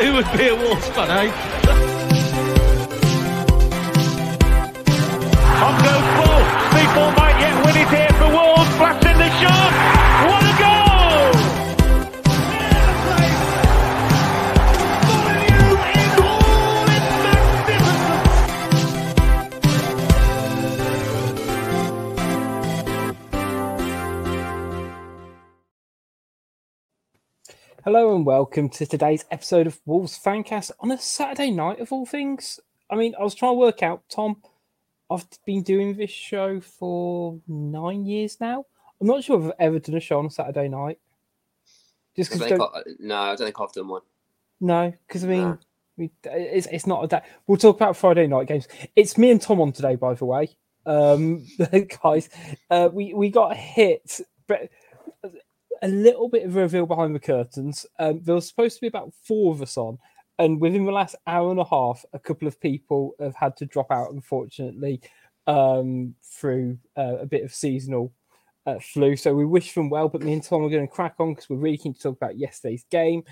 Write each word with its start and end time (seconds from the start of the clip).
Who 0.00 0.14
would 0.14 0.30
be 0.36 0.48
a 0.48 0.54
Wolves 0.54 0.88
fan, 0.88 1.10
eh? 1.10 1.30
On 5.66 5.74
goes 5.84 6.08
ball. 6.16 6.42
People 6.76 7.08
might 7.18 7.36
yet 7.40 7.54
win 7.64 7.76
it 7.76 7.88
here 7.88 8.12
for 8.18 8.28
Wolves. 8.28 8.76
Blasting 8.76 9.18
the 9.18 9.30
shot. 9.40 9.79
Hello 27.92 28.14
and 28.14 28.24
welcome 28.24 28.68
to 28.68 28.86
today's 28.86 29.24
episode 29.32 29.66
of 29.66 29.80
Wolves 29.84 30.16
Fancast 30.16 30.70
on 30.78 30.92
a 30.92 30.98
Saturday 30.98 31.50
night 31.50 31.80
of 31.80 31.92
all 31.92 32.06
things. 32.06 32.60
I 32.88 32.94
mean, 32.94 33.16
I 33.18 33.24
was 33.24 33.34
trying 33.34 33.50
to 33.50 33.58
work 33.58 33.82
out, 33.82 34.04
Tom. 34.08 34.36
I've 35.10 35.26
been 35.44 35.64
doing 35.64 35.96
this 35.96 36.12
show 36.12 36.60
for 36.60 37.40
nine 37.48 38.06
years 38.06 38.40
now. 38.40 38.64
I'm 39.00 39.08
not 39.08 39.24
sure 39.24 39.40
if 39.40 39.46
I've 39.46 39.52
ever 39.58 39.80
done 39.80 39.96
a 39.96 40.00
show 40.00 40.20
on 40.20 40.26
a 40.26 40.30
Saturday 40.30 40.68
night. 40.68 41.00
Just 42.14 42.30
because 42.30 42.46
don't 42.48 42.58
think 42.60 42.70
I- 42.72 42.90
no, 43.00 43.16
I 43.16 43.26
don't 43.34 43.38
think 43.38 43.60
I've 43.60 43.72
done 43.72 43.88
one. 43.88 44.02
no, 44.60 44.92
because 45.08 45.24
I 45.24 45.26
mean, 45.26 45.40
No. 45.42 45.58
we, 45.96 46.10
it's 46.22 46.68
it's 46.70 46.86
not 46.86 47.02
a 47.02 47.08
day. 47.08 47.22
We'll 47.48 47.58
talk 47.58 47.74
about 47.74 47.96
Friday 47.96 48.28
night 48.28 48.46
games. 48.46 48.68
It's 48.94 49.18
me 49.18 49.32
and 49.32 49.42
Tom 49.42 49.60
on 49.60 49.72
today, 49.72 49.96
by 49.96 50.14
the 50.14 50.26
way. 50.26 50.50
Um, 50.86 51.44
guys, 52.04 52.28
uh, 52.70 52.88
we 52.92 53.14
we 53.14 53.30
got 53.30 53.56
hit, 53.56 54.20
but 54.46 54.68
a 55.82 55.88
little 55.88 56.28
bit 56.28 56.44
of 56.44 56.56
a 56.56 56.60
reveal 56.60 56.86
behind 56.86 57.14
the 57.14 57.20
curtains. 57.20 57.86
Um, 57.98 58.20
there 58.22 58.34
was 58.34 58.48
supposed 58.48 58.76
to 58.76 58.80
be 58.80 58.86
about 58.86 59.12
four 59.24 59.52
of 59.52 59.62
us 59.62 59.76
on, 59.76 59.98
and 60.38 60.60
within 60.60 60.84
the 60.84 60.92
last 60.92 61.16
hour 61.26 61.50
and 61.50 61.60
a 61.60 61.64
half, 61.64 62.04
a 62.12 62.18
couple 62.18 62.48
of 62.48 62.60
people 62.60 63.14
have 63.20 63.36
had 63.36 63.56
to 63.58 63.66
drop 63.66 63.90
out, 63.90 64.12
unfortunately, 64.12 65.00
um, 65.46 66.14
through 66.22 66.78
uh, 66.96 67.18
a 67.20 67.26
bit 67.26 67.44
of 67.44 67.52
seasonal 67.52 68.12
uh, 68.66 68.78
flu. 68.80 69.16
So 69.16 69.34
we 69.34 69.44
wish 69.44 69.74
them 69.74 69.90
well, 69.90 70.08
but 70.08 70.22
me 70.22 70.32
and 70.32 70.42
Tom 70.42 70.64
are 70.64 70.70
going 70.70 70.86
to 70.86 70.92
crack 70.92 71.14
on 71.18 71.34
because 71.34 71.48
we're 71.48 71.56
really 71.56 71.78
keen 71.78 71.94
to 71.94 72.00
talk 72.00 72.16
about 72.16 72.38
yesterday's 72.38 72.84
game. 72.90 73.22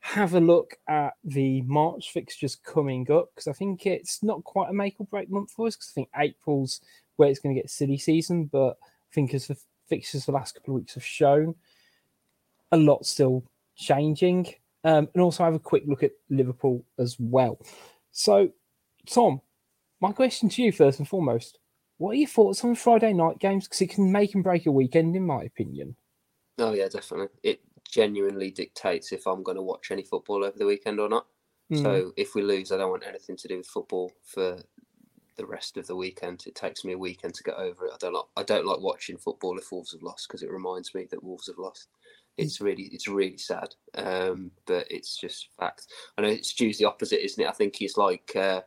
Have 0.00 0.34
a 0.34 0.40
look 0.40 0.76
at 0.88 1.12
the 1.24 1.62
March 1.62 2.10
fixtures 2.12 2.56
coming 2.56 3.10
up 3.10 3.28
because 3.34 3.48
I 3.48 3.52
think 3.52 3.86
it's 3.86 4.22
not 4.22 4.44
quite 4.44 4.70
a 4.70 4.74
make 4.74 4.96
or 4.98 5.06
break 5.06 5.30
month 5.30 5.52
for 5.52 5.66
us 5.66 5.76
because 5.76 5.92
I 5.92 5.94
think 5.94 6.08
April's 6.16 6.80
where 7.16 7.28
it's 7.28 7.38
going 7.38 7.54
to 7.54 7.60
get 7.60 7.70
silly 7.70 7.98
season, 7.98 8.46
but 8.46 8.78
I 8.80 9.14
think 9.14 9.34
as 9.34 9.46
the 9.46 9.58
fixtures 9.88 10.24
the 10.24 10.32
last 10.32 10.54
couple 10.54 10.74
of 10.74 10.80
weeks 10.80 10.94
have 10.94 11.04
shown, 11.04 11.54
a 12.72 12.76
lot 12.76 13.06
still 13.06 13.44
changing. 13.76 14.54
Um, 14.82 15.08
and 15.12 15.22
also 15.22 15.44
have 15.44 15.54
a 15.54 15.58
quick 15.58 15.82
look 15.86 16.02
at 16.02 16.12
Liverpool 16.30 16.82
as 16.98 17.16
well. 17.20 17.58
So, 18.12 18.48
Tom, 19.06 19.42
my 20.00 20.10
question 20.10 20.48
to 20.48 20.62
you 20.62 20.72
first 20.72 20.98
and 21.00 21.08
foremost: 21.08 21.58
What 21.98 22.12
are 22.12 22.14
your 22.14 22.28
thoughts 22.28 22.64
on 22.64 22.74
Friday 22.74 23.12
night 23.12 23.38
games? 23.38 23.66
Because 23.66 23.82
it 23.82 23.90
can 23.90 24.10
make 24.10 24.34
and 24.34 24.42
break 24.42 24.64
a 24.64 24.72
weekend, 24.72 25.16
in 25.16 25.26
my 25.26 25.42
opinion. 25.42 25.96
Oh 26.58 26.72
yeah, 26.72 26.88
definitely. 26.88 27.28
It 27.42 27.60
genuinely 27.90 28.50
dictates 28.50 29.12
if 29.12 29.26
I'm 29.26 29.42
going 29.42 29.56
to 29.56 29.62
watch 29.62 29.90
any 29.90 30.02
football 30.02 30.44
over 30.44 30.56
the 30.56 30.66
weekend 30.66 30.98
or 30.98 31.08
not. 31.08 31.26
Mm. 31.70 31.82
So 31.82 32.12
if 32.16 32.34
we 32.34 32.42
lose, 32.42 32.72
I 32.72 32.76
don't 32.76 32.90
want 32.90 33.06
anything 33.06 33.36
to 33.36 33.48
do 33.48 33.58
with 33.58 33.66
football 33.66 34.12
for 34.24 34.58
the 35.36 35.46
rest 35.46 35.76
of 35.76 35.86
the 35.86 35.96
weekend. 35.96 36.44
It 36.46 36.54
takes 36.54 36.84
me 36.84 36.92
a 36.92 36.98
weekend 36.98 37.34
to 37.34 37.42
get 37.42 37.54
over 37.54 37.86
it. 37.86 37.92
I 37.94 37.96
don't 37.98 38.14
like. 38.14 38.24
I 38.36 38.42
don't 38.42 38.66
like 38.66 38.80
watching 38.80 39.16
football 39.16 39.58
if 39.58 39.72
Wolves 39.72 39.92
have 39.92 40.02
lost 40.02 40.28
because 40.28 40.42
it 40.42 40.50
reminds 40.50 40.94
me 40.94 41.06
that 41.10 41.22
Wolves 41.22 41.48
have 41.48 41.58
lost. 41.58 41.88
It's 42.42 42.60
really, 42.60 42.84
it's 42.84 43.08
really 43.08 43.38
sad. 43.38 43.74
Um, 43.94 44.50
but 44.66 44.86
it's 44.90 45.16
just 45.16 45.48
fact. 45.58 45.86
I 46.16 46.22
know 46.22 46.28
it's 46.28 46.48
Stu's 46.50 46.78
the 46.78 46.86
opposite, 46.86 47.24
isn't 47.24 47.42
it? 47.42 47.48
I 47.48 47.52
think 47.52 47.76
he's 47.76 47.96
like, 47.96 48.32
uh, 48.36 48.62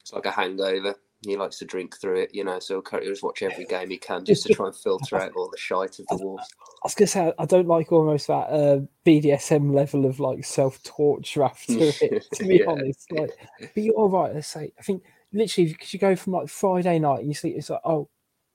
it's 0.00 0.12
like 0.12 0.26
a 0.26 0.30
hangover. 0.30 0.94
He 1.26 1.36
likes 1.36 1.58
to 1.58 1.64
drink 1.64 1.96
through 2.00 2.20
it, 2.20 2.34
you 2.34 2.44
know. 2.44 2.60
So 2.60 2.82
he'll 2.88 3.00
just 3.00 3.24
watch 3.24 3.42
every 3.42 3.64
game 3.64 3.90
he 3.90 3.98
can 3.98 4.24
just 4.24 4.46
to 4.46 4.54
try 4.54 4.66
and 4.66 4.76
filter 4.76 5.16
out 5.16 5.32
all 5.34 5.50
the 5.50 5.58
shite 5.58 5.98
of 5.98 6.06
the 6.06 6.16
Wolves. 6.16 6.46
I 6.62 6.86
was 6.86 6.94
gonna 6.94 7.08
say 7.08 7.32
I 7.38 7.44
don't 7.44 7.66
like 7.66 7.90
almost 7.90 8.28
that 8.28 8.48
uh, 8.50 8.80
BDSM 9.04 9.74
level 9.74 10.06
of 10.06 10.20
like 10.20 10.44
self 10.44 10.80
torture 10.84 11.42
after 11.42 11.88
it. 12.00 12.24
To 12.34 12.46
be 12.46 12.60
Yeah. 12.60 12.66
honest, 12.68 13.10
like, 13.10 13.30
but 13.74 13.82
you're 13.82 13.94
all 13.94 14.10
right. 14.10 14.32
Let's 14.32 14.46
say 14.46 14.72
I 14.78 14.82
think 14.82 15.02
literally 15.32 15.72
because 15.72 15.92
you 15.92 15.98
go 15.98 16.14
from 16.14 16.34
like 16.34 16.48
Friday 16.48 16.98
night 17.00 17.20
and 17.20 17.28
you 17.28 17.34
see 17.34 17.50
it's 17.50 17.70
like 17.70 17.80
oh, 17.84 18.08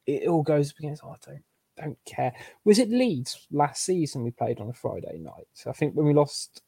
it 0.05 0.27
all 0.27 0.43
goes 0.43 0.73
against. 0.77 1.03
Oh, 1.03 1.09
I 1.09 1.15
don't 1.25 1.43
don't 1.77 1.97
care. 2.05 2.33
Was 2.65 2.79
it 2.79 2.89
Leeds 2.89 3.47
last 3.51 3.83
season 3.83 4.23
we 4.23 4.31
played 4.31 4.59
on 4.59 4.69
a 4.69 4.73
Friday 4.73 5.17
night? 5.19 5.47
I 5.67 5.71
think 5.71 5.95
when 5.95 6.05
we 6.05 6.13
lost, 6.13 6.61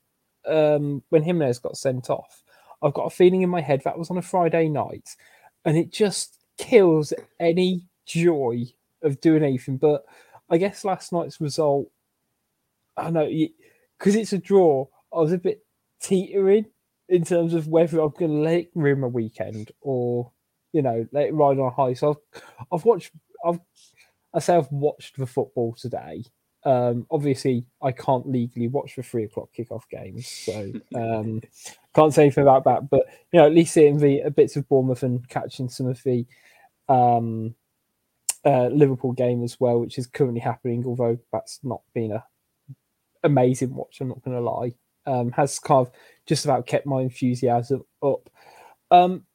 um, 0.47 1.03
when 1.09 1.23
Jimenez 1.23 1.59
got 1.59 1.77
sent 1.77 2.09
off, 2.09 2.43
I've 2.81 2.93
got 2.93 3.05
a 3.05 3.09
feeling 3.09 3.41
in 3.41 3.49
my 3.49 3.61
head 3.61 3.81
that 3.85 3.97
was 3.97 4.09
on 4.09 4.17
a 4.17 4.21
Friday 4.21 4.69
night, 4.69 5.15
and 5.63 5.77
it 5.77 5.91
just 5.91 6.37
kills 6.57 7.13
any 7.39 7.85
joy 8.05 8.65
of 9.01 9.21
doing 9.21 9.43
anything. 9.43 9.77
But 9.77 10.05
I 10.49 10.57
guess 10.57 10.85
last 10.85 11.11
night's 11.11 11.41
result, 11.41 11.89
I 12.97 13.09
know 13.09 13.29
because 13.97 14.15
it's 14.15 14.33
a 14.33 14.37
draw. 14.37 14.87
I 15.13 15.19
was 15.19 15.33
a 15.33 15.37
bit 15.37 15.65
teetering 16.01 16.65
in 17.09 17.23
terms 17.23 17.53
of 17.53 17.67
whether 17.67 17.99
I'm 17.99 18.13
going 18.17 18.31
to 18.31 18.37
let 18.37 18.59
it 18.59 18.71
ruin 18.75 19.01
my 19.01 19.07
weekend 19.07 19.71
or 19.81 20.31
you 20.73 20.81
know 20.81 21.07
let 21.11 21.27
it 21.27 21.33
ride 21.33 21.59
on 21.59 21.71
high. 21.71 21.93
So 21.93 22.09
I've, 22.11 22.41
I've 22.71 22.85
watched. 22.85 23.11
I've 23.45 23.59
I 24.35 24.39
say 24.39 24.55
I've 24.55 24.71
watched 24.71 25.17
the 25.17 25.25
football 25.25 25.73
today. 25.73 26.25
Um, 26.65 27.07
obviously, 27.09 27.65
I 27.81 27.91
can't 27.91 28.27
legally 28.27 28.67
watch 28.67 28.95
the 28.95 29.03
three 29.03 29.23
o'clock 29.23 29.49
kickoff 29.57 29.83
games, 29.89 30.27
so 30.27 30.73
um, 30.95 31.41
can't 31.95 32.13
say 32.13 32.23
anything 32.23 32.41
about 32.41 32.65
that. 32.65 32.89
But 32.89 33.05
you 33.31 33.39
know, 33.39 33.45
at 33.45 33.53
least 33.53 33.73
seeing 33.73 33.97
the 33.97 34.23
uh, 34.23 34.29
bits 34.29 34.55
of 34.57 34.67
Bournemouth 34.67 35.03
and 35.03 35.27
catching 35.29 35.69
some 35.69 35.87
of 35.87 36.03
the 36.03 36.25
um, 36.89 37.55
uh, 38.43 38.67
Liverpool 38.67 39.13
game 39.13 39.43
as 39.43 39.59
well, 39.59 39.79
which 39.79 39.97
is 39.97 40.07
currently 40.07 40.41
happening. 40.41 40.83
Although 40.85 41.17
that's 41.31 41.59
not 41.63 41.81
been 41.93 42.11
a 42.11 42.25
amazing 43.23 43.73
watch, 43.73 44.01
I'm 44.01 44.09
not 44.09 44.23
going 44.23 44.35
to 44.37 44.43
lie. 44.43 44.73
Um, 45.07 45.31
has 45.33 45.59
kind 45.59 45.85
of 45.85 45.93
just 46.25 46.45
about 46.45 46.65
kept 46.65 46.87
my 46.87 47.01
enthusiasm 47.01 47.85
up. 48.01 48.27
Um, 48.89 49.25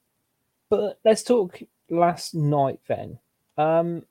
but 0.68 0.98
let's 1.04 1.22
talk 1.22 1.60
last 1.88 2.34
night 2.34 2.80
then. 2.88 3.20
Um, 3.56 4.04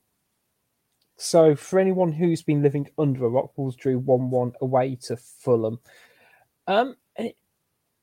so, 1.22 1.54
for 1.54 1.80
anyone 1.80 2.14
who's 2.14 2.42
been 2.42 2.64
living 2.64 2.90
under 2.98 3.26
a 3.26 3.30
rock, 3.30 3.52
Wolves 3.58 3.76
drew 3.76 4.00
1 4.00 4.30
1 4.30 4.54
away 4.62 4.98
to 5.04 5.18
Fulham. 5.18 5.80
Um, 6.66 6.96
it, 7.18 7.36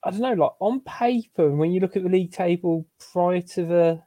I 0.05 0.11
don't 0.11 0.21
know, 0.21 0.35
like 0.35 0.53
on 0.61 0.81
paper, 0.81 1.51
when 1.51 1.73
you 1.73 1.81
look 1.81 1.97
at 1.97 2.03
the 2.03 2.11
league 2.11 2.33
table 2.33 2.87
prior 3.13 3.41
to 3.41 3.65
the 3.65 4.03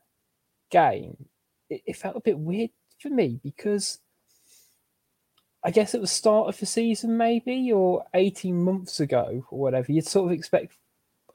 game, 0.69 1.25
it, 1.71 1.81
it 1.87 1.95
felt 1.95 2.17
a 2.17 2.21
bit 2.21 2.37
weird 2.37 2.69
for 3.01 3.09
me 3.09 3.39
because 3.43 3.97
I 5.63 5.71
guess 5.71 5.95
at 5.95 6.01
the 6.01 6.07
start 6.07 6.47
of 6.47 6.59
the 6.59 6.67
season, 6.67 7.17
maybe, 7.17 7.71
or 7.71 8.05
18 8.13 8.63
months 8.63 8.99
ago, 8.99 9.43
or 9.49 9.59
whatever, 9.59 9.91
you'd 9.91 10.05
sort 10.05 10.31
of 10.31 10.37
expect 10.37 10.77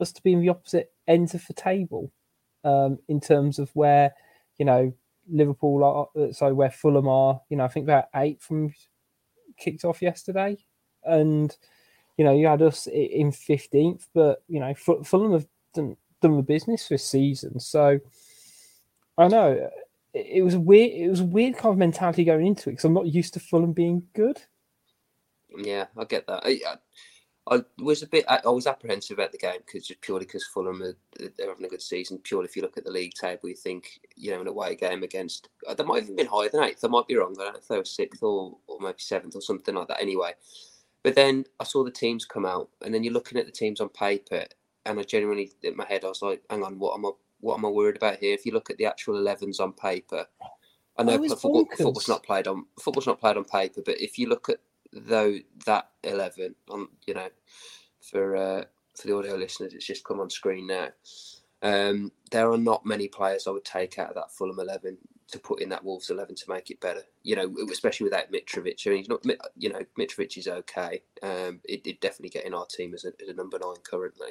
us 0.01 0.13
to 0.13 0.23
be 0.23 0.33
in 0.33 0.41
the 0.41 0.49
opposite 0.49 0.93
ends 1.09 1.35
of 1.35 1.45
the 1.49 1.55
table 1.55 2.13
um, 2.63 2.99
in 3.09 3.21
terms 3.21 3.59
of 3.59 3.71
where, 3.75 4.15
you 4.59 4.65
know, 4.65 4.95
Liverpool 5.29 5.85
are, 5.85 6.23
uh, 6.23 6.33
so 6.33 6.53
where 6.55 6.71
Fulham 6.71 7.09
are, 7.09 7.41
you 7.49 7.57
know, 7.57 7.65
I 7.65 7.69
think 7.69 7.87
they're 7.87 8.09
eight 8.15 8.43
from 8.43 8.73
kicked 9.59 9.85
off 9.85 10.03
yesterday. 10.03 10.57
And, 11.05 11.57
you 12.17 12.25
know, 12.25 12.35
you 12.35 12.47
had 12.47 12.63
us 12.63 12.87
in 12.87 13.31
15th, 13.31 14.07
but, 14.15 14.43
you 14.49 14.61
know, 14.61 14.75
Fulham 14.75 15.33
have 15.33 15.47
done, 15.75 15.97
done 16.21 16.37
the 16.37 16.43
business 16.43 16.89
this 16.89 17.07
season. 17.07 17.61
So 17.61 18.01
I 19.19 19.29
know 19.29 19.53
uh, 19.53 19.71
it, 20.13 20.27
it 20.39 20.43
was 20.43 20.57
weird, 20.57 20.93
it 20.93 21.09
was 21.09 21.23
weird 21.23 21.57
kind 21.57 21.73
of 21.73 21.79
mentality 21.79 22.25
going 22.25 22.47
into 22.47 22.71
it 22.71 22.75
because 22.75 22.85
I'm 22.85 22.95
not 22.95 23.07
used 23.07 23.35
to 23.35 23.41
Fulham 23.41 23.73
being 23.73 24.05
good. 24.15 24.41
Yeah, 25.57 25.87
I 25.97 26.05
get 26.05 26.27
that. 26.27 26.45
I, 26.45 26.59
I, 26.67 26.77
I 27.51 27.63
was 27.79 28.03
a 28.03 28.07
bit. 28.07 28.25
I, 28.27 28.41
was 28.49 28.67
apprehensive 28.67 29.19
about 29.19 29.33
the 29.33 29.39
game 29.39 29.61
because 29.67 29.87
just 29.87 30.01
purely 30.01 30.25
because 30.25 30.47
Fulham 30.47 30.83
are 30.83 30.97
they're 31.19 31.51
having 31.51 31.67
a 31.67 31.69
good 31.69 31.83
season. 31.83 32.19
Purely 32.19 32.47
if 32.47 32.57
you 32.57 32.63
look 32.63 32.79
at 32.79 32.85
the 32.85 32.91
league 32.91 33.13
table, 33.13 33.51
you 33.51 33.55
think 33.55 34.01
you 34.17 34.31
know 34.31 34.41
an 34.41 34.47
away 34.47 34.75
game 34.75 35.03
against 35.03 35.49
uh, 35.69 35.75
they 35.75 35.85
might 35.85 35.97
have 35.97 36.05
even 36.05 36.17
been 36.17 36.27
higher 36.27 36.49
than 36.49 36.65
eighth. 36.65 36.83
I 36.83 36.89
might 36.89 37.07
be 37.07 37.17
wrong. 37.17 37.37
I 37.39 37.45
don't 37.45 37.53
know 37.53 37.59
if 37.59 37.69
they 37.69 37.77
were 37.77 37.85
sixth 37.85 38.23
or 38.23 38.57
or 38.67 38.81
maybe 38.81 38.95
seventh 38.99 39.37
or 39.37 39.43
something 39.43 39.75
like 39.75 39.89
that. 39.89 40.01
Anyway, 40.01 40.33
but 41.03 41.15
then 41.15 41.45
I 41.61 41.65
saw 41.65 41.85
the 41.85 41.91
teams 41.91 42.25
come 42.25 42.47
out, 42.47 42.71
and 42.83 42.95
then 42.95 43.05
you're 43.05 43.13
looking 43.13 43.39
at 43.39 43.45
the 43.45 43.53
teams 43.53 43.81
on 43.81 43.91
paper, 43.91 44.47
and 44.87 44.99
I 44.99 45.03
genuinely 45.03 45.53
in 45.63 45.77
my 45.77 45.85
head 45.85 46.05
I 46.05 46.09
was 46.09 46.23
like, 46.23 46.43
hang 46.49 46.63
on, 46.63 46.79
what 46.79 46.95
am 46.95 47.05
I? 47.05 47.11
What 47.41 47.59
am 47.59 47.67
I 47.67 47.69
worried 47.69 47.97
about 47.97 48.21
here? 48.21 48.33
If 48.33 48.47
you 48.47 48.53
look 48.53 48.71
at 48.71 48.79
the 48.79 48.87
actual 48.87 49.23
11s 49.23 49.61
on 49.61 49.75
paper, 49.75 50.27
I 50.97 51.03
know 51.03 51.19
football, 51.29 51.67
football's 51.77 52.09
not 52.09 52.23
played 52.23 52.47
on 52.47 52.65
football's 52.81 53.07
not 53.07 53.21
played 53.21 53.37
on 53.37 53.45
paper, 53.45 53.83
but 53.85 54.01
if 54.01 54.19
you 54.19 54.31
look 54.31 54.49
at 54.49 54.61
though 54.95 55.37
that 55.67 55.89
11 56.05 56.55
on 56.71 56.89
you 57.07 57.15
know 57.15 57.29
for 58.01 58.37
uh, 58.37 58.65
for 58.97 59.07
the 59.07 59.17
audio 59.17 59.35
listeners 59.35 59.75
it's 59.75 59.87
just 59.87 60.05
come 60.05 60.21
on 60.21 60.31
screen 60.31 60.67
now 60.67 60.89
um, 61.63 62.13
there 62.31 62.51
are 62.51 62.59
not 62.59 62.85
many 62.85 63.09
players 63.09 63.47
I 63.47 63.51
would 63.51 63.65
take 63.65 63.99
out 63.99 64.11
of 64.11 64.15
that 64.17 64.31
Fulham 64.31 64.61
11 64.61 64.99
to 65.31 65.39
put 65.39 65.61
in 65.63 65.69
that 65.71 65.85
Wolves 65.85 66.11
eleven 66.11 66.35
to 66.35 66.45
make 66.49 66.71
it 66.71 66.81
better. 66.81 67.03
You 67.23 67.37
know, 67.37 67.55
especially 67.71 68.05
without 68.05 68.31
Mitrovic. 68.31 68.87
I 68.87 68.91
mean, 68.91 68.99
he's 68.99 69.09
not. 69.09 69.25
You 69.57 69.73
know, 69.73 69.81
Mitrovic 69.99 70.37
is 70.37 70.49
okay. 70.49 71.03
Um, 71.23 71.61
it, 71.65 71.87
it 71.87 72.01
definitely 72.01 72.31
get 72.31 72.45
in 72.45 72.55
our 72.55 72.67
team 72.67 72.95
as 72.95 73.05
a, 73.05 73.13
as 73.21 73.29
a 73.29 73.35
number 73.35 73.59
nine 73.59 73.77
currently. 73.83 74.31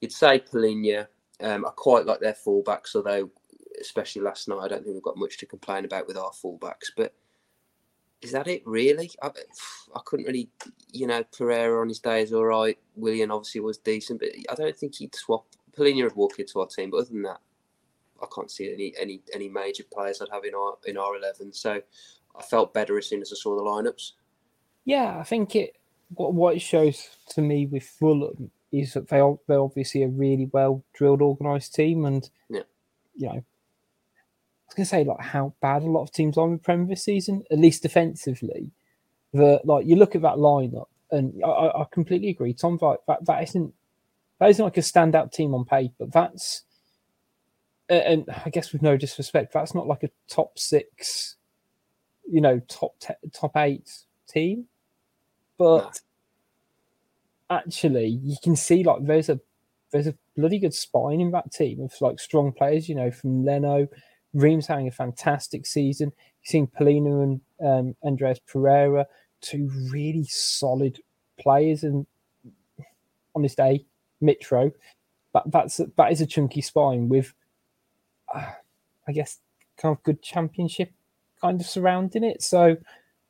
You'd 0.00 0.12
say 0.12 0.40
Palhinha. 0.40 1.06
Um, 1.40 1.64
I 1.64 1.70
quite 1.70 2.06
like 2.06 2.20
their 2.20 2.34
fullbacks, 2.34 2.94
although 2.94 3.30
especially 3.80 4.22
last 4.22 4.48
night, 4.48 4.60
I 4.62 4.68
don't 4.68 4.84
think 4.84 4.94
we've 4.94 5.02
got 5.02 5.16
much 5.16 5.38
to 5.38 5.46
complain 5.46 5.84
about 5.84 6.06
with 6.06 6.16
our 6.16 6.30
fullbacks. 6.30 6.90
But 6.96 7.14
is 8.24 8.32
that 8.32 8.48
it 8.48 8.62
really? 8.64 9.10
I, 9.22 9.30
I 9.94 10.00
couldn't 10.04 10.24
really, 10.24 10.48
you 10.92 11.06
know, 11.06 11.22
Pereira 11.24 11.80
on 11.80 11.88
his 11.88 11.98
day 11.98 12.22
is 12.22 12.32
all 12.32 12.46
right. 12.46 12.78
Willian 12.96 13.30
obviously 13.30 13.60
was 13.60 13.76
decent, 13.76 14.20
but 14.20 14.30
I 14.50 14.54
don't 14.54 14.76
think 14.76 14.94
he'd 14.96 15.14
swap. 15.14 15.44
Palhinha 15.76 16.04
would 16.04 16.16
walk 16.16 16.38
into 16.38 16.60
our 16.60 16.66
team, 16.66 16.90
but 16.90 16.98
other 16.98 17.10
than 17.10 17.22
that, 17.22 17.40
I 18.22 18.26
can't 18.34 18.50
see 18.50 18.72
any 18.72 18.94
any 18.98 19.20
any 19.34 19.48
major 19.48 19.84
players 19.92 20.22
I'd 20.22 20.32
have 20.32 20.44
in 20.44 20.54
our 20.54 20.76
in 20.86 20.96
our 20.96 21.16
eleven. 21.16 21.52
So 21.52 21.82
I 22.34 22.42
felt 22.42 22.72
better 22.72 22.96
as 22.96 23.06
soon 23.06 23.20
as 23.20 23.30
I 23.30 23.36
saw 23.36 23.56
the 23.56 23.62
lineups. 23.62 24.12
Yeah, 24.84 25.18
I 25.18 25.24
think 25.24 25.54
it. 25.54 25.76
What 26.14 26.32
what 26.32 26.56
it 26.56 26.62
shows 26.62 27.08
to 27.30 27.42
me 27.42 27.66
with 27.66 27.82
Fulham 27.82 28.50
is 28.72 28.94
that 28.94 29.08
they 29.08 29.20
they're 29.46 29.60
obviously 29.60 30.02
a 30.02 30.08
really 30.08 30.48
well 30.50 30.82
drilled, 30.94 31.20
organised 31.20 31.74
team, 31.74 32.06
and 32.06 32.30
yeah. 32.48 32.62
you 33.14 33.28
know 33.28 33.44
to 34.82 34.90
say 34.90 35.04
like 35.04 35.20
how 35.20 35.54
bad 35.60 35.82
a 35.82 35.86
lot 35.86 36.02
of 36.02 36.12
teams 36.12 36.36
are 36.36 36.46
in 36.46 36.54
the 36.54 36.58
Premier 36.58 36.86
this 36.86 37.04
season, 37.04 37.44
at 37.50 37.58
least 37.58 37.82
defensively. 37.82 38.72
That 39.32 39.62
like 39.64 39.86
you 39.86 39.96
look 39.96 40.14
at 40.14 40.22
that 40.22 40.36
lineup, 40.36 40.86
and 41.10 41.42
I, 41.44 41.48
I 41.48 41.84
completely 41.90 42.28
agree. 42.28 42.54
Tom 42.54 42.78
like 42.80 43.00
that 43.08 43.24
that 43.26 43.42
isn't 43.42 43.74
that 44.38 44.50
isn't 44.50 44.64
like 44.64 44.76
a 44.76 44.80
standout 44.80 45.32
team 45.32 45.54
on 45.54 45.64
paper. 45.64 46.06
That's 46.06 46.64
and 47.88 48.24
I 48.44 48.50
guess 48.50 48.72
with 48.72 48.82
no 48.82 48.96
disrespect, 48.96 49.52
that's 49.52 49.74
not 49.74 49.86
like 49.86 50.02
a 50.02 50.10
top 50.28 50.58
six, 50.58 51.36
you 52.30 52.40
know, 52.40 52.60
top 52.68 52.98
te- 52.98 53.30
top 53.32 53.56
eight 53.56 53.90
team. 54.28 54.66
But 55.58 56.00
actually, 57.50 58.06
you 58.22 58.36
can 58.42 58.56
see 58.56 58.82
like 58.82 59.04
there's 59.04 59.28
a 59.28 59.40
there's 59.92 60.06
a 60.06 60.14
bloody 60.36 60.58
good 60.58 60.74
spine 60.74 61.20
in 61.20 61.30
that 61.32 61.52
team 61.52 61.80
of 61.80 61.92
like 62.00 62.18
strong 62.18 62.52
players. 62.52 62.88
You 62.88 62.94
know, 62.94 63.10
from 63.10 63.44
Leno, 63.44 63.88
Ream's 64.34 64.66
having 64.66 64.88
a 64.88 64.92
fantastic 64.92 65.64
season. 65.64 66.12
You've 66.42 66.50
seen 66.50 66.66
Palhinha 66.66 67.22
and 67.22 67.40
um, 67.64 67.96
Andreas 68.04 68.40
Pereira, 68.46 69.06
two 69.40 69.70
really 69.90 70.24
solid 70.24 71.00
players, 71.40 71.84
and 71.84 72.06
on 73.34 73.42
this 73.42 73.54
day, 73.54 73.86
Mitro. 74.22 74.72
But 75.32 75.50
that's 75.50 75.80
that 75.96 76.12
is 76.12 76.20
a 76.20 76.26
chunky 76.26 76.60
spine 76.60 77.08
with, 77.08 77.32
uh, 78.34 78.52
I 79.08 79.12
guess, 79.12 79.38
kind 79.76 79.96
of 79.96 80.02
good 80.02 80.22
championship 80.22 80.92
kind 81.40 81.60
of 81.60 81.66
surrounding 81.66 82.24
it. 82.24 82.42
So 82.42 82.76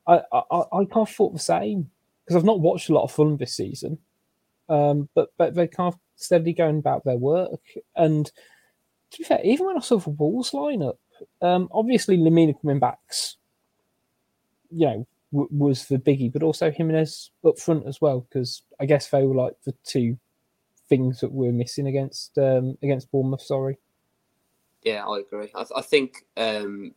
I 0.07 0.21
I, 0.33 0.43
I 0.51 0.85
kind 0.85 0.97
of 0.97 1.11
thought 1.11 1.33
the 1.33 1.39
same 1.39 1.91
because 2.25 2.37
I've 2.37 2.45
not 2.45 2.61
watched 2.61 2.89
a 2.89 2.95
lot 2.95 3.05
of 3.05 3.13
Fulham 3.13 3.37
this 3.37 3.55
season, 3.57 3.99
um, 4.69 5.09
but 5.15 5.31
but 5.37 5.55
they're 5.55 5.69
kind 5.69 5.93
of 5.93 5.99
steadily 6.17 6.53
going 6.53 6.79
about 6.79 7.05
their 7.05 7.17
work 7.17 7.61
and 7.97 8.31
to 9.15 9.19
be 9.19 9.25
fair, 9.25 9.41
even 9.45 9.67
when 9.67 9.77
I 9.77 9.81
saw 9.81 9.99
the 9.99 10.11
Wolves 10.11 10.51
lineup, 10.51 10.97
um, 11.41 11.69
obviously 11.73 12.19
Lemina 12.19 12.61
coming 12.61 12.81
back's, 12.81 13.37
you 14.71 14.87
know, 14.87 15.07
w- 15.33 15.49
was 15.53 15.87
the 15.87 15.99
biggie, 15.99 16.33
but 16.33 16.43
also 16.43 16.71
Jimenez 16.71 17.31
up 17.47 17.59
front 17.59 17.87
as 17.87 18.01
well, 18.01 18.21
because 18.21 18.63
I 18.81 18.87
guess 18.87 19.09
they 19.09 19.23
were 19.23 19.35
like 19.35 19.55
the 19.65 19.75
two 19.85 20.19
things 20.89 21.21
that 21.21 21.33
we're 21.33 21.53
missing 21.53 21.87
against 21.87 22.37
um, 22.39 22.77
against 22.83 23.11
Bournemouth. 23.13 23.43
Sorry. 23.43 23.79
Yeah, 24.83 25.07
I 25.07 25.21
agree. 25.21 25.51
I, 25.55 25.61
th- 25.61 25.73
I 25.77 25.81
think 25.81 26.25
um, 26.37 26.93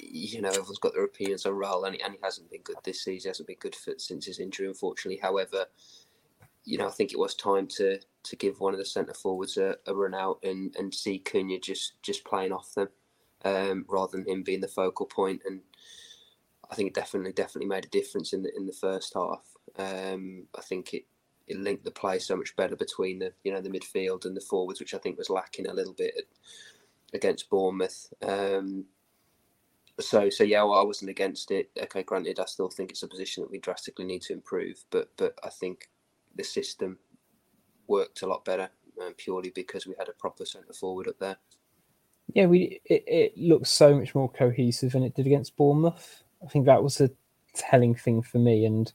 you 0.00 0.42
know 0.42 0.48
everyone's 0.48 0.78
got 0.78 0.94
their 0.94 1.04
opinions 1.04 1.46
on 1.46 1.52
Raul, 1.52 1.86
and 1.86 1.94
he, 1.94 2.02
and 2.02 2.12
he 2.12 2.18
hasn't 2.22 2.50
been 2.50 2.62
good 2.62 2.76
this 2.82 3.04
season. 3.04 3.28
He 3.28 3.30
hasn't 3.30 3.48
been 3.48 3.56
good 3.60 3.76
for, 3.76 3.94
since 3.98 4.26
his 4.26 4.40
injury, 4.40 4.66
unfortunately. 4.66 5.20
However, 5.22 5.66
you 6.64 6.76
know, 6.76 6.88
I 6.88 6.90
think 6.90 7.12
it 7.12 7.18
was 7.18 7.36
time 7.36 7.68
to 7.76 8.00
to 8.26 8.36
give 8.36 8.60
one 8.60 8.72
of 8.72 8.78
the 8.78 8.84
centre 8.84 9.14
forwards 9.14 9.56
a, 9.56 9.76
a, 9.86 9.94
run 9.94 10.14
out 10.14 10.38
and, 10.42 10.74
and 10.76 10.94
see 10.94 11.22
Cunha 11.24 11.60
just 11.60 11.94
just 12.02 12.24
playing 12.24 12.52
off 12.52 12.74
them 12.74 12.88
um, 13.44 13.84
rather 13.88 14.16
than 14.16 14.28
him 14.28 14.42
being 14.42 14.60
the 14.60 14.68
focal 14.68 15.06
point. 15.06 15.42
And 15.46 15.60
I 16.70 16.74
think 16.74 16.88
it 16.88 16.94
definitely 16.94 17.32
definitely 17.32 17.68
made 17.68 17.84
a 17.84 17.88
difference 17.88 18.32
in 18.32 18.42
the 18.42 18.54
in 18.56 18.66
the 18.66 18.72
first 18.72 19.14
half. 19.14 19.44
Um, 19.78 20.46
I 20.56 20.62
think 20.62 20.94
it 20.94 21.04
it 21.46 21.58
linked 21.58 21.84
the 21.84 21.90
play 21.90 22.18
so 22.18 22.36
much 22.36 22.56
better 22.56 22.76
between 22.76 23.18
the 23.18 23.32
you 23.44 23.52
know 23.52 23.60
the 23.60 23.70
midfield 23.70 24.24
and 24.24 24.36
the 24.36 24.40
forwards, 24.40 24.80
which 24.80 24.94
I 24.94 24.98
think 24.98 25.18
was 25.18 25.30
lacking 25.30 25.66
a 25.66 25.74
little 25.74 25.94
bit 25.94 26.28
against 27.14 27.50
Bournemouth. 27.50 28.12
Um, 28.22 28.86
so 30.00 30.28
so 30.28 30.44
yeah, 30.44 30.62
well, 30.62 30.80
I 30.80 30.84
wasn't 30.84 31.10
against 31.10 31.50
it. 31.50 31.70
Okay, 31.80 32.02
granted, 32.02 32.40
I 32.40 32.44
still 32.46 32.68
think 32.68 32.90
it's 32.90 33.02
a 33.02 33.08
position 33.08 33.42
that 33.42 33.50
we 33.50 33.58
drastically 33.58 34.04
need 34.04 34.22
to 34.22 34.32
improve, 34.32 34.84
but 34.90 35.10
but 35.16 35.38
I 35.44 35.50
think 35.50 35.88
the 36.34 36.44
system 36.44 36.98
worked 37.88 38.22
a 38.22 38.26
lot 38.26 38.44
better 38.44 38.70
um, 39.00 39.14
purely 39.14 39.50
because 39.50 39.86
we 39.86 39.94
had 39.98 40.08
a 40.08 40.12
proper 40.12 40.44
centre 40.44 40.72
forward 40.72 41.08
up 41.08 41.18
there. 41.18 41.36
Yeah, 42.34 42.46
we 42.46 42.80
it, 42.84 43.04
it 43.06 43.38
looks 43.38 43.70
so 43.70 43.94
much 43.98 44.14
more 44.14 44.30
cohesive 44.30 44.92
than 44.92 45.04
it 45.04 45.14
did 45.14 45.26
against 45.26 45.56
Bournemouth. 45.56 46.22
I 46.44 46.48
think 46.48 46.66
that 46.66 46.82
was 46.82 47.00
a 47.00 47.10
telling 47.54 47.94
thing 47.94 48.22
for 48.22 48.38
me, 48.38 48.64
and 48.64 48.92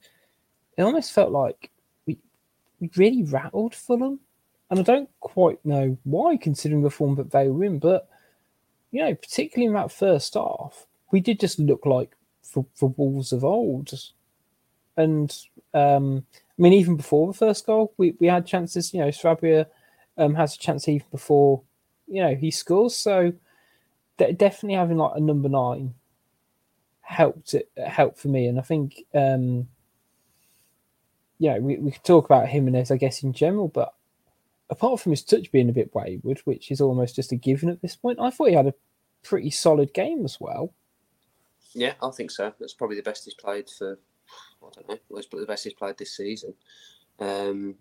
it 0.78 0.84
almost 0.84 1.14
felt 1.14 1.32
like 1.32 1.72
we 2.06 2.18
we 2.80 2.90
really 2.98 3.24
rattled 3.24 3.74
Fulham, 3.74 4.20
and 4.70 4.80
I 4.80 4.84
don't 4.84 5.10
quite 5.22 5.64
know 5.66 5.98
why, 6.04 6.38
considering 6.38 6.82
the 6.82 6.90
form 6.90 7.16
that 7.16 7.32
they 7.32 7.48
were 7.48 7.64
in. 7.64 7.80
But 7.80 8.10
you 8.92 9.04
know, 9.04 9.16
particularly 9.16 9.68
in 9.68 9.74
that 9.74 9.92
first 9.92 10.34
half, 10.34 10.86
we 11.12 11.22
did 11.22 11.40
just 11.40 11.60
look 11.60 11.86
like 11.86 12.16
for, 12.44 12.66
for 12.76 12.94
Wolves 12.98 13.32
of 13.32 13.46
old, 13.46 13.92
and 14.98 15.36
um, 15.74 16.26
I 16.62 16.64
mean, 16.64 16.74
even 16.74 16.96
before 16.96 17.26
the 17.26 17.34
first 17.34 17.66
goal, 17.66 17.92
we, 17.98 18.16
we 18.20 18.28
had 18.28 18.46
chances. 18.46 18.94
You 18.94 19.00
know, 19.00 19.08
Sarabia 19.08 19.66
um, 20.16 20.36
has 20.36 20.54
a 20.54 20.60
chance 20.60 20.88
even 20.88 21.08
before, 21.10 21.64
you 22.06 22.22
know, 22.22 22.36
he 22.36 22.52
scores. 22.52 22.96
So 22.96 23.34
definitely 24.18 24.76
having 24.76 24.98
like 24.98 25.14
a 25.16 25.20
number 25.20 25.50
nine 25.50 25.96
helped 27.02 27.56
it 27.56 27.72
helped 27.84 28.20
for 28.20 28.28
me. 28.28 28.46
And 28.46 28.60
I 28.60 28.62
think, 28.62 29.04
um, 29.16 29.70
yeah, 31.40 31.58
we, 31.58 31.78
we 31.78 31.90
could 31.90 32.04
talk 32.04 32.26
about 32.26 32.48
him 32.48 32.66
Jimenez, 32.66 32.92
I 32.92 32.98
guess, 32.98 33.24
in 33.24 33.34
general, 33.34 33.68
but 33.68 33.96
apart 34.70 35.00
from 35.00 35.14
his 35.14 35.24
touch 35.24 35.52
being 35.52 35.70
a 35.70 35.74
bit 35.74 35.96
wayward, 35.96 36.42
which 36.46 36.70
is 36.70 36.80
almost 36.80 37.16
just 37.16 37.32
a 37.32 37.36
given 37.36 37.70
at 37.70 37.82
this 37.82 37.96
point, 37.96 38.20
I 38.20 38.30
thought 38.30 38.50
he 38.50 38.54
had 38.54 38.68
a 38.68 38.76
pretty 39.24 39.50
solid 39.50 39.96
game 39.96 40.26
as 40.26 40.40
well. 40.40 40.76
Yeah, 41.74 41.94
I 42.04 42.12
think 42.12 42.30
so. 42.30 42.54
That's 42.60 42.76
probably 42.76 42.98
the 42.98 43.02
best 43.02 43.26
he's 43.26 43.34
played 43.34 43.68
for 43.68 43.98
I 44.64 44.70
don't 44.76 44.90
know, 44.90 44.98
was 45.10 45.28
the 45.28 45.46
best 45.46 45.64
he's 45.64 45.74
played 45.74 45.98
this 45.98 46.16
season. 46.16 46.54
Um, 47.20 47.76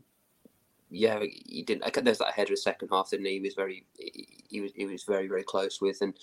yeah, 0.90 1.20
he 1.20 1.62
didn't. 1.62 1.92
There's 2.04 2.18
that 2.18 2.32
header 2.32 2.50
in 2.50 2.54
the 2.54 2.56
second 2.56 2.88
half, 2.90 3.10
didn't 3.10 3.26
he? 3.26 3.34
He 3.34 3.40
was 3.40 3.54
very, 3.54 3.84
he, 3.98 4.26
he, 4.48 4.60
was, 4.60 4.72
he 4.74 4.86
was 4.86 5.04
very, 5.04 5.28
very 5.28 5.44
close 5.44 5.80
with, 5.80 6.00
and 6.00 6.14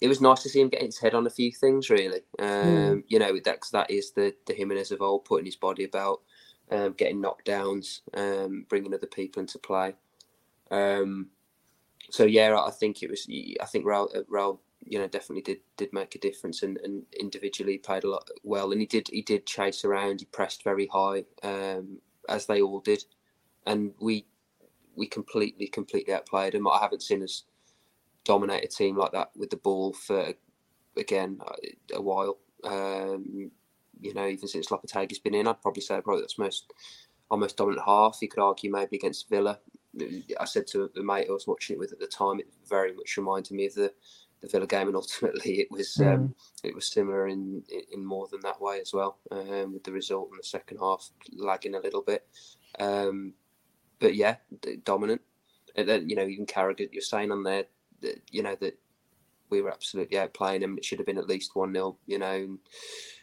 it 0.00 0.08
was 0.08 0.20
nice 0.20 0.42
to 0.42 0.48
see 0.48 0.60
him 0.60 0.68
getting 0.68 0.88
his 0.88 0.98
head 0.98 1.14
on 1.14 1.26
a 1.26 1.30
few 1.30 1.52
things. 1.52 1.90
Really, 1.90 2.22
um, 2.38 2.46
mm. 2.46 3.04
you 3.06 3.18
know, 3.18 3.38
that 3.44 3.60
that 3.72 3.90
is 3.90 4.12
the 4.12 4.34
the 4.46 4.54
Jimenez 4.54 4.90
of 4.90 5.00
old, 5.00 5.24
putting 5.24 5.46
his 5.46 5.56
body 5.56 5.84
about, 5.84 6.22
um, 6.70 6.92
getting 6.92 7.22
knockdowns, 7.22 8.00
um, 8.14 8.66
bringing 8.68 8.92
other 8.92 9.06
people 9.06 9.40
into 9.40 9.58
play. 9.58 9.94
Um, 10.70 11.28
so 12.10 12.24
yeah, 12.24 12.58
I 12.58 12.70
think 12.70 13.02
it 13.02 13.10
was. 13.10 13.28
I 13.60 13.66
think 13.66 13.84
Raul, 13.84 14.08
Raul 14.26 14.58
you 14.86 14.98
know 14.98 15.08
definitely 15.08 15.42
did 15.42 15.60
did 15.76 15.92
make 15.92 16.14
a 16.14 16.18
difference 16.18 16.62
and, 16.62 16.78
and 16.78 17.02
individually 17.18 17.78
played 17.78 18.04
a 18.04 18.10
lot 18.10 18.28
well. 18.44 18.72
And 18.72 18.80
he 18.80 18.86
did 18.86 19.08
he 19.08 19.22
did 19.22 19.46
chase 19.46 19.84
around 19.84 20.20
he 20.20 20.26
pressed 20.26 20.62
very 20.62 20.86
high 20.86 21.24
um, 21.42 21.98
as 22.28 22.46
they 22.46 22.60
all 22.60 22.80
did. 22.80 23.04
And 23.66 23.92
we 24.00 24.26
we 24.94 25.06
completely 25.06 25.66
completely 25.66 26.14
outplayed 26.14 26.54
him. 26.54 26.68
I 26.68 26.78
haven't 26.80 27.02
seen 27.02 27.22
us 27.22 27.44
dominate 28.24 28.64
a 28.64 28.68
team 28.68 28.96
like 28.96 29.12
that 29.12 29.30
with 29.36 29.50
the 29.50 29.56
ball 29.56 29.92
for 29.92 30.32
again 30.96 31.40
a 31.92 32.00
while. 32.00 32.38
Um, 32.64 33.50
you 34.00 34.14
know 34.14 34.26
even 34.26 34.48
since 34.48 34.68
Lopetegui's 34.68 35.18
been 35.18 35.34
in 35.34 35.46
I'd 35.46 35.62
probably 35.62 35.82
say 35.82 36.00
probably 36.00 36.22
that's 36.22 36.38
most 36.38 36.72
almost 37.30 37.56
dominant 37.56 37.82
half. 37.84 38.18
You 38.22 38.28
could 38.28 38.42
argue 38.42 38.70
maybe 38.70 38.96
against 38.96 39.28
Villa. 39.28 39.58
I 40.38 40.44
said 40.44 40.66
to 40.68 40.90
the 40.94 41.02
mate 41.02 41.26
I 41.28 41.32
was 41.32 41.46
watching 41.46 41.74
it 41.74 41.78
with 41.78 41.92
at 41.92 41.98
the 41.98 42.06
time 42.06 42.38
it 42.38 42.48
very 42.68 42.94
much 42.94 43.16
reminded 43.16 43.52
me 43.52 43.66
of 43.66 43.74
the 43.74 43.92
the 44.46 44.52
Villa 44.52 44.66
game, 44.66 44.88
and 44.88 44.96
ultimately 44.96 45.60
it 45.60 45.68
was 45.70 45.96
mm. 46.00 46.14
um, 46.14 46.34
it 46.62 46.74
was 46.74 46.90
similar 46.90 47.28
in 47.28 47.62
in 47.92 48.04
more 48.04 48.28
than 48.30 48.40
that 48.40 48.60
way 48.60 48.80
as 48.80 48.92
well, 48.92 49.18
um, 49.30 49.72
with 49.72 49.84
the 49.84 49.92
result 49.92 50.30
in 50.30 50.36
the 50.36 50.44
second 50.44 50.78
half 50.78 51.10
lagging 51.32 51.74
a 51.74 51.80
little 51.80 52.02
bit. 52.02 52.26
Um, 52.78 53.34
but 53.98 54.14
yeah, 54.14 54.36
dominant. 54.84 55.22
And 55.74 55.88
then 55.88 56.08
you 56.08 56.16
know 56.16 56.26
even 56.26 56.46
Carragher, 56.46 56.88
you're 56.92 57.02
saying 57.02 57.30
on 57.30 57.42
there 57.42 57.64
that 58.02 58.22
you 58.30 58.42
know 58.42 58.56
that 58.60 58.78
we 59.50 59.62
were 59.62 59.70
absolutely 59.70 60.18
outplaying 60.18 60.60
them. 60.60 60.76
It 60.76 60.84
should 60.84 60.98
have 60.98 61.06
been 61.06 61.18
at 61.18 61.28
least 61.28 61.54
one 61.54 61.72
0 61.72 61.96
you 62.06 62.18
know, 62.18 62.58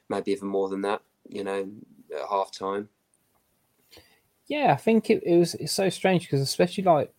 maybe 0.10 0.32
even 0.32 0.48
more 0.48 0.70
than 0.70 0.82
that. 0.82 1.02
You 1.28 1.44
know, 1.44 1.70
at 2.14 2.30
half 2.30 2.52
time. 2.52 2.90
Yeah, 4.48 4.74
I 4.74 4.76
think 4.76 5.10
it, 5.10 5.24
it 5.26 5.38
was 5.38 5.56
it's 5.56 5.74
so 5.74 5.90
strange 5.90 6.24
because 6.24 6.42
especially 6.42 6.84
like 6.84 7.14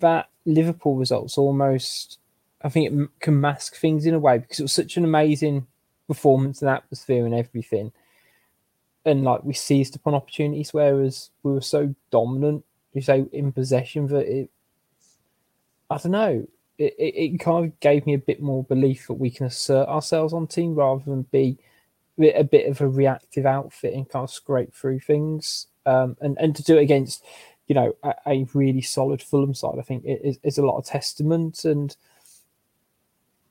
that 0.00 0.28
Liverpool 0.44 0.96
results 0.96 1.38
almost 1.38 2.18
I 2.62 2.68
think 2.68 2.92
it 2.92 3.08
can 3.20 3.40
mask 3.40 3.76
things 3.76 4.04
in 4.04 4.14
a 4.14 4.18
way 4.18 4.38
because 4.38 4.58
it 4.58 4.64
was 4.64 4.72
such 4.72 4.96
an 4.96 5.04
amazing 5.04 5.66
performance 6.08 6.60
and 6.60 6.70
atmosphere 6.70 7.24
and 7.24 7.34
everything. 7.34 7.92
And 9.04 9.22
like 9.22 9.44
we 9.44 9.54
seized 9.54 9.94
upon 9.94 10.14
opportunities, 10.14 10.74
whereas 10.74 11.30
we 11.42 11.52
were 11.52 11.60
so 11.60 11.94
dominant, 12.10 12.64
you 12.94 13.02
say 13.02 13.26
in 13.32 13.52
possession 13.52 14.06
that 14.08 14.26
it, 14.26 14.50
I 15.88 15.98
don't 15.98 16.12
know, 16.12 16.46
it, 16.78 16.94
it, 16.98 17.14
it 17.14 17.40
kind 17.40 17.66
of 17.66 17.80
gave 17.80 18.06
me 18.06 18.14
a 18.14 18.18
bit 18.18 18.42
more 18.42 18.64
belief 18.64 19.06
that 19.06 19.14
we 19.14 19.30
can 19.30 19.46
assert 19.46 19.88
ourselves 19.88 20.32
on 20.32 20.46
team 20.46 20.74
rather 20.74 21.04
than 21.04 21.22
be 21.22 21.58
a 22.18 22.42
bit 22.42 22.68
of 22.68 22.80
a 22.80 22.88
reactive 22.88 23.46
outfit 23.46 23.94
and 23.94 24.08
kind 24.08 24.24
of 24.24 24.30
scrape 24.30 24.74
through 24.74 24.98
things. 24.98 25.68
Um, 25.86 26.16
and, 26.20 26.36
and 26.40 26.56
to 26.56 26.62
do 26.64 26.76
it 26.76 26.82
against, 26.82 27.24
you 27.68 27.74
know, 27.74 27.94
a, 28.02 28.14
a 28.26 28.48
really 28.52 28.82
solid 28.82 29.22
Fulham 29.22 29.54
side, 29.54 29.78
I 29.78 29.82
think 29.82 30.04
it 30.04 30.20
is, 30.24 30.38
is 30.42 30.58
a 30.58 30.66
lot 30.66 30.78
of 30.78 30.84
testament. 30.84 31.64
And, 31.64 31.96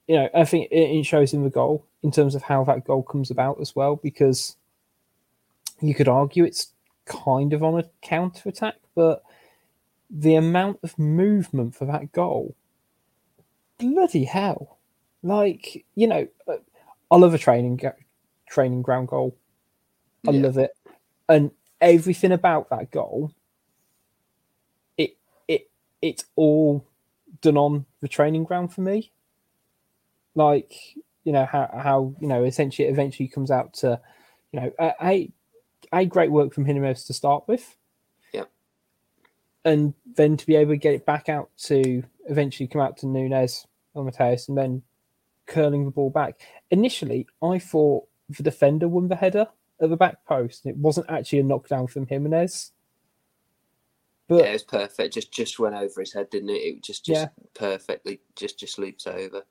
you 0.08 0.16
know, 0.16 0.30
I 0.34 0.46
think 0.46 0.72
it, 0.72 0.76
it 1.00 1.06
shows 1.06 1.34
in 1.34 1.44
the 1.44 1.50
goal 1.50 1.86
in 2.04 2.12
terms 2.12 2.36
of 2.36 2.44
how 2.44 2.64
that 2.66 2.86
goal 2.86 3.04
comes 3.04 3.30
about 3.32 3.60
as 3.60 3.76
well, 3.76 3.98
because 3.98 4.56
you 5.82 5.94
could 5.94 6.08
argue 6.08 6.44
it's 6.44 6.74
kind 7.06 7.54
of 7.54 7.64
on 7.64 7.80
a 7.80 7.90
counter 8.02 8.50
attack, 8.50 8.76
but 8.96 9.24
the 10.10 10.36
amount 10.36 10.80
of 10.84 10.98
movement 10.98 11.76
for 11.76 11.86
that 11.86 12.12
goal, 12.12 12.56
bloody 13.78 14.24
hell! 14.24 14.78
Like 15.24 15.86
you 15.96 16.08
know, 16.08 16.28
uh, 16.48 16.58
I 17.12 17.18
love 17.18 17.34
a 17.34 17.38
training 17.38 17.82
training 18.48 18.82
ground 18.82 19.10
goal. 19.10 19.36
I 20.28 20.32
Yeah. 20.32 20.42
love 20.42 20.58
it, 20.58 20.72
and 21.28 21.52
everything 21.82 22.32
about 22.32 22.70
that 22.70 22.92
goal. 22.92 23.34
It 24.98 25.18
it 25.48 25.70
it's 26.02 26.26
all 26.36 26.86
done 27.42 27.58
on 27.58 27.86
the 28.00 28.08
training 28.08 28.46
ground 28.46 28.74
for 28.74 28.82
me. 28.82 29.12
Like 30.38 30.74
you 31.24 31.34
know 31.34 31.46
how 31.46 31.68
how 31.74 32.16
you 32.22 32.28
know 32.28 32.44
essentially 32.44 32.88
it 32.88 32.92
eventually 32.92 33.28
comes 33.28 33.50
out 33.50 33.74
to 33.74 34.00
you 34.52 34.62
know 34.62 34.72
a 34.80 35.32
a, 35.94 36.06
great 36.06 36.32
work 36.32 36.54
from 36.54 36.66
Jimenez 36.66 37.06
to 37.06 37.14
start 37.14 37.44
with. 37.48 37.76
Yeah. 38.32 38.44
And 39.66 39.96
then 40.16 40.38
to 40.38 40.46
be 40.46 40.56
able 40.56 40.74
to 40.74 40.78
get 40.78 40.94
it 40.94 41.06
back 41.08 41.28
out 41.28 41.50
to 41.64 42.04
eventually 42.30 42.68
come 42.68 42.82
out 42.82 42.98
to 42.98 43.08
Nunes 43.08 43.66
or 43.96 44.06
Matheus 44.06 44.48
and 44.48 44.58
then 44.58 44.84
curling 45.48 45.86
the 45.86 45.92
ball 45.92 46.12
back. 46.12 46.40
Initially, 46.70 47.26
I 47.42 47.58
thought 47.58 48.08
the 48.30 48.44
defender 48.44 48.88
won 48.88 49.08
the 49.08 49.16
header 49.16 49.48
at 49.82 49.90
the 49.90 49.98
back 49.98 50.24
post. 50.26 50.66
and 50.66 50.76
It 50.76 50.78
wasn't 50.78 51.10
actually 51.10 51.40
a 51.40 51.44
knockdown 51.44 51.88
from 51.88 52.06
Jimenez. 52.06 52.74
But 54.28 54.44
yeah, 54.44 54.50
it 54.50 54.54
was 54.54 54.64
perfect. 54.64 55.14
Just 55.14 55.32
just 55.32 55.58
went 55.58 55.76
over 55.76 56.02
his 56.02 56.14
head, 56.14 56.30
didn't 56.30 56.50
it? 56.50 56.54
It 56.60 56.84
just 56.84 57.06
just 57.06 57.22
Yeah. 57.22 57.30
perfectly 57.54 58.20
just 58.36 58.60
just 58.60 58.78
leaps 58.78 59.08
over. 59.08 59.44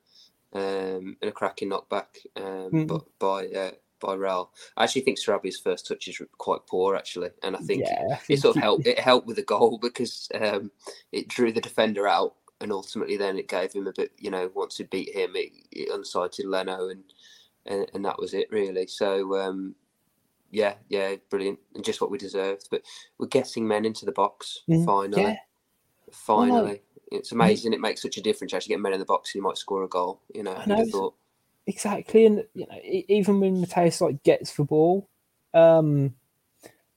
Um, 0.53 1.17
and 1.21 1.29
a 1.29 1.31
cracking 1.31 1.69
knockback 1.69 2.05
um, 2.37 2.71
Mm. 2.71 2.87
but 2.87 3.03
by 3.19 3.47
uh, 3.47 3.71
by 3.99 4.15
Raul. 4.15 4.49
I 4.77 4.83
actually 4.85 5.01
think 5.01 5.17
Sarabia's 5.19 5.59
first 5.59 5.87
touch 5.87 6.07
is 6.07 6.21
quite 6.37 6.61
poor 6.69 6.95
actually, 6.95 7.31
and 7.43 7.55
I 7.55 7.59
think 7.59 7.83
yeah, 7.85 8.17
it 8.29 8.39
sort 8.39 8.55
of 8.55 8.61
helped. 8.61 8.87
It 8.87 8.99
helped 8.99 9.27
with 9.27 9.35
the 9.35 9.43
goal 9.43 9.77
because 9.77 10.29
um, 10.35 10.71
it 11.11 11.27
drew 11.27 11.51
the 11.51 11.59
defender 11.61 12.07
out, 12.07 12.35
and 12.61 12.71
ultimately 12.71 13.17
then 13.17 13.37
it 13.37 13.49
gave 13.49 13.73
him 13.73 13.87
a 13.87 13.93
bit. 13.93 14.11
You 14.17 14.31
know, 14.31 14.49
once 14.55 14.79
it 14.79 14.89
beat 14.89 15.13
him, 15.13 15.31
it, 15.35 15.51
it 15.71 15.89
unsighted 15.89 16.45
Leno, 16.45 16.89
and, 16.89 17.03
and 17.65 17.89
and 17.93 18.05
that 18.05 18.17
was 18.19 18.33
it 18.33 18.47
really. 18.51 18.87
So 18.87 19.35
um, 19.37 19.75
yeah, 20.51 20.75
yeah, 20.87 21.15
brilliant, 21.29 21.59
and 21.75 21.83
just 21.83 21.99
what 21.99 22.09
we 22.11 22.17
deserved. 22.17 22.67
But 22.71 22.83
we're 23.17 23.27
getting 23.27 23.67
men 23.67 23.83
into 23.83 24.05
the 24.05 24.13
box 24.13 24.61
Mm, 24.69 24.85
finally. 24.85 25.21
yeah. 25.23 25.35
Finally, 26.11 26.81
it's 27.11 27.31
amazing. 27.31 27.73
It 27.73 27.81
makes 27.81 28.01
such 28.01 28.17
a 28.17 28.21
difference. 28.21 28.53
Actually, 28.53 28.75
get 28.75 28.81
men 28.81 28.93
in 28.93 28.99
the 28.99 29.05
box, 29.05 29.33
and 29.33 29.39
you 29.39 29.43
might 29.43 29.57
score 29.57 29.83
a 29.83 29.87
goal. 29.87 30.21
You 30.33 30.43
know, 30.43 30.55
I 30.55 30.65
know, 30.65 30.85
thought? 30.85 31.15
exactly 31.67 32.25
and 32.25 32.45
you 32.53 32.65
know 32.65 32.79
even 32.83 33.39
when 33.39 33.61
Matheus 33.63 33.99
like 34.01 34.23
gets 34.23 34.55
the 34.55 34.63
ball 34.63 35.07
um 35.53 36.15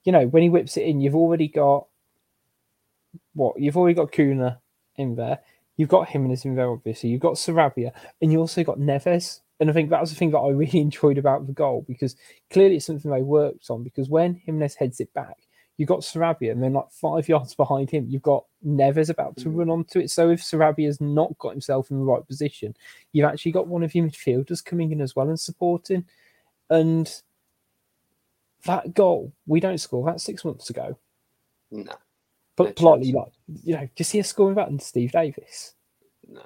you 0.05 0.11
know 0.11 0.25
when 0.27 0.43
he 0.43 0.49
whips 0.49 0.77
it 0.77 0.83
in 0.83 1.01
you've 1.01 1.15
already 1.15 1.49
got 1.49 1.85
what 3.33 3.59
you've 3.59 3.77
already 3.77 3.93
got 3.93 4.11
Cunha 4.11 4.59
in 4.95 5.15
there 5.15 5.39
you've 5.75 5.89
got 5.89 6.07
Jimenez 6.07 6.45
in 6.45 6.55
there 6.55 6.69
obviously 6.69 7.09
you've 7.09 7.21
got 7.21 7.33
Sarabia 7.33 7.91
and 8.21 8.31
you 8.31 8.39
also 8.39 8.63
got 8.63 8.79
Neves 8.79 9.41
and 9.59 9.69
I 9.69 9.73
think 9.73 9.89
that 9.89 10.01
was 10.01 10.09
the 10.09 10.15
thing 10.15 10.31
that 10.31 10.39
I 10.39 10.49
really 10.51 10.79
enjoyed 10.79 11.17
about 11.17 11.47
the 11.47 11.53
goal 11.53 11.83
because 11.85 12.15
clearly 12.49 12.77
it's 12.77 12.85
something 12.85 13.11
they 13.11 13.21
worked 13.21 13.69
on 13.69 13.83
because 13.83 14.09
when 14.09 14.35
Jimenez 14.35 14.75
heads 14.75 15.01
it 15.01 15.13
back 15.13 15.37
you've 15.81 15.87
got 15.87 16.01
Sarabia 16.01 16.51
and 16.51 16.61
then 16.61 16.73
like 16.73 16.91
five 16.91 17.27
yards 17.33 17.55
behind 17.55 17.89
him 17.89 18.05
you've 18.07 18.21
got 18.21 18.45
Neves 18.63 19.09
about 19.09 19.35
to 19.37 19.45
Mhm. 19.49 19.55
run 19.57 19.69
onto 19.71 19.97
it 19.99 20.11
so 20.11 20.29
if 20.29 20.41
Sarabia's 20.41 21.01
not 21.01 21.35
got 21.39 21.53
himself 21.53 21.89
in 21.89 21.97
the 21.97 22.03
right 22.05 22.25
position 22.27 22.75
you've 23.13 23.25
actually 23.25 23.51
got 23.53 23.67
one 23.67 23.81
of 23.81 23.95
your 23.95 24.05
midfielders 24.07 24.63
coming 24.63 24.91
in 24.91 25.01
as 25.01 25.15
well 25.15 25.29
and 25.29 25.39
supporting. 25.39 26.05
And 26.69 27.11
that 28.65 28.93
goal, 28.93 29.33
we 29.47 29.59
don't 29.59 29.79
score 29.79 30.05
that 30.05 30.21
six 30.21 30.45
months 30.45 30.69
ago. 30.69 30.97
No, 31.71 31.93
But 32.55 32.67
No 32.67 32.73
politely, 32.73 33.11
chance. 33.11 33.15
like, 33.15 33.57
you 33.63 33.75
know, 33.75 33.89
just 33.95 34.11
see 34.11 34.19
us 34.19 34.27
scoring 34.27 34.55
that 34.55 34.69
and 34.69 34.81
Steve 34.81 35.11
Davis. 35.13 35.73
no. 36.29 36.43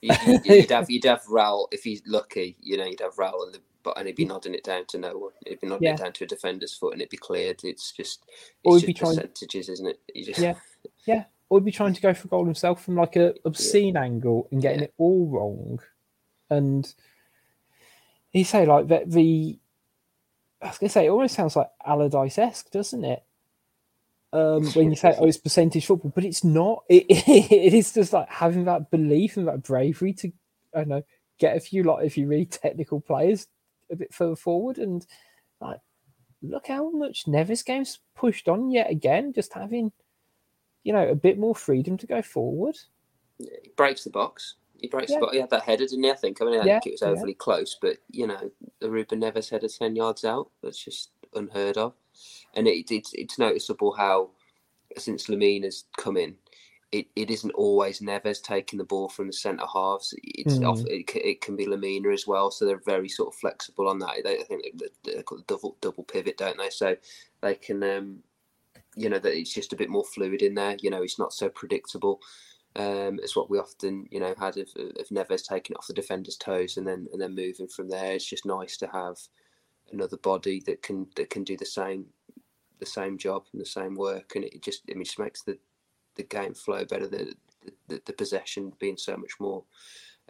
You, 0.00 0.14
you, 0.26 0.38
you'd 0.44 0.70
have 0.70 0.88
you'd 0.88 1.04
have 1.04 1.24
Raul 1.24 1.66
if 1.72 1.82
he's 1.82 2.02
lucky. 2.06 2.56
You 2.60 2.76
know, 2.76 2.84
you'd 2.86 3.00
have 3.00 3.16
Raul, 3.16 3.44
and, 3.46 3.54
the, 3.54 3.60
but 3.82 3.96
and 3.96 4.06
he'd 4.06 4.16
be 4.16 4.24
nodding 4.24 4.54
it 4.54 4.64
down 4.64 4.84
to 4.86 4.98
no 4.98 5.16
one. 5.16 5.32
He'd 5.46 5.60
be 5.60 5.66
nodding 5.68 5.86
Yeah. 5.88 5.94
it 5.94 5.98
down 5.98 6.12
to 6.14 6.24
a 6.24 6.26
defender's 6.26 6.74
foot, 6.74 6.92
and 6.92 7.00
it'd 7.02 7.10
be 7.10 7.16
cleared. 7.16 7.60
It's 7.64 7.92
just 7.92 8.24
Or 8.64 8.76
it's 8.76 8.84
be 8.86 8.92
just 8.92 9.00
trying- 9.00 9.16
percentages, 9.16 9.68
isn't 9.68 9.86
it? 9.86 10.00
You 10.14 10.24
just, 10.26 10.40
Yeah. 11.06 11.24
Or 11.48 11.58
he'd 11.58 11.64
be 11.64 11.72
trying 11.72 11.94
to 11.94 12.00
go 12.02 12.12
for 12.12 12.28
goal 12.28 12.44
himself 12.44 12.84
from 12.84 12.96
like 12.96 13.16
a 13.16 13.34
obscene 13.44 13.96
angle 13.96 14.48
and 14.50 14.60
getting 14.60 14.80
Yeah. 14.80 14.84
it 14.86 14.94
all 14.98 15.26
wrong. 15.26 15.80
And 16.50 16.92
you 18.32 18.44
say 18.44 18.66
like 18.66 18.88
that 18.88 19.10
the 19.10 19.58
I 20.60 20.68
was 20.68 20.78
gonna 20.78 20.90
say 20.90 21.06
it 21.06 21.10
almost 21.10 21.34
sounds 21.34 21.56
like 21.56 21.70
Allardyce 21.86 22.38
esque, 22.38 22.70
doesn't 22.70 23.04
it? 23.04 23.22
Um, 24.32 24.66
when 24.74 24.90
you 24.90 24.96
say 24.96 25.14
oh 25.18 25.24
it's 25.26 25.36
percentage 25.38 25.86
football, 25.86 26.12
but 26.14 26.24
it's 26.24 26.44
not. 26.44 26.84
It, 26.88 27.06
it 27.08 27.72
is 27.74 27.92
just 27.94 28.12
like 28.12 28.28
having 28.28 28.64
that 28.64 28.90
belief 28.90 29.36
and 29.36 29.46
that 29.48 29.62
bravery 29.62 30.12
to 30.14 30.32
I 30.74 30.78
don't 30.80 30.88
know 30.88 31.04
get 31.38 31.56
a 31.56 31.60
few 31.60 31.84
like 31.84 32.04
if 32.04 32.18
you 32.18 32.26
really 32.26 32.44
technical 32.44 33.00
players 33.00 33.46
a 33.90 33.96
bit 33.96 34.12
further 34.14 34.36
forward 34.36 34.78
and 34.78 35.06
like 35.60 35.80
look 36.42 36.68
how 36.68 36.90
much 36.90 37.26
Neves 37.26 37.64
games 37.64 37.98
pushed 38.14 38.48
on 38.48 38.70
yet 38.70 38.90
again, 38.90 39.32
just 39.32 39.52
having 39.54 39.92
you 40.84 40.92
know 40.92 41.08
a 41.08 41.14
bit 41.14 41.38
more 41.38 41.54
freedom 41.54 41.96
to 41.98 42.06
go 42.06 42.22
forward. 42.22 42.76
he 43.38 43.70
breaks 43.76 44.04
the 44.04 44.10
box. 44.10 44.54
He 44.80 44.86
breaks 44.86 45.10
Yeah. 45.10 45.16
the 45.18 45.20
box. 45.26 45.34
He 45.34 45.40
had 45.40 45.50
that 45.50 45.62
header, 45.64 45.86
didn't 45.86 46.04
he? 46.04 46.10
I 46.10 46.14
think. 46.14 46.40
I 46.40 46.44
mean, 46.44 46.60
I 46.60 46.64
Yeah, 46.64 46.80
think 46.80 46.86
it 46.86 46.92
was 46.92 47.02
yeah. 47.02 47.08
overly 47.08 47.34
close, 47.34 47.76
but 47.80 47.98
you 48.10 48.26
know, 48.26 48.50
the 48.80 48.90
Ruben 48.90 49.20
Neves 49.20 49.50
header 49.50 49.68
ten 49.68 49.96
yards 49.96 50.24
out. 50.24 50.50
That's 50.62 50.82
just 50.82 51.10
unheard 51.34 51.76
of. 51.76 51.94
And 52.54 52.66
it, 52.68 52.90
it's 52.90 53.12
it's 53.14 53.38
noticeable 53.38 53.92
how 53.92 54.30
since 54.96 55.26
Lemina 55.26 55.64
has 55.64 55.84
come 55.96 56.16
in, 56.16 56.36
it, 56.90 57.06
it 57.16 57.30
isn't 57.30 57.50
always 57.52 58.00
Neves 58.00 58.42
taking 58.42 58.78
the 58.78 58.84
ball 58.84 59.08
from 59.08 59.26
the 59.26 59.32
centre 59.32 59.66
halves. 59.72 60.14
It's 60.22 60.58
Mm. 60.58 60.66
off, 60.66 60.80
it, 60.86 61.10
it 61.16 61.40
can 61.40 61.54
be 61.54 61.66
Lemina 61.66 62.12
as 62.12 62.26
well. 62.26 62.50
So 62.50 62.64
they're 62.64 62.80
very 62.84 63.08
sort 63.08 63.34
of 63.34 63.38
flexible 63.38 63.88
on 63.88 63.98
that. 63.98 64.24
They, 64.24 64.40
I 64.40 64.44
think 64.44 64.64
they, 64.74 65.12
they 65.12 65.22
call 65.22 65.38
it 65.38 65.46
double 65.46 65.76
double 65.80 66.04
pivot, 66.04 66.38
don't 66.38 66.56
they? 66.56 66.70
So 66.70 66.96
they 67.42 67.54
can, 67.54 67.82
um, 67.82 68.22
you 68.96 69.10
know, 69.10 69.18
that 69.18 69.38
it's 69.38 69.52
just 69.52 69.72
a 69.72 69.76
bit 69.76 69.90
more 69.90 70.04
fluid 70.04 70.42
in 70.42 70.54
there. 70.54 70.76
You 70.80 70.90
know, 70.90 71.02
it's 71.02 71.18
not 71.18 71.34
so 71.34 71.50
predictable. 71.50 72.20
Um, 72.76 73.18
it's 73.22 73.36
what 73.36 73.50
we 73.50 73.58
often, 73.58 74.06
you 74.10 74.20
know, 74.20 74.34
had 74.38 74.56
of, 74.56 74.68
of 74.76 75.08
Neves 75.10 75.46
taking 75.46 75.74
it 75.74 75.78
off 75.78 75.88
the 75.88 75.94
defender's 75.94 76.36
toes 76.36 76.76
and 76.78 76.86
then 76.86 77.06
and 77.12 77.20
then 77.20 77.34
moving 77.34 77.68
from 77.68 77.88
there. 77.90 78.12
It's 78.14 78.24
just 78.24 78.46
nice 78.46 78.78
to 78.78 78.86
have 78.86 79.18
another 79.92 80.16
body 80.18 80.62
that 80.66 80.82
can 80.82 81.06
that 81.16 81.28
can 81.28 81.44
do 81.44 81.56
the 81.56 81.66
same 81.66 82.06
the 82.78 82.86
same 82.86 83.18
job 83.18 83.44
and 83.52 83.60
the 83.60 83.66
same 83.66 83.94
work, 83.94 84.36
and 84.36 84.44
it 84.44 84.62
just 84.62 84.82
I 84.88 84.94
mean, 84.94 85.02
it 85.02 85.06
just 85.06 85.18
makes 85.18 85.42
the 85.42 85.58
the 86.18 86.24
game 86.24 86.52
flow 86.52 86.84
better. 86.84 87.06
The 87.08 87.34
the, 87.88 88.00
the 88.04 88.12
possession 88.12 88.72
being 88.78 88.96
so 88.96 89.16
much 89.16 89.32
more 89.40 89.64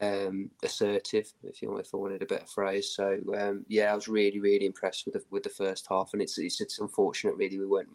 um, 0.01 0.51
assertive, 0.63 1.33
if 1.43 1.61
you 1.61 1.77
if 1.79 1.89
I 1.93 1.97
wanted 1.97 2.23
a 2.23 2.27
better 2.27 2.47
phrase. 2.47 2.91
So 2.95 3.19
um, 3.39 3.65
yeah, 3.69 3.93
I 3.93 3.95
was 3.95 4.09
really 4.09 4.39
really 4.39 4.67
impressed 4.67 5.05
with 5.05 5.15
the 5.15 5.25
with 5.31 5.43
the 5.43 5.51
first 5.51 5.87
half, 5.89 6.11
and 6.13 6.23
it's 6.23 6.39
it's, 6.39 6.61
it's 6.61 6.79
unfortunate 6.79 7.37
really 7.37 7.59
we 7.59 7.67
weren't 7.67 7.89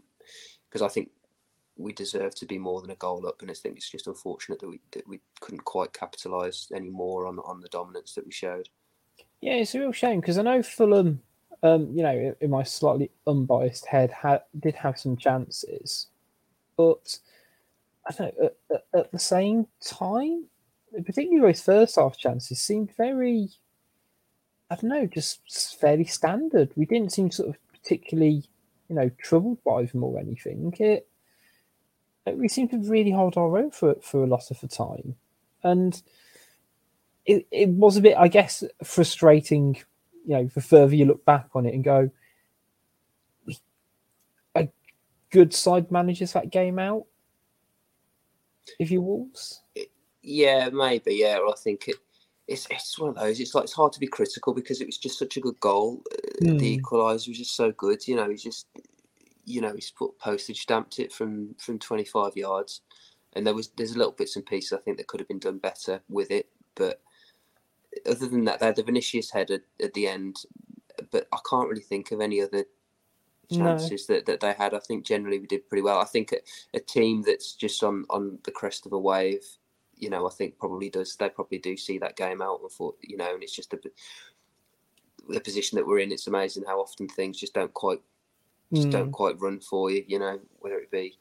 because 0.70 0.82
I 0.82 0.90
think 0.90 1.10
we 1.76 1.92
deserve 1.92 2.36
to 2.36 2.46
be 2.46 2.60
more 2.60 2.82
than 2.82 2.92
a 2.92 2.96
goal 2.96 3.26
up, 3.28 3.42
and 3.42 3.50
I 3.50 3.54
think 3.54 3.78
it's 3.78 3.90
just 3.90 4.08
unfortunate 4.08 4.60
that 4.60 4.70
we 4.70 4.82
that 4.92 5.08
we 5.08 5.22
couldn't 5.40 5.66
quite 5.66 5.94
capitalise 5.94 6.72
any 6.76 6.90
more 6.90 7.26
on 7.26 7.40
on 7.40 7.62
the 7.62 7.70
dominance 7.70 8.14
that 8.16 8.26
we 8.26 8.32
showed. 8.32 8.70
Yeah, 9.42 9.54
it's 9.54 9.76
a 9.76 9.80
real 9.80 9.92
shame 9.92 10.20
because 10.20 10.38
I 10.38 10.44
know 10.44 10.64
Fulham, 10.64 11.22
um, 11.64 11.92
you 11.94 12.04
know, 12.04 12.12
in, 12.12 12.36
in 12.42 12.50
my 12.50 12.64
slightly 12.64 13.12
unbiased 13.28 13.86
head, 13.86 14.12
had 14.12 14.42
did 14.60 14.76
have 14.76 15.00
some 15.00 15.18
chances, 15.18 16.08
but 16.78 17.18
I 18.08 18.14
don't 18.14 18.40
know. 18.40 18.50
At, 18.74 18.84
at, 18.94 19.12
the 19.12 19.20
same 19.20 19.68
time, 19.82 20.46
particularly 21.06 21.40
those 21.40 21.62
first 21.62 21.96
half 21.96 22.18
chances 22.18 22.62
seemed 22.62 22.92
very, 22.98 23.50
I 24.70 24.76
don't 24.76 24.90
know, 24.90 25.06
just 25.08 25.80
fairly 25.80 26.06
standard. 26.06 26.72
We 26.76 26.86
didn't 26.86 27.14
seem 27.14 27.32
sort 27.32 27.50
of 27.50 27.56
particularly, 27.72 28.44
you 28.90 28.96
know, 28.96 29.10
troubled 29.22 29.64
by 29.64 29.86
them 29.86 30.04
or 30.04 30.20
anything. 30.20 30.74
It, 30.80 31.08
it 32.26 32.38
we 32.38 32.48
seemed 32.48 32.72
to 32.72 32.78
really 32.78 33.12
hold 33.12 33.38
our 33.38 33.58
own 33.58 33.72
for 33.72 33.96
for 34.02 34.24
a 34.24 34.28
lot 34.28 34.52
of 34.52 34.60
the 34.62 34.68
time, 34.68 35.16
and 35.64 36.02
it, 37.26 37.48
it 37.52 37.70
was 37.70 37.98
a 37.98 38.02
bit, 38.02 38.18
I 38.18 38.28
guess, 38.28 38.64
frustrating. 38.84 39.78
You 40.26 40.36
know, 40.36 40.50
the 40.54 40.62
further 40.62 40.96
you 40.96 41.06
look 41.06 41.26
back 41.26 41.50
on 41.54 41.66
it 41.66 41.74
and 41.74 41.84
go, 41.84 42.10
a 44.56 44.70
good 45.32 45.54
side 45.54 45.92
manages 45.92 46.34
that 46.34 46.50
game 46.50 46.80
out. 46.80 47.06
If 48.80 48.92
you 48.92 49.02
Wolves, 49.02 49.62
Yeah, 50.22 50.70
maybe. 50.70 51.16
Yeah, 51.16 51.40
I 51.48 51.54
think 51.58 51.88
it, 51.88 51.98
it's 52.48 52.68
it's 52.70 52.98
one 52.98 53.10
of 53.10 53.16
those. 53.16 53.40
It's 53.40 53.56
like 53.56 53.66
it's 53.66 53.74
hard 53.74 53.94
to 53.94 54.00
be 54.00 54.08
critical 54.08 54.54
because 54.54 54.82
it 54.82 54.88
was 54.88 54.98
just 54.98 55.20
such 55.20 55.38
a 55.38 55.42
good 55.42 55.60
goal. 55.60 56.04
Hmm. 56.40 56.58
The 56.58 56.80
equaliser 56.80 57.30
was 57.30 57.38
just 57.38 57.56
so 57.56 57.72
good. 57.72 58.08
You 58.08 58.16
know, 58.16 58.30
he's 58.30 58.44
just 58.44 58.68
you 59.46 59.62
know 59.62 59.74
he's 59.74 59.92
put 59.92 60.18
postage 60.20 60.62
stamped 60.62 61.00
it 61.00 61.12
from 61.12 61.56
from 61.60 61.80
25 61.80 62.36
yards, 62.36 62.82
and 63.34 63.46
there 63.46 63.54
was 63.54 63.70
there's 63.78 63.96
a 63.96 63.98
little 63.98 64.14
bits 64.14 64.36
and 64.36 64.46
pieces 64.46 64.74
I 64.74 64.82
think 64.82 64.98
that 64.98 65.08
could 65.08 65.20
have 65.20 65.28
been 65.28 65.40
done 65.40 65.58
better 65.58 66.02
with 66.10 66.32
it. 66.32 66.48
But 66.76 67.02
other 68.06 68.28
than 68.28 68.46
that, 68.46 68.60
they 68.60 68.66
had 68.68 68.76
the 68.76 68.84
Vinicius 68.84 69.32
header 69.32 69.60
at 69.82 69.94
the 69.94 70.08
end, 70.08 70.38
but 71.12 71.28
I 71.32 71.38
can't 71.50 71.70
really 71.70 71.82
think 71.82 72.12
of 72.12 72.22
any 72.22 72.42
other 72.42 72.66
No. 73.52 73.58
chances 73.58 74.08
that, 74.08 74.26
that 74.26 74.40
they 74.40 74.54
had. 74.54 74.74
I 74.74 74.80
think 74.80 75.06
generally 75.06 75.40
we 75.40 75.48
did 75.48 75.68
pretty 75.68 75.82
well. 75.82 76.00
I 76.00 76.06
think 76.06 76.32
a, 76.32 76.38
a 76.76 76.80
team 76.80 77.22
that's 77.22 77.54
just 77.54 77.84
on, 77.84 78.06
on 78.10 78.40
the 78.44 78.52
crest 78.52 78.86
of 78.86 78.94
a 78.94 79.00
wave, 79.00 79.44
you 79.98 80.10
know, 80.10 80.28
I 80.28 80.32
think 80.32 80.58
probably 80.58 80.90
does. 80.90 81.16
They 81.16 81.30
probably 81.30 81.60
do 81.60 81.78
see 81.78 81.98
that 82.00 82.16
game 82.18 82.42
out 82.42 82.62
and 82.62 82.72
thought, 82.72 82.98
you 83.02 83.18
know, 83.18 83.34
and 83.34 83.44
it's 83.44 83.56
just 83.56 83.74
a, 83.74 83.80
the 85.30 85.40
position 85.40 85.76
that 85.78 85.86
we're 85.88 86.00
in. 86.00 86.12
It's 86.12 86.28
amazing 86.28 86.64
how 86.66 86.80
often 86.80 87.08
things 87.08 87.40
just 87.40 87.54
don't 87.54 87.74
quite 87.74 88.02
just 88.74 88.88
Mm. 88.88 88.92
don't 88.92 89.12
quite 89.12 89.40
run 89.40 89.60
for 89.60 89.92
you. 89.92 90.04
You 90.08 90.20
know, 90.20 90.40
whether 90.60 90.78
it 90.80 90.90
be 90.92 91.18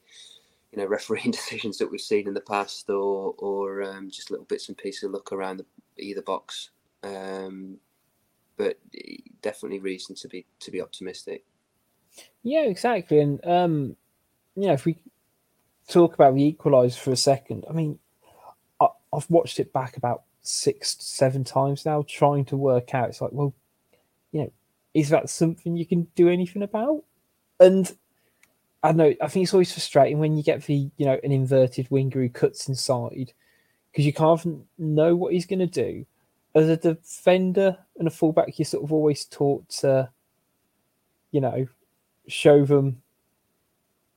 you 0.73 0.79
know 0.79 0.87
refereeing 0.89 1.31
decisions 1.31 1.79
that 1.79 1.91
we've 1.91 2.01
seen 2.01 2.27
in 2.29 2.35
the 2.35 2.41
past 2.41 2.89
or 2.89 3.35
or 3.39 3.83
um, 3.83 4.11
just 4.11 4.31
little 4.31 4.47
bits 4.47 4.69
and 4.69 4.79
pieces 4.79 5.05
of 5.05 5.11
look 5.13 5.33
around 5.33 5.59
the, 5.59 5.67
either 5.99 6.23
box. 6.23 6.71
Um, 7.03 7.79
but 8.57 8.79
definitely 9.43 9.81
reason 9.81 10.15
to 10.17 10.29
be 10.29 10.47
to 10.61 10.71
be 10.71 10.81
optimistic. 10.81 11.45
Yeah, 12.43 12.63
exactly. 12.63 13.21
And 13.21 13.45
um, 13.47 13.97
you 14.57 14.67
know, 14.67 14.75
if 14.75 14.85
we 14.85 14.99
talk 15.89 16.15
about 16.15 16.35
the 16.35 16.53
equaliser 16.53 16.99
for 16.99 17.13
a 17.13 17.17
second, 17.17 17.65
I 17.69 17.73
mean, 17.73 17.99
I, 18.81 18.89
I've 19.13 19.31
watched 19.31 19.61
it 19.61 19.73
back 19.73 19.97
about 19.97 20.23
six, 20.43 20.97
seven 21.01 21.45
times 21.45 21.87
now, 21.87 22.05
trying 22.09 22.45
to 22.47 22.57
work 22.57 22.95
out. 22.95 23.09
It's 23.09 23.21
like, 23.21 23.33
well, 23.33 23.55
you 24.33 24.43
know, 24.43 24.53
is 24.95 25.09
that 25.11 25.31
something 25.31 25.77
you 25.77 25.87
can 25.87 26.09
do 26.15 26.29
anything 26.29 26.63
about? 26.63 27.05
And 27.61 27.91
I 28.83 28.93
know. 28.93 29.15
I 29.21 29.29
think 29.29 29.45
it's 29.45 29.55
always 29.55 29.73
frustrating 29.73 30.19
when 30.19 30.37
you 30.37 30.43
get 30.43 30.65
the 30.65 30.91
you 30.97 31.07
know 31.07 31.19
an 31.23 31.33
inverted 31.33 31.91
winger 31.91 32.21
who 32.21 32.29
cuts 32.29 32.69
inside 32.69 33.33
because 33.91 34.07
you 34.07 34.13
can't 34.13 34.67
know 34.79 35.15
what 35.15 35.33
he's 35.33 35.47
going 35.47 35.61
to 35.61 35.67
do. 35.67 36.05
As 36.55 36.69
a 36.69 36.77
defender 36.77 37.79
and 37.99 38.09
a 38.09 38.11
fullback, 38.11 38.59
you're 38.59 38.67
sort 38.67 38.85
of 38.85 38.93
always 38.93 39.25
taught 39.25 39.69
to, 39.81 40.11
you 41.31 41.41
know, 41.41 41.67
show 42.29 42.65
them 42.65 43.03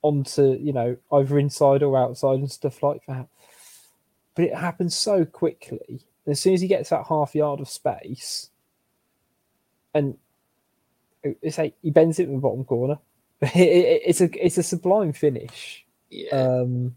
onto 0.02 0.58
you 0.62 0.72
know 0.72 0.98
either 1.14 1.40
inside 1.40 1.82
or 1.84 1.98
outside 1.98 2.40
and 2.40 2.52
stuff 2.52 2.84
like 2.84 3.02
that. 3.08 3.28
But 4.36 4.46
it 4.46 4.56
happens 4.56 4.96
so 4.96 5.26
quickly. 5.26 6.06
And 6.26 6.32
as 6.34 6.40
soon 6.42 6.54
as 6.54 6.62
he 6.62 6.68
gets 6.68 6.90
that 6.90 7.06
half 7.08 7.36
yard 7.36 7.60
of 7.62 7.70
space, 7.70 8.50
and 9.94 10.18
it's 11.24 11.58
like 11.58 11.76
he 11.82 11.92
bends 11.92 12.20
it 12.20 12.28
in 12.28 12.36
the 12.36 12.42
bottom 12.42 12.64
corner. 12.66 13.00
It, 13.42 13.56
it, 13.58 14.02
it's 14.06 14.22
a 14.22 14.46
it's 14.46 14.58
a 14.58 14.64
sublime 14.64 15.12
finish. 15.12 15.86
Yeah, 16.10 16.32
Um, 16.32 16.96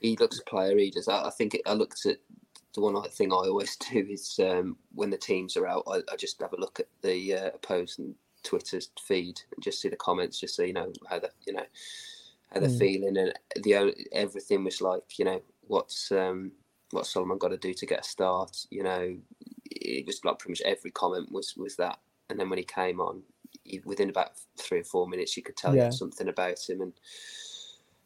he 0.00 0.16
looks 0.16 0.40
a 0.40 0.44
player. 0.44 0.76
He 0.76 0.90
does. 0.90 1.08
I, 1.08 1.26
I 1.26 1.30
think 1.30 1.54
it, 1.54 1.62
I 1.64 1.72
looked 1.72 2.06
at 2.06 2.18
the 2.74 2.80
one 2.80 3.00
thing 3.10 3.32
I 3.32 3.36
always 3.36 3.76
do 3.92 4.06
is 4.10 4.38
um, 4.42 4.76
when 4.94 5.10
the 5.10 5.16
teams 5.16 5.56
are 5.56 5.66
out, 5.66 5.84
I, 5.86 6.02
I 6.12 6.16
just 6.16 6.40
have 6.40 6.52
a 6.52 6.60
look 6.60 6.80
at 6.80 6.88
the 7.02 7.34
uh, 7.34 7.50
opposing 7.54 8.14
Twitter's 8.44 8.90
feed 9.00 9.40
and 9.54 9.62
just 9.64 9.80
see 9.80 9.88
the 9.88 9.96
comments, 9.96 10.38
just 10.40 10.56
so 10.56 10.62
you 10.62 10.72
know 10.72 10.92
how 11.08 11.18
the 11.18 11.30
you 11.46 11.54
know 11.54 11.66
how 12.52 12.60
they're 12.60 12.68
Mm. 12.68 12.78
feeling, 12.78 13.16
and 13.18 13.34
the 13.62 13.94
everything 14.12 14.64
was 14.64 14.80
like 14.80 15.18
you 15.18 15.24
know 15.24 15.42
what's 15.66 16.12
um, 16.12 16.52
what 16.92 17.06
Solomon 17.06 17.38
got 17.38 17.48
to 17.48 17.58
do 17.58 17.74
to 17.74 17.86
get 17.86 18.00
a 18.00 18.04
start. 18.04 18.66
You 18.70 18.84
know, 18.84 19.16
it 19.66 20.06
was 20.06 20.24
like 20.24 20.38
pretty 20.38 20.52
much 20.52 20.62
every 20.62 20.90
comment 20.92 21.32
was 21.32 21.56
was 21.56 21.76
that, 21.76 21.98
and 22.30 22.38
then 22.38 22.48
when 22.50 22.58
he 22.58 22.64
came 22.64 23.00
on, 23.00 23.22
he, 23.64 23.80
within 23.84 24.10
about 24.10 24.32
three 24.58 24.80
or 24.80 24.84
four 24.84 25.08
minutes, 25.08 25.36
you 25.36 25.42
could 25.42 25.56
tell 25.56 25.74
Yeah. 25.74 25.90
something 25.90 26.28
about 26.28 26.68
him, 26.68 26.80
and 26.82 26.92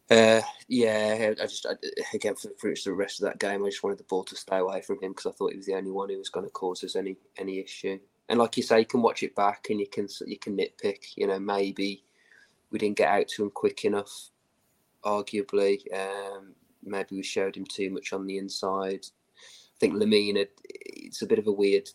uh, 0.09 0.41
yeah, 0.67 1.33
I 1.39 1.45
just 1.45 1.65
I, 1.67 1.73
again 2.13 2.35
for, 2.35 2.49
for 2.59 2.73
the 2.83 2.93
rest 2.93 3.21
of 3.21 3.25
that 3.27 3.39
game, 3.39 3.63
I 3.63 3.69
just 3.69 3.83
wanted 3.83 3.99
the 3.99 4.05
ball 4.05 4.23
to 4.25 4.35
stay 4.35 4.57
away 4.57 4.81
from 4.81 5.01
him 5.01 5.11
because 5.11 5.27
I 5.27 5.31
thought 5.31 5.51
he 5.51 5.57
was 5.57 5.67
the 5.67 5.75
only 5.75 5.91
one 5.91 6.09
who 6.09 6.17
was 6.17 6.29
going 6.29 6.45
to 6.45 6.51
cause 6.51 6.83
us 6.83 6.95
any 6.95 7.17
any 7.37 7.59
issue. 7.59 7.99
And 8.29 8.39
like 8.39 8.55
you 8.57 8.63
say, 8.63 8.79
you 8.79 8.85
can 8.85 9.01
watch 9.01 9.23
it 9.23 9.35
back 9.35 9.67
and 9.69 9.79
you 9.79 9.87
can 9.87 10.07
you 10.25 10.37
can 10.37 10.55
nitpick. 10.55 11.17
You 11.17 11.27
know, 11.27 11.39
maybe 11.39 12.03
we 12.71 12.79
didn't 12.79 12.97
get 12.97 13.09
out 13.09 13.27
to 13.29 13.43
him 13.43 13.49
quick 13.49 13.85
enough. 13.85 14.29
Arguably, 15.03 15.79
um, 15.93 16.53
maybe 16.83 17.15
we 17.15 17.23
showed 17.23 17.55
him 17.55 17.65
too 17.65 17.89
much 17.89 18.13
on 18.13 18.27
the 18.27 18.37
inside. 18.37 19.05
I 19.05 19.77
think 19.79 19.95
Lemina, 19.95 20.45
it's 20.65 21.21
a 21.21 21.25
bit 21.27 21.39
of 21.39 21.47
a 21.47 21.51
weird. 21.51 21.89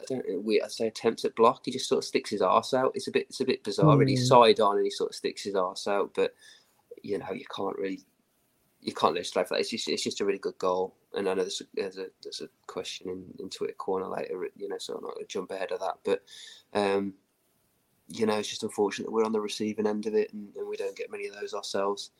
I 0.00 0.04
don't 0.06 0.28
know, 0.28 0.38
weird. 0.38 0.62
I'd 0.64 0.72
say 0.72 0.86
attempts 0.86 1.24
at 1.24 1.34
block. 1.36 1.62
He 1.64 1.70
just 1.70 1.88
sort 1.88 1.98
of 1.98 2.04
sticks 2.04 2.30
his 2.30 2.42
arse 2.42 2.72
out. 2.74 2.92
It's 2.94 3.08
a 3.08 3.10
bit, 3.10 3.26
it's 3.28 3.40
a 3.40 3.44
bit 3.46 3.64
bizarre. 3.64 3.96
Really, 3.96 4.14
Hmm. 4.16 4.22
side 4.22 4.60
on, 4.60 4.76
and 4.76 4.84
he 4.84 4.90
sort 4.90 5.10
of 5.10 5.16
sticks 5.16 5.42
his 5.42 5.54
arse 5.56 5.86
out. 5.88 6.12
But 6.14 6.34
you 7.02 7.18
know, 7.18 7.32
you 7.32 7.44
can't 7.54 7.76
really, 7.76 8.00
you 8.80 8.94
can't 8.94 9.14
legislate 9.14 9.48
for 9.48 9.54
that. 9.54 9.60
It's 9.60 9.70
just, 9.70 9.88
it's 9.88 10.04
just 10.04 10.20
a 10.20 10.24
really 10.24 10.38
good 10.38 10.58
goal. 10.58 10.94
And 11.14 11.28
I 11.28 11.34
know 11.34 11.42
there's 11.42 11.60
a, 11.60 11.64
there's 11.74 11.98
a, 11.98 12.06
there's 12.22 12.40
a 12.40 12.48
question 12.66 13.08
in, 13.08 13.24
in 13.40 13.50
Twitter 13.50 13.74
corner 13.74 14.06
later, 14.06 14.48
you 14.56 14.68
know, 14.68 14.78
so 14.78 14.94
I'm 14.94 15.02
not 15.02 15.14
going 15.14 15.26
to 15.26 15.32
jump 15.32 15.50
ahead 15.50 15.72
of 15.72 15.80
that. 15.80 15.98
But, 16.04 16.22
um, 16.72 17.14
you 18.08 18.26
know, 18.26 18.38
it's 18.38 18.48
just 18.48 18.62
unfortunate 18.62 19.06
that 19.06 19.12
we're 19.12 19.24
on 19.24 19.32
the 19.32 19.40
receiving 19.40 19.86
end 19.86 20.06
of 20.06 20.14
it 20.14 20.32
and, 20.32 20.54
and 20.56 20.68
we 20.68 20.76
don't 20.76 20.96
get 20.96 21.10
many 21.10 21.26
of 21.26 21.34
those 21.34 21.54
ourselves. 21.54 22.10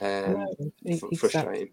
Um, 0.00 0.32
No, 0.32 0.72
exactly. 0.84 1.16
frustrating. 1.16 1.70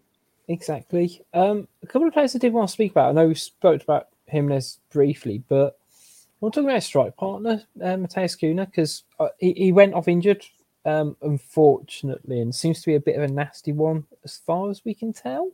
Exactly. 0.48 1.22
Um, 1.32 1.68
a 1.82 1.86
couple 1.86 2.08
of 2.08 2.14
players 2.14 2.34
I 2.34 2.38
did 2.38 2.52
want 2.52 2.68
to 2.68 2.72
speak 2.72 2.90
about. 2.90 3.10
I 3.10 3.12
know 3.12 3.28
we 3.28 3.34
spoke 3.34 3.82
about 3.82 4.08
Jimenez 4.26 4.80
briefly, 4.90 5.42
but 5.48 5.78
I 5.86 6.36
want 6.40 6.54
to 6.54 6.60
talk 6.60 6.64
about 6.66 6.74
his 6.74 6.84
strike 6.84 7.16
partner, 7.16 7.62
uh, 7.80 7.96
Matheus 7.96 8.36
Cunha, 8.38 8.66
because 8.66 9.04
uh, 9.20 9.28
he, 9.38 9.52
he 9.52 9.72
went 9.72 9.94
off 9.94 10.08
injured, 10.08 10.44
um, 10.84 11.16
unfortunately, 11.22 12.40
and 12.40 12.54
seems 12.54 12.80
to 12.80 12.86
be 12.86 12.94
a 12.94 13.00
bit 13.00 13.16
of 13.16 13.22
a 13.22 13.28
nasty 13.28 13.72
one 13.72 14.04
as 14.24 14.36
far 14.36 14.70
as 14.70 14.84
we 14.84 14.94
can 14.94 15.12
tell. 15.12 15.52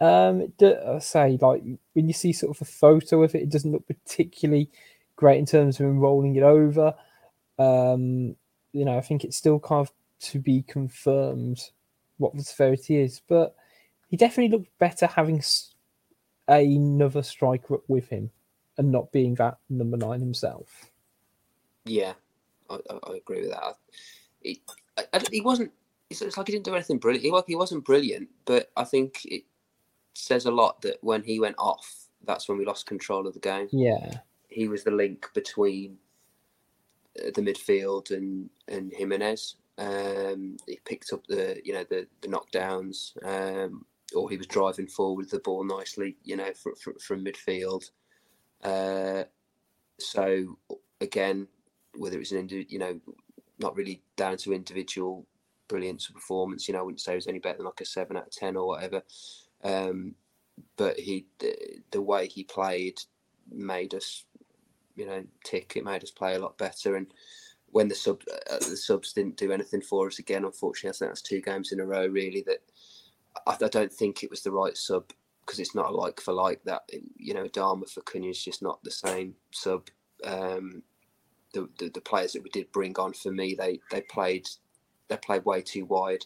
Um, 0.00 0.52
do- 0.58 0.78
I 0.86 0.98
say, 1.00 1.38
like, 1.40 1.62
when 1.92 2.06
you 2.06 2.12
see 2.12 2.32
sort 2.32 2.56
of 2.56 2.62
a 2.62 2.70
photo 2.70 3.22
of 3.22 3.34
it, 3.34 3.42
it 3.42 3.50
doesn't 3.50 3.72
look 3.72 3.86
particularly 3.86 4.70
great 5.16 5.38
in 5.38 5.46
terms 5.46 5.80
of 5.80 5.96
rolling 5.96 6.36
it 6.36 6.42
over. 6.42 6.94
Um, 7.58 8.36
you 8.72 8.84
know, 8.84 8.96
I 8.96 9.00
think 9.00 9.24
it's 9.24 9.36
still 9.36 9.58
kind 9.58 9.86
of 9.86 9.92
to 10.20 10.38
be 10.38 10.62
confirmed 10.62 11.60
what 12.18 12.34
the 12.34 12.42
severity 12.42 12.96
is, 12.96 13.20
but 13.28 13.54
he 14.08 14.16
definitely 14.16 14.56
looked 14.56 14.78
better 14.78 15.06
having 15.06 15.42
another 16.46 17.22
striker 17.22 17.74
up 17.74 17.82
with 17.88 18.08
him 18.08 18.30
and 18.76 18.90
not 18.90 19.12
being 19.12 19.34
that 19.34 19.58
number 19.68 19.96
nine 19.96 20.20
himself. 20.20 20.90
Yeah, 21.84 22.14
I, 22.70 22.78
I 22.88 23.16
agree 23.16 23.42
with 23.42 23.50
that. 23.50 23.76
He, 24.42 24.62
I, 24.96 25.04
I, 25.12 25.22
he 25.30 25.40
wasn't. 25.40 25.72
It's, 26.10 26.22
it's 26.22 26.36
like 26.36 26.46
he 26.46 26.52
didn't 26.52 26.64
do 26.64 26.74
anything 26.74 26.98
brilliant. 26.98 27.24
He, 27.24 27.52
he 27.52 27.56
wasn't 27.56 27.84
brilliant, 27.84 28.28
but 28.44 28.70
I 28.76 28.84
think 28.84 29.24
it 29.24 29.44
says 30.14 30.46
a 30.46 30.50
lot 30.50 30.80
that 30.82 30.98
when 31.02 31.22
he 31.22 31.40
went 31.40 31.56
off, 31.58 32.06
that's 32.24 32.48
when 32.48 32.58
we 32.58 32.64
lost 32.64 32.86
control 32.86 33.26
of 33.26 33.34
the 33.34 33.40
game. 33.40 33.68
Yeah, 33.72 34.18
He 34.48 34.68
was 34.68 34.84
the 34.84 34.90
link 34.90 35.28
between 35.34 35.98
uh, 37.20 37.30
the 37.34 37.42
midfield 37.42 38.10
and 38.10 38.50
and 38.68 38.92
Jimenez. 38.94 39.56
Um, 39.78 40.56
he 40.66 40.80
picked 40.84 41.12
up 41.12 41.26
the 41.26 41.60
you 41.64 41.72
know 41.72 41.84
the 41.88 42.06
the 42.20 42.28
knockdowns, 42.28 43.12
um, 43.24 43.84
or 44.14 44.28
he 44.30 44.36
was 44.36 44.46
driving 44.46 44.88
forward 44.88 45.30
the 45.30 45.38
ball 45.40 45.64
nicely, 45.64 46.16
you 46.24 46.36
know, 46.36 46.52
fr 46.54 46.70
fr 46.80 46.90
from 47.00 47.24
midfield. 47.24 47.90
Uh, 48.62 49.24
so 49.98 50.58
again, 51.00 51.46
whether 51.96 52.16
it 52.16 52.20
was 52.20 52.32
an 52.32 52.48
you 52.50 52.78
know, 52.78 53.00
not 53.58 53.76
really 53.76 54.02
down 54.16 54.36
to 54.38 54.52
individual 54.52 55.26
brilliance 55.68 56.08
or 56.08 56.14
performance. 56.14 56.66
You 56.66 56.74
know, 56.74 56.80
I 56.80 56.82
wouldn't 56.82 57.00
say 57.00 57.12
it 57.12 57.16
was 57.16 57.26
any 57.26 57.38
better 57.38 57.58
than 57.58 57.66
like 57.66 57.80
a 57.80 57.84
seven 57.84 58.16
out 58.16 58.26
of 58.26 58.32
ten 58.32 58.56
or 58.56 58.66
whatever. 58.66 59.02
Um, 59.62 60.14
but 60.76 60.98
he, 60.98 61.26
the, 61.38 61.54
the 61.90 62.02
way 62.02 62.26
he 62.26 62.44
played, 62.44 63.00
made 63.50 63.94
us, 63.94 64.24
you 64.96 65.06
know, 65.06 65.24
tick. 65.44 65.74
It 65.76 65.84
made 65.84 66.02
us 66.02 66.10
play 66.10 66.34
a 66.34 66.38
lot 66.38 66.58
better. 66.58 66.96
And 66.96 67.06
when 67.70 67.88
the 67.88 67.94
sub, 67.94 68.22
uh, 68.50 68.58
the 68.58 68.76
subs 68.76 69.12
didn't 69.12 69.36
do 69.36 69.52
anything 69.52 69.82
for 69.82 70.06
us 70.06 70.18
again, 70.18 70.44
unfortunately, 70.44 70.90
I 70.90 70.98
think 70.98 71.10
that's 71.10 71.22
two 71.22 71.40
games 71.40 71.72
in 71.72 71.80
a 71.80 71.86
row 71.86 72.06
really 72.06 72.44
that 72.46 72.60
I, 73.46 73.68
don't 73.68 73.92
think 73.92 74.22
it 74.22 74.30
was 74.30 74.42
the 74.42 74.50
right 74.50 74.76
sub 74.76 75.12
because 75.44 75.60
it's 75.60 75.74
not 75.74 75.94
like 75.94 76.20
for 76.20 76.32
like 76.32 76.62
that. 76.64 76.82
You 77.16 77.34
know, 77.34 77.44
Adama 77.44 77.88
for 77.88 78.00
Cunha 78.02 78.30
is 78.30 78.42
just 78.42 78.62
not 78.62 78.82
the 78.82 78.90
same 78.90 79.34
sub. 79.52 79.88
Um, 80.24 80.82
the, 81.54 81.68
the 81.78 81.90
the 81.90 82.00
players 82.00 82.32
that 82.32 82.42
we 82.42 82.50
did 82.50 82.70
bring 82.72 82.98
on 82.98 83.12
for 83.12 83.32
me, 83.32 83.54
they 83.58 83.80
they 83.90 84.02
played 84.02 84.48
they 85.08 85.16
played 85.16 85.44
way 85.44 85.62
too 85.62 85.84
wide. 85.84 86.24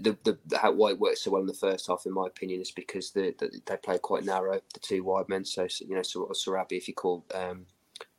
the, 0.00 0.16
the 0.24 0.58
how 0.58 0.72
why 0.72 0.90
it 0.90 0.98
works 0.98 1.22
so 1.22 1.30
well 1.30 1.40
in 1.40 1.46
the 1.46 1.54
first 1.54 1.86
half, 1.86 2.06
in 2.06 2.12
my 2.12 2.26
opinion, 2.26 2.60
is 2.60 2.70
because 2.70 3.10
the, 3.12 3.34
the 3.38 3.60
they 3.66 3.76
play 3.76 3.98
quite 3.98 4.24
narrow, 4.24 4.60
the 4.74 4.80
two 4.80 5.04
wide 5.04 5.28
men. 5.28 5.44
So 5.44 5.66
you 5.80 5.94
know, 5.94 6.00
Sarabia, 6.00 6.78
if 6.78 6.88
you 6.88 6.94
call 6.94 7.24
um, 7.34 7.66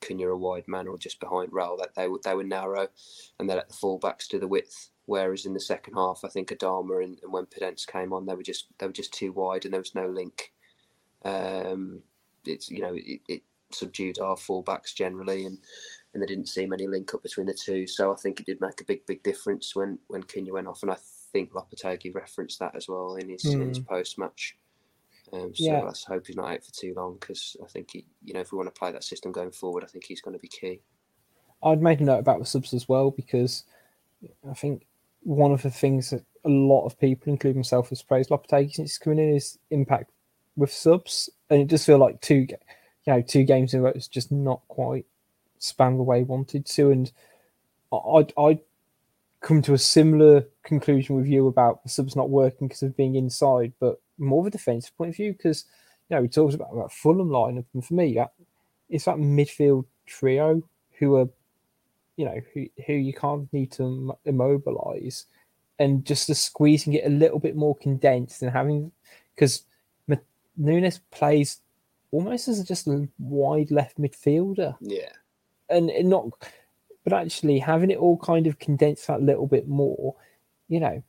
a 0.10 0.36
wide 0.36 0.68
man 0.68 0.88
or 0.88 0.98
just 0.98 1.20
behind 1.20 1.52
Raul, 1.52 1.78
that 1.80 1.96
they 1.96 2.08
were 2.08 2.20
they 2.24 2.36
were 2.36 2.44
narrow, 2.44 2.88
and 3.40 3.50
they 3.50 3.56
let 3.56 3.70
the 3.70 3.76
fullbacks 3.76 4.28
do 4.28 4.40
the 4.40 4.48
width. 4.48 4.90
Whereas 5.06 5.46
in 5.46 5.54
the 5.54 5.60
second 5.60 5.96
half, 5.96 6.22
I 6.24 6.28
think 6.28 6.50
Adama 6.50 7.04
and, 7.04 7.20
and 7.24 7.34
when 7.34 7.48
Podence 7.48 7.88
came 7.88 8.14
on, 8.14 8.26
they 8.26 8.36
were 8.36 8.44
just 8.44 8.68
they 8.78 8.86
were 8.86 8.94
just 8.94 9.14
too 9.14 9.32
wide, 9.32 9.66
and 9.66 9.74
there 9.74 9.82
was 9.82 9.96
no 9.96 10.08
link. 10.08 10.54
Um, 11.26 12.02
it's 12.46 12.70
you 12.70 12.82
know 12.82 12.94
it, 12.96 13.22
it 13.28 13.44
subdued 13.72 14.20
our 14.20 14.36
fullbacks 14.36 14.94
generally, 14.94 15.46
and 15.46 15.60
and 16.14 16.22
there 16.22 16.28
didn't 16.28 16.48
seem 16.50 16.74
any 16.74 16.88
link 16.88 17.14
up 17.14 17.24
between 17.24 17.46
the 17.48 17.54
two. 17.54 17.86
So 17.88 18.12
I 18.12 18.16
think 18.16 18.40
it 18.40 18.46
did 18.46 18.62
make 18.62 18.82
a 18.82 18.86
big 18.86 19.06
big 19.06 19.24
difference 19.24 19.76
when 19.76 20.00
when 20.08 20.24
Cunha 20.24 20.52
went 20.52 20.68
off, 20.68 20.82
and 20.84 20.92
I 20.92 20.98
think 21.32 21.52
Lopetegui 21.54 22.14
referenced 22.14 22.60
that 22.60 22.76
as 22.76 22.88
well 22.88 23.16
in 23.16 23.30
his, 23.30 23.46
in 23.46 23.68
his 23.70 23.80
post 23.80 24.18
match. 24.18 24.56
Um, 25.32 25.54
so 25.54 25.64
Yeah. 25.66 25.82
let's 25.84 26.04
hope 26.04 26.26
he's 26.26 26.36
not 26.36 26.52
out 26.52 26.64
for 26.64 26.72
too 26.72 26.94
long 26.96 27.18
because 27.20 27.56
I 27.64 27.68
think 27.68 27.92
he, 27.92 28.06
you 28.24 28.34
know 28.34 28.40
if 28.40 28.52
we 28.52 28.58
want 28.58 28.74
to 28.74 28.80
play 28.80 28.92
that 28.92 29.04
system 29.04 29.32
going 29.32 29.52
forward, 29.52 29.84
I 29.84 29.88
think 29.88 30.06
he's 30.06 30.22
going 30.22 30.34
to 30.36 30.40
be 30.40 30.48
key. 30.48 30.82
I'd 31.62 31.82
made 31.82 32.00
a 32.00 32.04
note 32.04 32.20
about 32.20 32.40
the 32.40 32.46
subs 32.46 32.74
as 32.74 32.88
well 32.90 33.12
because 33.12 33.66
I 34.50 34.54
think 34.54 34.88
one 35.22 35.52
of 35.52 35.62
the 35.62 35.70
things 35.70 36.10
that 36.10 36.24
a 36.46 36.50
lot 36.50 36.86
of 36.86 37.00
people, 37.00 37.32
including 37.32 37.60
myself, 37.60 37.90
has 37.90 38.02
praised 38.02 38.30
Lopetegui 38.30 38.72
since 38.74 38.92
he's 38.92 38.98
coming 38.98 39.20
in 39.20 39.36
is 39.36 39.60
impact 39.70 40.12
with 40.56 40.72
subs, 40.72 41.30
and 41.50 41.62
it 41.62 41.68
does 41.68 41.86
feel 41.86 41.98
like 41.98 42.22
two, 42.22 42.48
you 42.48 42.58
know, 43.08 43.22
two 43.22 43.44
games 43.44 43.74
in 43.74 43.82
a 43.82 43.84
row 43.84 43.92
is 43.92 44.08
just 44.08 44.32
not 44.32 44.62
quite 44.68 45.06
span 45.60 45.98
the 45.98 46.04
way 46.04 46.20
he 46.20 46.24
wanted 46.24 46.66
to, 46.66 46.92
and 46.92 47.12
I- 47.92 48.28
I'd 48.38 48.60
come 49.42 49.62
to 49.64 49.74
a 49.74 49.78
similar 49.78 50.46
conclusion 50.64 51.16
with 51.16 51.26
you 51.28 51.48
about 51.48 51.84
the 51.84 51.90
subs 51.90 52.16
not 52.16 52.30
working 52.30 52.68
because 52.68 52.84
of 52.84 52.98
being 52.98 53.16
inside, 53.16 53.74
but 53.80 54.02
more 54.18 54.42
of 54.42 54.48
a 54.48 54.52
defensive 54.52 54.96
point 54.98 55.10
of 55.10 55.16
view 55.16 55.32
because 55.34 55.66
you 56.10 56.16
know 56.16 56.22
we 56.22 56.28
talked 56.28 56.54
about 56.56 56.74
that 56.76 56.92
Fulham 56.92 57.30
lineup, 57.30 57.66
and 57.74 57.86
for 57.86 57.94
me 57.94 58.16
that 58.16 58.34
it's 58.90 59.06
that 59.06 59.18
midfield 59.18 59.86
trio 60.06 60.62
who 60.98 61.16
are 61.16 61.30
you 62.18 62.26
know 62.26 62.42
who 62.54 62.68
who 62.86 62.94
you 62.94 63.14
can't 63.14 63.52
need 63.54 63.72
to 63.74 64.16
immobilize. 64.26 65.26
And 65.82 66.04
just 66.04 66.28
the 66.28 66.36
squeezing 66.36 66.92
it 66.94 67.06
a 67.06 67.10
little 67.10 67.40
bit 67.40 67.56
more 67.56 67.74
condensed 67.78 68.42
and 68.42 68.52
having 68.52 68.92
because 69.34 69.64
Nunes 70.60 71.00
plays 71.10 71.62
almost 72.12 72.48
as 72.48 72.64
just 72.64 72.88
a 72.88 73.08
wide 73.18 73.72
left 73.72 73.98
midfielder. 73.98 74.76
Yeah, 74.82 75.10
and, 75.70 75.90
and 75.90 76.10
not 76.10 76.26
but 77.04 77.14
actually 77.14 77.60
having 77.60 77.92
it 77.92 77.98
all 77.98 78.18
kind 78.18 78.48
of 78.48 78.60
condensed 78.60 79.08
that 79.08 79.22
little 79.22 79.48
bit 79.48 79.68
more 79.68 80.16
you 80.68 80.80
know 80.80 81.02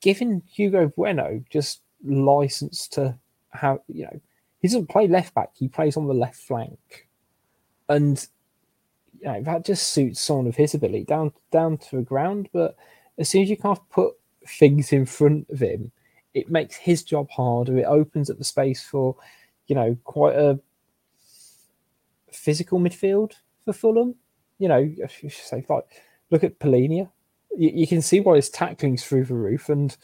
giving 0.00 0.42
Hugo 0.50 0.88
Bueno 0.88 1.42
just 1.50 1.82
license 2.04 2.88
to 2.88 3.16
have 3.50 3.78
you 3.88 4.04
know 4.04 4.20
he 4.60 4.68
doesn't 4.68 4.88
play 4.88 5.06
left 5.06 5.34
back 5.34 5.50
he 5.54 5.68
plays 5.68 5.96
on 5.96 6.06
the 6.06 6.14
left 6.14 6.36
flank. 6.36 7.06
And 7.88 8.24
you 9.20 9.26
know, 9.26 9.42
that 9.42 9.64
just 9.64 9.90
suits 9.90 10.20
someone 10.20 10.46
of 10.46 10.56
his 10.56 10.74
ability 10.74 11.04
down 11.04 11.32
down 11.50 11.78
to 11.78 11.96
the 11.96 12.02
ground 12.02 12.48
but 12.52 12.76
as 13.18 13.28
soon 13.28 13.42
as 13.42 13.50
you 13.50 13.56
can't 13.56 13.80
put 13.90 14.14
things 14.46 14.92
in 14.92 15.06
front 15.06 15.48
of 15.50 15.60
him 15.60 15.90
it 16.34 16.50
makes 16.50 16.76
his 16.76 17.02
job 17.02 17.28
harder 17.30 17.78
it 17.78 17.84
opens 17.84 18.30
up 18.30 18.38
the 18.38 18.44
space 18.44 18.82
for 18.82 19.16
you 19.66 19.74
know 19.74 19.96
quite 20.04 20.36
a 20.36 20.58
physical 22.30 22.78
midfield 22.78 23.32
for 23.72 23.78
Fulham. 23.78 24.14
You 24.58 24.68
know, 24.68 24.90
if 24.96 25.22
you 25.22 25.30
say 25.30 25.64
like 25.68 25.84
look 26.30 26.44
at 26.44 26.58
Palhinha. 26.58 27.10
You, 27.56 27.70
you 27.74 27.86
can 27.86 28.02
see 28.02 28.20
why 28.20 28.36
his 28.36 28.50
tackling's 28.50 29.04
through 29.04 29.24
the 29.24 29.34
roof, 29.34 29.68
and 29.68 29.96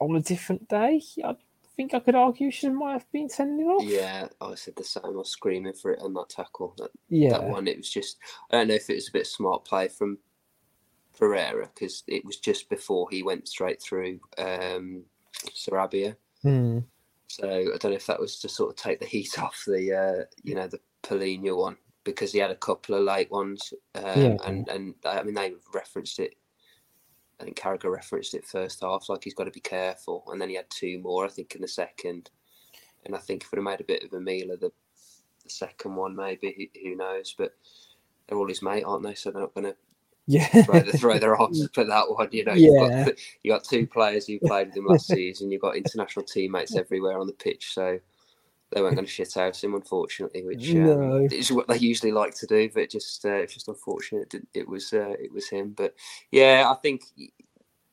on 0.00 0.16
a 0.16 0.20
different 0.20 0.68
day, 0.68 1.02
I 1.24 1.36
think 1.76 1.94
I 1.94 2.00
could 2.00 2.14
argue 2.14 2.50
she 2.50 2.68
might 2.68 2.92
have 2.92 3.12
been 3.12 3.28
sending 3.28 3.66
it 3.66 3.68
off. 3.68 3.84
yeah. 3.84 4.28
I 4.40 4.54
said 4.54 4.76
the 4.76 4.84
same. 4.84 5.04
I 5.04 5.08
was 5.10 5.30
screaming 5.30 5.74
for 5.74 5.92
it 5.92 6.00
on 6.00 6.14
that 6.14 6.30
tackle. 6.30 6.74
That, 6.78 6.90
yeah, 7.08 7.30
that 7.30 7.44
one, 7.44 7.66
it 7.68 7.76
was 7.76 7.90
just. 7.90 8.18
I 8.50 8.56
don't 8.56 8.68
know 8.68 8.74
if 8.74 8.88
it 8.90 8.94
was 8.94 9.08
a 9.08 9.12
bit 9.12 9.22
of 9.22 9.28
smart 9.28 9.64
play 9.64 9.88
from 9.88 10.18
Pereira 11.18 11.70
because 11.74 12.02
it 12.06 12.24
was 12.24 12.38
just 12.38 12.68
before 12.68 13.08
he 13.10 13.22
went 13.22 13.48
straight 13.48 13.82
through 13.82 14.20
um, 14.38 15.04
Sarabia. 15.54 16.16
Hmm. 16.42 16.80
So 17.28 17.48
I 17.48 17.76
don't 17.78 17.90
know 17.90 17.96
if 17.96 18.06
that 18.06 18.20
was 18.20 18.38
to 18.40 18.48
sort 18.48 18.70
of 18.70 18.76
take 18.76 19.00
the 19.00 19.06
heat 19.06 19.38
off 19.42 19.64
the, 19.66 19.92
uh, 19.92 20.24
you 20.42 20.54
know, 20.54 20.68
the 20.68 20.80
Palhinha 21.02 21.56
one 21.56 21.76
because 22.06 22.32
he 22.32 22.38
had 22.38 22.50
a 22.50 22.56
couple 22.56 22.94
of 22.94 23.02
late 23.02 23.30
ones, 23.30 23.74
um, 23.96 24.04
Yeah. 24.04 24.36
and 24.46 24.66
and 24.68 24.94
I 25.04 25.22
mean 25.22 25.34
they 25.34 25.52
referenced 25.74 26.18
it. 26.20 26.34
I 27.38 27.44
think 27.44 27.58
Carragher 27.58 27.92
referenced 27.92 28.32
it 28.32 28.46
first 28.46 28.80
half, 28.80 29.10
like 29.10 29.24
he's 29.24 29.34
got 29.34 29.44
to 29.44 29.50
be 29.50 29.60
careful, 29.60 30.24
and 30.28 30.40
then 30.40 30.48
he 30.48 30.54
had 30.54 30.70
two 30.70 30.98
more, 31.00 31.26
I 31.26 31.28
think, 31.28 31.54
in 31.54 31.60
the 31.60 31.68
second, 31.68 32.30
and 33.04 33.14
I 33.14 33.18
think 33.18 33.42
if 33.42 33.50
would 33.50 33.58
have 33.58 33.64
made 33.64 33.80
a 33.82 33.84
bit 33.84 34.04
of 34.04 34.12
a 34.14 34.20
meal 34.20 34.50
of 34.52 34.60
the, 34.60 34.72
the 35.44 35.50
second 35.50 35.96
one, 35.96 36.16
maybe 36.16 36.70
who, 36.82 36.96
knows, 36.96 37.34
but 37.36 37.54
they're 38.26 38.38
all 38.38 38.48
his 38.48 38.62
mate, 38.62 38.84
aren't 38.84 39.02
they? 39.02 39.14
So 39.14 39.30
they're 39.30 39.42
not 39.42 39.54
going 39.54 39.66
to 39.66 39.76
yeah, 40.26 40.62
throw, 40.62 40.80
throw 40.80 41.18
their 41.18 41.36
arms 41.36 41.68
for 41.74 41.84
that 41.84 42.10
one. 42.10 42.28
You 42.32 42.44
know, 42.46 42.54
you've 42.54 42.74
Yeah. 42.74 43.04
got 43.04 43.14
you 43.42 43.52
got 43.52 43.64
two 43.64 43.86
players 43.86 44.26
who 44.26 44.38
played 44.38 44.68
with 44.68 44.76
him 44.78 44.86
last 44.86 45.06
season. 45.16 45.50
You've 45.50 45.60
got 45.62 45.76
international 45.76 46.24
teammates 46.24 46.74
everywhere 46.74 47.18
on 47.18 47.26
the 47.26 47.32
pitch, 47.34 47.74
so 47.74 48.00
they 48.72 48.82
weren't 48.82 48.96
going 48.96 49.06
to 49.06 49.10
shit 49.10 49.36
out 49.36 49.62
him, 49.62 49.74
unfortunately, 49.74 50.44
which 50.44 50.70
um, 50.70 50.84
No. 50.84 51.28
is 51.30 51.52
what 51.52 51.68
they 51.68 51.78
usually 51.78 52.12
like 52.12 52.34
to 52.36 52.46
do. 52.46 52.68
But 52.74 52.90
just 52.90 53.24
uh, 53.24 53.34
it's 53.34 53.54
just 53.54 53.68
unfortunate. 53.68 54.34
It, 54.34 54.46
it 54.54 54.68
was 54.68 54.92
uh, 54.92 55.14
it 55.18 55.32
was 55.32 55.48
him, 55.48 55.72
but 55.76 55.94
yeah, 56.30 56.64
I 56.68 56.74
think 56.74 57.02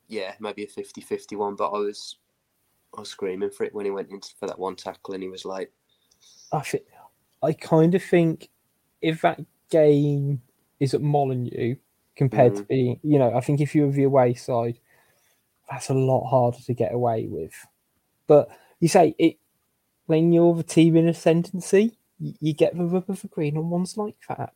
yeah, 0.07 0.33
maybe 0.39 0.63
a 0.63 0.67
50-50 0.67 1.38
one. 1.38 1.55
But 1.55 1.69
I 1.69 1.79
was 1.79 2.17
I 2.95 3.01
was 3.01 3.09
screaming 3.09 3.51
for 3.51 3.63
it 3.63 3.73
when 3.73 3.86
he 3.86 3.91
went 3.91 4.09
in 4.09 4.21
for 4.39 4.47
that 4.47 4.59
one 4.59 4.75
tackle 4.75 5.13
and 5.13 5.23
he 5.23 5.29
was 5.29 5.45
late. 5.45 5.69
I 6.51 6.62
think 6.62 6.83
I 7.41 7.53
kind 7.53 7.93
of 7.95 8.03
think 8.03 8.49
if 9.01 9.21
that 9.21 9.41
game 9.69 10.41
is 10.79 10.93
at 10.93 11.01
Molineux 11.01 11.75
compared 12.15 12.55
to 12.55 12.63
being, 12.63 12.99
you 13.03 13.17
know, 13.17 13.33
I 13.36 13.41
think 13.41 13.59
if 13.59 13.73
you're 13.73 13.91
the 13.91 14.03
away 14.03 14.33
side, 14.33 14.79
that's 15.69 15.89
a 15.89 15.93
lot 15.93 16.27
harder 16.29 16.59
to 16.65 16.73
get 16.73 16.93
away 16.93 17.27
with. 17.27 17.53
But 18.27 18.49
you 18.79 18.88
say 18.88 19.15
it 19.17 19.38
when 20.06 20.32
you're 20.34 20.56
the 20.56 20.63
team 20.63 20.96
in 20.98 21.08
ascendancy, 21.08 21.98
you, 22.20 22.34
you 22.39 22.54
get 22.54 22.78
the 22.78 22.86
rub 22.86 23.10
of 23.10 23.22
the 23.22 23.28
green 23.28 23.58
on 23.58 23.70
ones 23.70 23.98
like 23.98 24.16
that. 24.30 24.54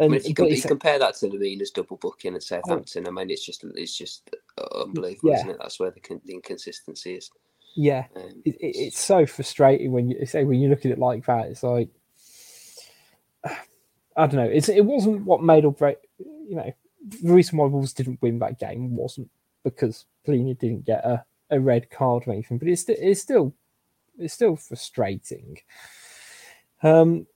I 0.00 0.04
And 0.04 0.12
mean, 0.12 0.20
if 0.20 0.28
you, 0.28 0.34
but 0.34 0.44
com- 0.44 0.48
you 0.48 0.62
compare 0.62 0.98
that 0.98 1.14
to 1.16 1.26
Lemina's 1.28 1.70
double 1.70 1.96
booking 1.98 2.34
at 2.34 2.42
Southampton, 2.42 3.06
I 3.06 3.10
mean, 3.10 3.30
it's 3.30 3.44
just 3.44 3.64
it's 3.74 3.96
just 3.96 4.30
uh, 4.58 4.82
unbelievable, 4.82 5.30
Yeah. 5.30 5.36
isn't 5.36 5.50
it? 5.50 5.56
That's 5.60 5.78
where 5.78 5.90
the, 5.90 6.00
con- 6.00 6.22
the 6.24 6.34
inconsistency 6.34 7.14
is. 7.16 7.30
yeah, 7.74 8.06
Um, 8.16 8.42
it, 8.44 8.54
it, 8.60 8.76
it's 8.76 8.98
so 8.98 9.26
frustrating 9.26 9.92
when 9.92 10.08
you 10.08 10.24
say 10.26 10.44
when 10.44 10.58
you 10.60 10.68
look 10.70 10.86
at 10.86 10.92
it 10.92 10.98
like 10.98 11.26
that. 11.26 11.46
It's 11.48 11.62
like 11.62 11.88
I 13.44 14.26
don't 14.26 14.36
know. 14.36 14.42
It's 14.50 14.68
it 14.68 14.84
wasn't 14.84 15.24
what 15.24 15.42
made 15.42 15.64
or 15.64 15.72
break. 15.72 15.98
You 16.18 16.56
know, 16.56 16.72
the 17.22 17.32
reason 17.32 17.58
why 17.58 17.66
Wolves 17.66 17.92
didn't 17.92 18.20
win 18.22 18.38
that 18.40 18.58
game 18.58 18.96
wasn't 18.96 19.30
because 19.64 20.06
Palhinha 20.26 20.58
didn't 20.58 20.86
get 20.86 21.04
a, 21.04 21.24
a 21.50 21.60
red 21.60 21.90
card 21.90 22.24
or 22.26 22.32
anything, 22.32 22.58
but 22.58 22.68
it's 22.68 22.84
it's 22.88 23.20
still 23.22 23.54
it's 24.18 24.34
still 24.34 24.56
frustrating. 24.56 25.58
Um, 26.82 27.26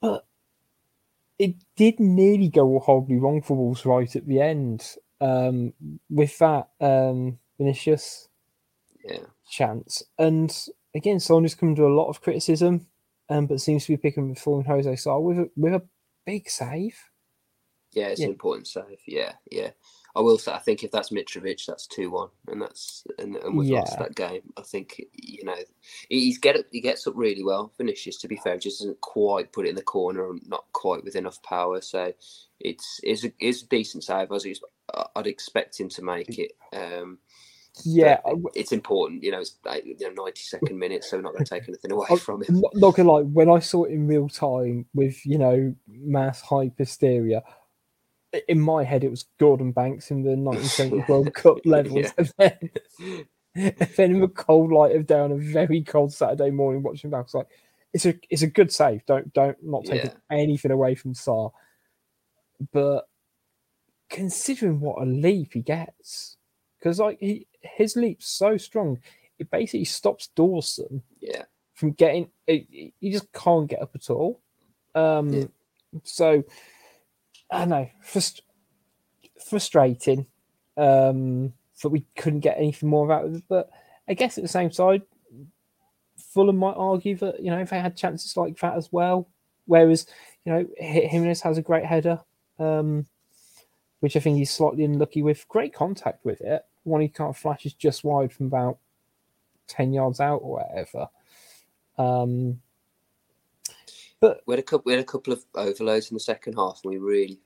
but 0.00 0.26
it 1.38 1.56
did 1.76 1.98
nearly 2.00 2.48
go 2.48 2.78
horribly 2.78 3.16
wrong 3.18 3.42
for 3.42 3.56
Wolves 3.56 3.84
right 3.86 4.14
at 4.14 4.26
the 4.26 4.40
end. 4.40 4.96
Um, 5.20 5.72
with 6.10 6.36
that 6.38 6.68
um, 6.80 7.38
Vinicius 7.58 8.28
yeah, 9.04 9.18
chance. 9.48 10.02
And 10.18 10.52
again, 10.94 11.20
Sonya's 11.20 11.54
come 11.54 11.74
to 11.76 11.86
a 11.86 11.94
lot 11.94 12.08
of 12.08 12.20
criticism, 12.20 12.86
um, 13.28 13.46
but 13.46 13.60
seems 13.60 13.86
to 13.86 13.92
be 13.92 13.96
picking 13.96 14.34
falling 14.34 14.64
Jose 14.66 14.96
Sá 14.96 15.18
with 15.18 15.38
a, 15.38 15.50
with 15.56 15.74
a 15.74 15.82
big 16.26 16.48
save. 16.50 16.98
yeah, 17.92 18.08
it's 18.08 18.20
Yeah. 18.20 18.26
an 18.26 18.32
important 18.32 18.66
save. 18.66 18.98
Yeah, 19.06 19.34
yeah. 19.50 19.70
I 20.14 20.20
will 20.20 20.36
say, 20.38 20.52
I 20.52 20.58
think 20.58 20.84
if 20.84 20.90
that's 20.90 21.10
Mitrovic, 21.10 21.64
that's 21.66 21.86
two 21.86 22.10
one, 22.10 22.28
and 22.48 22.60
that's 22.60 23.04
and, 23.18 23.36
and 23.36 23.56
we've 23.56 23.70
lost 23.80 23.98
that 23.98 24.14
game. 24.14 24.42
I 24.58 24.62
think 24.62 25.00
you 25.14 25.44
know 25.44 25.54
he- 26.08 26.20
he's 26.26 26.38
get 26.38 26.56
he 26.70 26.80
gets 26.80 27.06
up 27.06 27.14
really 27.16 27.42
well. 27.42 27.72
Finishes 27.78 28.18
to 28.18 28.28
be 28.28 28.36
fair, 28.36 28.58
just 28.58 28.80
doesn't 28.80 29.00
quite 29.00 29.52
put 29.52 29.66
it 29.66 29.70
in 29.70 29.74
the 29.76 29.82
corner 29.82 30.28
and 30.30 30.40
not 30.48 30.64
quite 30.72 31.02
with 31.02 31.16
enough 31.16 31.42
power. 31.42 31.80
So 31.80 32.12
it's 32.60 33.00
is 33.02 33.24
a, 33.24 33.32
is 33.40 33.62
a 33.62 33.66
decent 33.68 34.04
save. 34.04 34.30
I 34.30 34.34
was, 34.34 34.46
I'd 35.16 35.26
expect 35.26 35.80
him 35.80 35.88
to 35.90 36.02
make 36.02 36.38
it. 36.38 36.52
Um, 36.74 37.18
Yeah, 37.84 38.20
it's 38.54 38.72
important. 38.72 39.22
You 39.24 39.30
know, 39.30 39.40
it's 39.40 39.56
like, 39.64 39.86
you 39.86 39.96
know 39.98 40.24
ninety 40.24 40.42
second 40.42 40.78
minutes, 40.78 41.08
so 41.08 41.16
we're 41.16 41.22
not 41.22 41.32
going 41.32 41.44
to 41.46 41.54
take 41.58 41.66
anything 41.68 41.90
away 41.92 42.06
I- 42.10 42.16
from 42.16 42.42
him. 42.42 42.56
I'm 42.56 42.80
not, 42.80 42.94
gonna 42.96 43.10
lie. 43.10 43.22
When 43.22 43.48
I 43.48 43.60
saw 43.60 43.84
it 43.84 43.92
in 43.92 44.06
real 44.06 44.28
time 44.28 44.84
with 44.92 45.24
you 45.24 45.38
know 45.38 45.74
mass 45.88 46.42
hype 46.42 46.76
hysteria, 46.76 47.42
in 48.48 48.60
my 48.60 48.84
head 48.84 49.04
it 49.04 49.10
was 49.10 49.26
Gordon 49.38 49.72
Banks 49.72 50.10
in 50.10 50.22
the 50.22 50.30
1970 50.36 51.04
World 51.08 51.34
Cup 51.34 51.58
levels, 51.64 52.06
Yeah. 52.06 52.10
and 52.18 52.32
then 52.38 52.70
and 53.54 53.88
then 53.96 54.10
in 54.12 54.20
the 54.20 54.28
cold 54.28 54.72
light 54.72 54.96
of 54.96 55.06
day 55.06 55.18
on 55.18 55.32
a 55.32 55.36
very 55.36 55.82
cold 55.82 56.12
Saturday 56.12 56.50
morning 56.50 56.82
watching 56.82 57.10
back, 57.10 57.24
it's 57.24 57.34
like 57.34 57.48
it's 57.92 58.06
a 58.06 58.14
it's 58.30 58.42
a 58.42 58.46
good 58.46 58.72
save. 58.72 59.04
Don't 59.06 59.32
don't 59.34 59.56
not 59.62 59.84
taking 59.84 60.10
anything 60.30 60.70
away 60.70 60.94
from 60.94 61.14
Sá, 61.14 61.48
but 62.72 63.06
considering 64.08 64.80
what 64.80 65.02
a 65.02 65.06
leap 65.06 65.52
he 65.54 65.60
gets, 65.62 66.36
because 66.78 66.98
like 66.98 67.18
he 67.20 67.46
his 67.60 67.96
leap's 67.96 68.26
so 68.26 68.56
strong, 68.56 68.98
it 69.38 69.50
basically 69.50 69.84
stops 69.84 70.28
Dawson 70.34 71.02
Yeah, 71.20 71.44
from 71.74 71.92
getting. 71.92 72.30
It, 72.46 72.66
he 72.98 73.12
just 73.12 73.30
can't 73.32 73.68
get 73.68 73.82
up 73.82 73.92
at 73.94 74.08
all. 74.10 74.40
Um, 74.94 75.32
Yeah. 75.32 75.44
so 76.04 76.42
I 77.52 77.58
don't 77.60 77.68
know, 77.68 77.90
frust- 78.04 78.40
frustrating. 79.48 80.26
Um, 80.76 81.52
that 81.82 81.90
we 81.90 82.06
couldn't 82.16 82.40
get 82.40 82.58
anything 82.58 82.88
more 82.88 83.12
out 83.12 83.26
of 83.26 83.34
it, 83.34 83.42
but 83.48 83.68
I 84.08 84.14
guess 84.14 84.38
at 84.38 84.42
the 84.42 84.48
same 84.48 84.70
side, 84.70 85.02
Fulham 86.16 86.56
might 86.56 86.76
argue 86.76 87.16
that 87.16 87.42
you 87.42 87.50
know 87.50 87.58
if 87.58 87.70
they 87.70 87.80
had 87.80 87.96
chances 87.96 88.36
like 88.36 88.58
that 88.60 88.76
as 88.76 88.90
well. 88.90 89.28
Whereas 89.66 90.06
you 90.44 90.52
know 90.52 90.66
Jimenez 90.78 91.42
has 91.42 91.58
a 91.58 91.62
great 91.62 91.84
header, 91.84 92.20
um, 92.58 93.06
which 94.00 94.16
I 94.16 94.20
think 94.20 94.38
he's 94.38 94.50
slightly 94.50 94.84
unlucky 94.84 95.22
with. 95.22 95.46
Great 95.48 95.74
contact 95.74 96.24
with 96.24 96.40
it. 96.40 96.64
One 96.84 97.00
he 97.00 97.08
can't 97.08 97.36
flash 97.36 97.66
is 97.66 97.74
just 97.74 98.04
wide 98.04 98.32
from 98.32 98.46
about 98.46 98.78
ten 99.68 99.92
yards 99.92 100.20
out 100.20 100.40
or 100.42 100.62
whatever. 100.62 101.08
Um, 101.98 102.60
but 104.22 104.42
we 104.46 104.52
had 104.54 104.60
a 104.60 104.62
couple. 104.62 104.84
We 104.86 104.92
had 104.94 105.02
a 105.02 105.04
couple 105.04 105.34
of 105.34 105.44
overloads 105.54 106.10
in 106.10 106.14
the 106.14 106.20
second 106.20 106.54
half, 106.54 106.80
and 106.84 106.92
we 106.92 106.98
really 106.98 107.40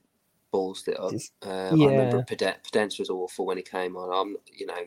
ballsed 0.53 0.87
it 0.87 0.99
up. 0.99 1.13
It's- 1.13 1.31
Um, 1.41 1.81
I 1.81 1.85
remember 1.87 2.17
yeah. 2.17 2.23
Peden- 2.23 2.55
Podence 2.63 2.99
was 2.99 3.09
awful 3.09 3.45
when 3.45 3.57
he 3.57 3.63
came 3.63 3.97
on. 3.97 4.13
I'm, 4.13 4.37
you 4.53 4.65
know, 4.67 4.79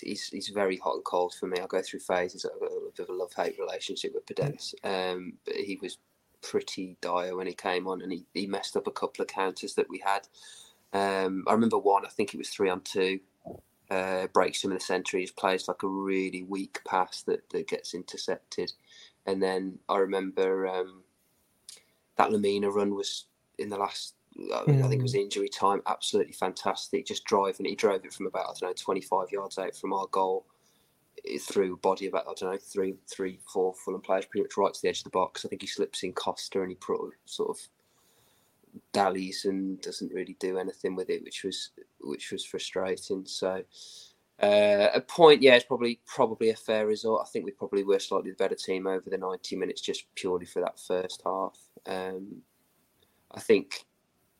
he's 0.00 0.28
he's 0.28 0.48
very 0.48 0.78
hot 0.78 0.94
and 0.96 1.04
cold 1.04 1.34
for 1.34 1.46
me. 1.46 1.58
I 1.60 1.66
go 1.66 1.82
through 1.82 2.00
phases. 2.00 2.46
I've 2.46 2.58
got 2.60 2.72
a 2.72 2.90
bit 2.96 3.08
of 3.08 3.10
a 3.10 3.18
love 3.18 3.34
hate 3.34 3.58
relationship 3.58 4.14
with 4.14 4.26
Podence. 4.26 4.74
Um, 4.84 5.34
but 5.44 5.56
he 5.56 5.76
was 5.82 5.98
pretty 6.40 6.96
dire 7.00 7.36
when 7.36 7.46
he 7.46 7.54
came 7.54 7.86
on, 7.86 8.00
and 8.02 8.12
he, 8.12 8.24
he 8.34 8.46
messed 8.46 8.76
up 8.76 8.86
a 8.86 8.92
couple 8.92 9.22
of 9.22 9.28
counters 9.28 9.74
that 9.74 9.90
we 9.90 9.98
had. 10.04 10.26
Um, 10.92 11.44
I 11.46 11.52
remember 11.52 11.78
one. 11.78 12.06
I 12.06 12.10
think 12.10 12.32
it 12.32 12.38
was 12.38 12.48
three 12.48 12.70
on 12.70 12.80
two. 12.80 13.20
Uh, 13.90 14.26
breaks 14.34 14.62
him 14.62 14.70
in 14.70 14.76
the 14.76 14.84
centre. 14.84 15.16
He 15.18 15.26
plays 15.34 15.66
like 15.66 15.82
a 15.82 15.88
really 15.88 16.42
weak 16.44 16.80
pass 16.86 17.22
that, 17.22 17.48
that 17.50 17.68
gets 17.68 17.94
intercepted. 17.94 18.72
And 19.28 19.42
then 19.42 19.78
I 19.90 19.98
remember 19.98 20.66
um, 20.66 21.02
that 22.16 22.30
Lemina 22.30 22.72
run 22.72 22.94
was 22.94 23.26
in 23.58 23.68
the 23.68 23.76
last, 23.76 24.14
I, 24.54 24.62
I 24.62 24.64
think 24.64 24.94
it 24.94 25.02
was 25.02 25.14
injury 25.14 25.50
time, 25.50 25.82
absolutely 25.86 26.32
fantastic. 26.32 27.04
Just 27.04 27.24
driving. 27.24 27.66
He 27.66 27.74
drove 27.74 28.06
it 28.06 28.14
from 28.14 28.26
about, 28.26 28.46
I 28.46 28.52
don't 28.58 28.70
know, 28.70 28.74
25 28.82 29.30
yards 29.30 29.58
out 29.58 29.76
from 29.76 29.92
our 29.92 30.06
goal 30.06 30.46
eh, 31.28 31.36
through 31.42 31.76
body 31.76 32.06
about, 32.06 32.22
I 32.26 32.32
don't 32.40 32.52
know, 32.52 32.58
three, 32.58 32.94
three, 33.06 33.38
four 33.52 33.74
Fulham 33.74 34.00
players, 34.00 34.24
pretty 34.24 34.44
much 34.44 34.56
right 34.56 34.72
to 34.72 34.80
the 34.80 34.88
edge 34.88 35.00
of 35.00 35.04
the 35.04 35.10
box. 35.10 35.44
I 35.44 35.50
think 35.50 35.60
he 35.60 35.68
slips 35.68 36.04
in 36.04 36.14
Costa 36.14 36.62
and 36.62 36.70
he 36.70 36.76
pro- 36.76 37.10
sort 37.26 37.50
of 37.50 37.60
dallies 38.94 39.44
and 39.44 39.78
doesn't 39.82 40.14
really 40.14 40.38
do 40.40 40.56
anything 40.56 40.94
with 40.94 41.10
it, 41.10 41.22
which 41.22 41.44
was 41.44 41.72
which 42.00 42.32
was 42.32 42.46
frustrating. 42.46 43.26
So 43.26 43.62
uh, 44.40 44.88
a 44.94 45.00
point, 45.00 45.42
yeah, 45.42 45.54
it's 45.54 45.64
probably 45.64 46.00
probably 46.06 46.50
a 46.50 46.56
fair 46.56 46.86
result. 46.86 47.22
I 47.22 47.28
think 47.28 47.44
we 47.44 47.50
probably 47.50 47.82
were 47.82 47.98
slightly 47.98 48.30
the 48.30 48.36
better 48.36 48.54
team 48.54 48.86
over 48.86 49.10
the 49.10 49.18
ninety 49.18 49.56
minutes, 49.56 49.80
just 49.80 50.04
purely 50.14 50.46
for 50.46 50.60
that 50.60 50.78
first 50.78 51.22
half. 51.24 51.58
Um, 51.86 52.42
I 53.32 53.40
think 53.40 53.84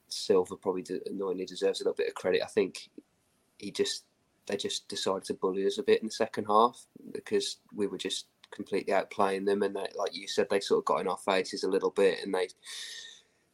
Silva 0.08 0.56
probably 0.56 0.82
de- 0.82 1.00
annoyingly 1.08 1.46
deserves 1.46 1.80
a 1.80 1.84
little 1.84 1.96
bit 1.96 2.08
of 2.08 2.14
credit. 2.14 2.42
I 2.42 2.46
think 2.48 2.88
he 3.58 3.70
just 3.70 4.04
they 4.46 4.56
just 4.56 4.88
decided 4.88 5.24
to 5.24 5.34
bully 5.34 5.66
us 5.66 5.78
a 5.78 5.82
bit 5.82 6.00
in 6.00 6.06
the 6.06 6.12
second 6.12 6.46
half 6.46 6.87
because 7.12 7.58
we 7.74 7.87
were 7.87 7.98
just 7.98 8.26
completely 8.50 8.92
outplaying 8.94 9.44
them, 9.44 9.62
and 9.62 9.76
they, 9.76 9.87
like 9.96 10.14
you 10.14 10.26
said, 10.26 10.48
they 10.48 10.61
sort 10.61 10.78
of 10.78 10.84
got 10.84 11.00
in 11.00 11.08
our 11.08 11.18
faces 11.18 11.64
a 11.64 11.68
little 11.68 11.90
bit, 11.90 12.20
and 12.22 12.34
they 12.34 12.48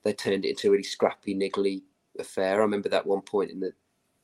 they 0.02 0.12
turned 0.12 0.44
it 0.44 0.50
into 0.50 0.68
a 0.68 0.70
really 0.70 0.83
scrappy, 0.83 1.35
niggly 1.35 1.83
affair. 2.18 2.57
I 2.57 2.59
remember 2.59 2.88
that 2.90 3.07
one 3.07 3.22
point 3.22 3.50
in 3.50 3.61
the, 3.61 3.72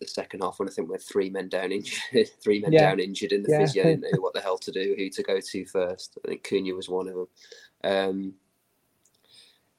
the 0.00 0.06
second 0.08 0.40
half 0.40 0.58
when 0.58 0.68
I 0.68 0.72
think 0.72 0.88
we're 0.88 0.98
three 0.98 1.30
men 1.30 1.48
down 1.48 1.72
injured, 1.72 2.28
three 2.42 2.60
men 2.60 2.72
Yeah. 2.72 2.88
down 2.90 3.00
injured, 3.00 3.32
and 3.32 3.44
the 3.44 3.50
Yeah. 3.50 3.58
physio 3.60 3.82
didn't 3.84 4.12
know 4.12 4.20
what 4.20 4.34
the 4.34 4.40
hell 4.40 4.58
to 4.58 4.72
do, 4.72 4.94
who 4.96 5.10
to 5.10 5.22
go 5.22 5.40
to 5.40 5.64
first. 5.66 6.18
I 6.24 6.28
think 6.28 6.42
Cunha 6.44 6.74
was 6.74 6.88
one 6.88 7.08
of 7.08 7.14
them. 7.14 7.28
Um, 7.84 8.34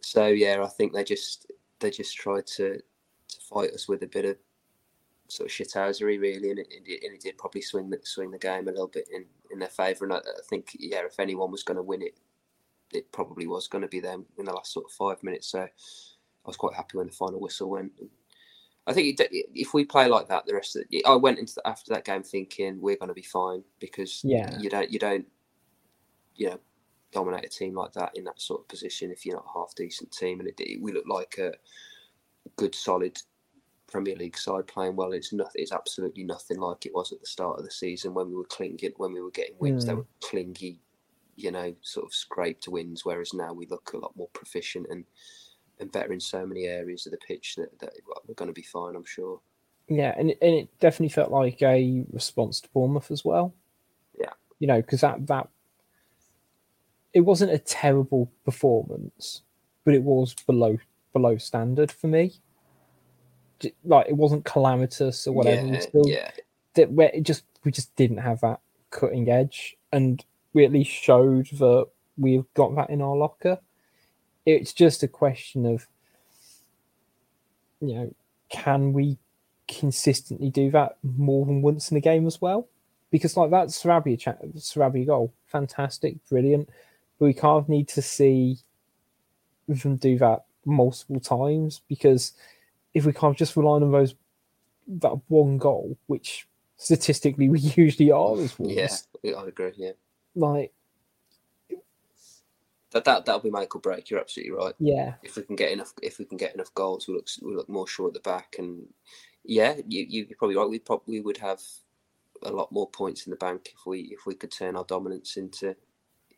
so 0.01 0.27
yeah, 0.27 0.63
I 0.63 0.67
think 0.67 0.93
they 0.93 1.03
just 1.03 1.51
they 1.79 1.89
just 1.89 2.15
tried 2.15 2.45
to 2.47 2.77
to 3.27 3.39
fight 3.41 3.71
us 3.71 3.87
with 3.87 4.03
a 4.03 4.07
bit 4.07 4.25
of 4.25 4.37
sort 5.27 5.49
of 5.49 5.55
shithousery 5.55 6.19
really, 6.19 6.49
and 6.49 6.59
it, 6.59 6.67
it, 6.69 7.03
and 7.03 7.13
it 7.15 7.21
did 7.21 7.37
probably 7.37 7.61
swing 7.61 7.89
the 7.89 7.99
swing 8.03 8.29
the 8.31 8.37
game 8.37 8.67
a 8.67 8.71
little 8.71 8.87
bit 8.87 9.07
in 9.13 9.25
in 9.51 9.59
their 9.59 9.69
favour. 9.69 10.05
And 10.05 10.13
I, 10.13 10.17
I 10.17 10.41
think 10.49 10.75
yeah, 10.79 11.05
if 11.05 11.19
anyone 11.19 11.51
was 11.51 11.63
going 11.63 11.77
to 11.77 11.83
win 11.83 12.01
it, 12.01 12.17
it 12.93 13.11
probably 13.11 13.47
was 13.47 13.67
going 13.67 13.81
to 13.81 13.87
be 13.87 13.99
them 13.99 14.25
in 14.37 14.45
the 14.45 14.53
last 14.53 14.73
sort 14.73 14.85
of 14.85 14.91
five 14.91 15.23
minutes. 15.23 15.47
So 15.47 15.61
I 15.61 15.69
was 16.45 16.57
quite 16.57 16.75
happy 16.75 16.97
when 16.97 17.07
the 17.07 17.13
final 17.13 17.39
whistle 17.39 17.69
went. 17.69 17.91
I 18.87 18.93
think 18.93 19.19
it, 19.19 19.27
if 19.53 19.73
we 19.73 19.85
play 19.85 20.07
like 20.07 20.27
that, 20.27 20.45
the 20.45 20.55
rest 20.55 20.75
of 20.75 20.83
the, 20.89 21.05
I 21.05 21.15
went 21.15 21.39
into 21.39 21.53
the, 21.55 21.67
after 21.67 21.93
that 21.93 22.05
game 22.05 22.23
thinking 22.23 22.81
we're 22.81 22.97
going 22.97 23.09
to 23.09 23.13
be 23.13 23.21
fine 23.21 23.63
because 23.79 24.21
Yeah. 24.23 24.57
you 24.57 24.69
don't 24.69 24.91
you 24.91 24.99
don't 24.99 25.25
you 26.35 26.49
know 26.49 26.59
dominate 27.11 27.45
a 27.45 27.49
team 27.49 27.75
like 27.75 27.91
that 27.93 28.11
in 28.15 28.23
that 28.23 28.41
sort 28.41 28.61
of 28.61 28.67
position 28.67 29.11
if 29.11 29.25
you're 29.25 29.35
not 29.35 29.45
a 29.53 29.59
half 29.59 29.75
decent 29.75 30.11
team, 30.11 30.39
and 30.39 30.49
it, 30.49 30.55
it, 30.59 30.81
we 30.81 30.91
look 30.93 31.05
like 31.07 31.37
a 31.37 31.53
good 32.55 32.73
solid 32.73 33.17
Premier 33.87 34.15
League 34.15 34.37
side 34.37 34.65
playing 34.67 34.95
well. 34.95 35.11
It's 35.11 35.33
nothing. 35.33 35.61
It's 35.61 35.73
absolutely 35.73 36.23
nothing 36.23 36.57
like 36.59 36.85
it 36.85 36.93
was 36.95 37.11
at 37.11 37.19
the 37.19 37.25
start 37.27 37.59
of 37.59 37.65
the 37.65 37.71
season 37.71 38.13
when 38.13 38.29
we 38.29 38.35
were 38.35 38.45
clinging 38.45 38.93
when 38.97 39.13
we 39.13 39.21
were 39.21 39.31
getting 39.31 39.55
wins. 39.59 39.85
They 39.85 39.93
Mm. 39.93 39.97
were 39.97 40.07
clingy, 40.21 40.79
you 41.35 41.51
know, 41.51 41.75
sort 41.81 42.05
of 42.05 42.13
scraped 42.13 42.67
wins. 42.69 43.05
Whereas 43.05 43.33
now 43.33 43.53
we 43.53 43.67
look 43.67 43.91
a 43.93 43.97
lot 43.97 44.15
more 44.15 44.29
proficient 44.29 44.87
and 44.89 45.03
and 45.81 45.91
better 45.91 46.13
in 46.13 46.19
so 46.19 46.45
many 46.45 46.65
areas 46.65 47.05
of 47.05 47.11
the 47.11 47.17
pitch 47.17 47.55
that, 47.57 47.77
that 47.79 47.93
we're 48.27 48.35
going 48.35 48.47
to 48.47 48.53
be 48.53 48.61
fine. 48.61 48.95
I'm 48.95 49.05
sure. 49.05 49.41
Yeah, 49.89 50.13
and 50.17 50.31
it, 50.31 50.37
and 50.41 50.55
it 50.55 50.79
definitely 50.79 51.09
felt 51.09 51.31
like 51.31 51.61
a 51.61 52.05
response 52.11 52.61
to 52.61 52.69
Bournemouth 52.69 53.11
as 53.11 53.25
well. 53.25 53.53
Yeah. 54.17 54.31
you 54.59 54.67
know, 54.67 54.81
because 54.81 55.01
that 55.01 55.27
that 55.27 55.49
it 57.13 57.21
wasn't 57.21 57.51
a 57.51 57.57
terrible 57.57 58.31
performance, 58.45 59.41
but 59.83 59.93
it 59.93 60.03
was 60.03 60.33
below 60.47 60.77
below 61.11 61.37
standard 61.37 61.91
for 61.91 62.07
me. 62.07 62.39
Like 63.83 64.07
it 64.07 64.15
wasn't 64.15 64.45
calamitous 64.45 65.27
or 65.27 65.33
whatever. 65.33 65.67
yeah, 65.67 65.79
still, 65.79 66.07
yeah, 66.07 66.31
that 66.75 66.91
where 66.91 67.11
it 67.13 67.23
just 67.23 67.43
we 67.63 67.71
just 67.71 67.95
didn't 67.95 68.17
have 68.17 68.41
that 68.41 68.59
cutting 68.91 69.29
edge, 69.29 69.75
and 69.91 70.23
we 70.53 70.63
at 70.63 70.71
least 70.71 70.91
showed 70.91 71.47
that 71.57 71.87
we've 72.17 72.51
got 72.53 72.75
that 72.75 72.89
in 72.89 73.01
our 73.01 73.15
locker. 73.15 73.59
It's 74.55 74.73
just 74.73 75.03
a 75.03 75.07
question 75.07 75.65
of, 75.65 75.87
you 77.79 77.95
know, 77.95 78.15
can 78.49 78.93
we 78.93 79.17
consistently 79.67 80.49
do 80.49 80.69
that 80.71 80.97
more 81.03 81.45
than 81.45 81.61
once 81.61 81.91
in 81.91 81.97
a 81.97 82.01
game 82.01 82.27
as 82.27 82.41
well? 82.41 82.67
Because 83.09 83.35
like 83.37 83.51
that 83.51 83.67
Sarabia 83.67 84.19
cha- 84.19 84.35
Sarabia 84.57 85.05
goal, 85.05 85.33
fantastic, 85.47 86.17
brilliant, 86.29 86.69
but 87.19 87.25
we 87.25 87.33
kind 87.33 87.57
of 87.57 87.69
need 87.69 87.87
to 87.89 88.01
see 88.01 88.57
them 89.67 89.97
do 89.97 90.17
that 90.17 90.45
multiple 90.65 91.19
times 91.19 91.81
because 91.87 92.33
if 92.93 93.05
we 93.05 93.13
can't 93.13 93.37
just 93.37 93.55
rely 93.55 93.75
on 93.75 93.91
those 93.91 94.15
that 94.87 95.17
one 95.27 95.57
goal, 95.57 95.97
which 96.07 96.47
statistically 96.77 97.49
we 97.49 97.59
usually 97.75 98.11
are 98.11 98.39
as 98.39 98.57
Wolves, 98.59 99.07
yeah. 99.23 99.33
I 99.33 99.47
agree. 99.47 99.71
Yeah, 99.75 99.91
like 100.35 100.73
that 102.91 103.03
that 103.05 103.25
that'll 103.25 103.41
be 103.41 103.49
Michael 103.49 103.79
break. 103.79 104.09
You're 104.09 104.19
absolutely 104.19 104.53
right. 104.53 104.75
yeah, 104.79 105.15
if 105.23 105.35
we 105.35 105.43
can 105.43 105.55
get 105.55 105.71
enough 105.71 105.93
if 106.01 106.19
we 106.19 106.25
can 106.25 106.37
get 106.37 106.53
enough 106.55 106.73
goals 106.73 107.07
we 107.07 107.13
look 107.13 107.27
we 107.41 107.55
look 107.55 107.69
more 107.69 107.87
sure 107.87 108.07
at 108.07 108.13
the 108.13 108.19
back 108.21 108.55
and 108.59 108.85
yeah 109.43 109.75
you, 109.87 110.05
you 110.07 110.25
you're 110.27 110.37
probably 110.37 110.55
right 110.55 110.69
we 110.69 110.79
probably 110.79 111.19
would 111.19 111.37
have 111.37 111.61
a 112.43 112.51
lot 112.51 112.71
more 112.71 112.89
points 112.89 113.25
in 113.25 113.31
the 113.31 113.37
bank 113.37 113.69
if 113.73 113.85
we 113.85 114.01
if 114.11 114.25
we 114.25 114.35
could 114.35 114.51
turn 114.51 114.75
our 114.75 114.83
dominance 114.85 115.37
into 115.37 115.75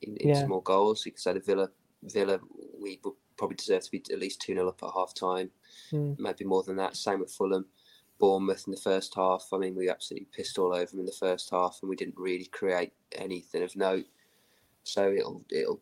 in, 0.01 0.15
into 0.17 0.39
Yeah. 0.41 0.45
more 0.47 0.63
goals 0.63 1.05
you 1.05 1.11
could 1.11 1.21
say 1.21 1.33
the 1.33 1.39
Villa 1.39 1.69
Villa 2.03 2.39
we 2.79 2.99
would 3.03 3.13
probably 3.37 3.55
deserve 3.55 3.83
to 3.83 3.91
be 3.91 4.03
at 4.11 4.19
least 4.19 4.41
2 4.41 4.53
0 4.53 4.67
up 4.69 4.81
at 4.83 4.91
half 4.93 5.13
time 5.13 5.49
Mm. 5.91 6.17
maybe 6.19 6.45
more 6.45 6.63
than 6.63 6.75
that 6.77 6.95
same 6.95 7.19
with 7.19 7.31
Fulham 7.31 7.65
Bournemouth 8.19 8.63
in 8.67 8.71
the 8.71 8.79
first 8.79 9.15
half 9.15 9.47
I 9.51 9.57
mean 9.57 9.75
we 9.75 9.89
absolutely 9.89 10.27
pissed 10.31 10.57
all 10.59 10.73
over 10.73 10.85
them 10.91 10.99
in 11.01 11.05
the 11.05 11.11
first 11.11 11.49
half 11.49 11.79
and 11.81 11.89
we 11.89 11.95
didn't 11.95 12.15
really 12.17 12.45
create 12.45 12.93
anything 13.13 13.63
of 13.63 13.75
note 13.75 14.05
so 14.83 15.11
it'll 15.11 15.43
it'll 15.49 15.81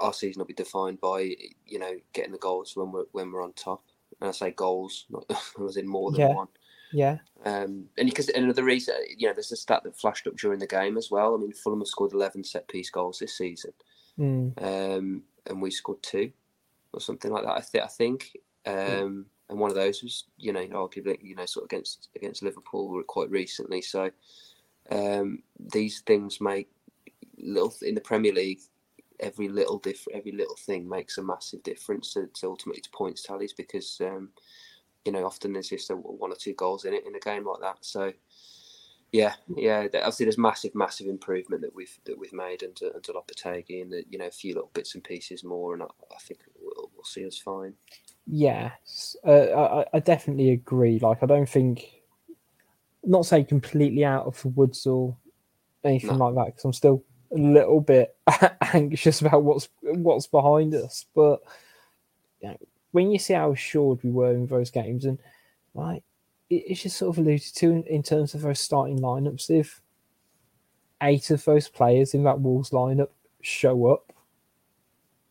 our 0.00 0.12
season 0.12 0.40
will 0.40 0.46
be 0.46 0.54
defined 0.54 1.00
by 1.00 1.34
you 1.66 1.78
know 1.78 1.92
getting 2.12 2.32
the 2.32 2.38
goals 2.38 2.74
when 2.76 2.90
we're 2.92 3.04
when 3.12 3.30
we're 3.32 3.42
on 3.44 3.52
top. 3.52 3.82
And 4.20 4.28
I 4.28 4.32
say 4.32 4.50
goals, 4.50 5.06
not 5.10 5.24
as 5.66 5.76
in 5.76 5.86
more 5.86 6.10
than 6.10 6.20
Yeah. 6.20 6.34
one. 6.34 6.48
yeah, 6.92 7.18
Um, 7.44 7.88
and 7.96 8.08
because 8.08 8.28
another 8.30 8.64
reason, 8.64 8.94
you 9.16 9.28
know, 9.28 9.32
there's 9.32 9.52
a 9.52 9.56
stat 9.56 9.82
that 9.84 9.96
flashed 9.96 10.26
up 10.26 10.36
during 10.36 10.58
the 10.58 10.66
game 10.66 10.98
as 10.98 11.10
well. 11.10 11.34
I 11.34 11.38
mean, 11.38 11.52
Fulham 11.52 11.80
have 11.80 11.86
scored 11.88 12.12
11 12.12 12.44
set 12.44 12.66
piece 12.68 12.90
goals 12.90 13.18
this 13.20 13.38
season, 13.38 13.72
mm, 14.18 14.52
um, 14.62 15.22
and 15.46 15.62
we 15.62 15.70
scored 15.70 16.02
two 16.02 16.32
or 16.92 17.00
something 17.00 17.30
like 17.30 17.44
that. 17.44 17.56
I, 17.56 17.60
th- 17.60 17.84
I 17.84 17.88
think. 17.88 18.36
Um, 18.66 19.26
and 19.48 19.58
one 19.58 19.70
of 19.70 19.76
those 19.76 20.02
was, 20.02 20.24
you 20.36 20.52
know, 20.52 20.66
arguably, 20.66 21.18
you 21.22 21.34
know, 21.34 21.46
sort 21.46 21.64
of 21.64 21.68
against 21.72 22.08
against 22.14 22.42
Liverpool 22.42 23.02
quite 23.06 23.30
recently. 23.30 23.80
So 23.82 24.10
um, 24.90 25.42
these 25.58 26.00
things 26.00 26.40
make 26.40 26.68
little 27.38 27.74
in 27.82 27.94
the 27.94 28.00
Premier 28.00 28.32
League. 28.32 28.60
Every 29.20 29.48
little 29.48 29.78
different, 29.78 30.18
every 30.18 30.32
little 30.32 30.56
thing 30.56 30.88
makes 30.88 31.18
a 31.18 31.22
massive 31.22 31.62
difference 31.62 32.14
to, 32.14 32.26
to 32.34 32.48
ultimately 32.48 32.80
to 32.82 32.90
points 32.90 33.22
tallies 33.22 33.52
because 33.52 34.00
um, 34.00 34.30
you 35.04 35.12
know, 35.12 35.24
often 35.24 35.52
there's 35.52 35.70
just 35.70 35.90
a, 35.90 35.94
one 35.94 36.32
or 36.32 36.36
two 36.36 36.54
goals 36.54 36.84
in 36.84 36.94
it 36.94 37.06
in 37.06 37.14
a 37.14 37.20
game 37.20 37.46
like 37.46 37.60
that. 37.60 37.78
So, 37.80 38.12
yeah, 39.12 39.34
yeah, 39.56 39.86
obviously 39.94 40.26
there's 40.26 40.38
massive, 40.38 40.74
massive 40.74 41.06
improvement 41.06 41.62
that 41.62 41.74
we've 41.74 41.98
that 42.04 42.18
we've 42.18 42.32
made 42.32 42.62
under 42.62 42.94
under 42.94 43.12
Lopetegui, 43.12 43.82
and 43.82 43.92
that 43.92 44.04
you 44.10 44.18
know 44.18 44.26
a 44.26 44.30
few 44.30 44.54
little 44.54 44.70
bits 44.74 44.94
and 44.94 45.02
pieces 45.02 45.42
more, 45.42 45.74
and 45.74 45.82
I, 45.82 45.86
I 45.86 46.18
think 46.20 46.40
we'll, 46.60 46.90
we'll 46.94 47.04
see 47.04 47.26
us 47.26 47.38
fine. 47.38 47.74
Yes, 48.26 49.16
uh, 49.26 49.30
I, 49.30 49.84
I 49.94 49.98
definitely 49.98 50.50
agree. 50.50 50.98
Like, 51.00 51.22
I 51.22 51.26
don't 51.26 51.48
think, 51.48 52.02
not 53.02 53.26
say 53.26 53.42
completely 53.42 54.04
out 54.04 54.26
of 54.26 54.40
the 54.42 54.48
woods 54.48 54.86
or 54.86 55.16
anything 55.82 56.18
No. 56.18 56.26
like 56.26 56.34
that, 56.36 56.46
because 56.46 56.64
I'm 56.64 56.72
still 56.72 57.02
little 57.36 57.80
bit 57.80 58.16
anxious 58.72 59.20
about 59.20 59.42
what's 59.42 59.68
what's 59.82 60.26
behind 60.26 60.74
us. 60.74 61.06
But 61.14 61.40
you 62.40 62.48
know, 62.48 62.56
when 62.92 63.10
you 63.10 63.18
see 63.18 63.34
how 63.34 63.52
assured 63.52 64.02
we 64.02 64.10
were 64.10 64.32
in 64.32 64.46
those 64.46 64.70
games, 64.70 65.04
and 65.04 65.18
like 65.74 66.02
it, 66.48 66.64
it's 66.68 66.82
just 66.82 66.96
sort 66.96 67.16
of 67.16 67.24
alluded 67.24 67.54
to 67.54 67.70
in, 67.70 67.82
in 67.84 68.02
terms 68.02 68.34
of 68.34 68.42
those 68.42 68.60
starting 68.60 68.98
lineups, 68.98 69.50
if 69.50 69.80
eight 71.02 71.30
of 71.30 71.44
those 71.44 71.68
players 71.68 72.14
in 72.14 72.24
that 72.24 72.40
Wolves 72.40 72.70
lineup 72.70 73.10
show 73.42 73.86
up, 73.86 74.12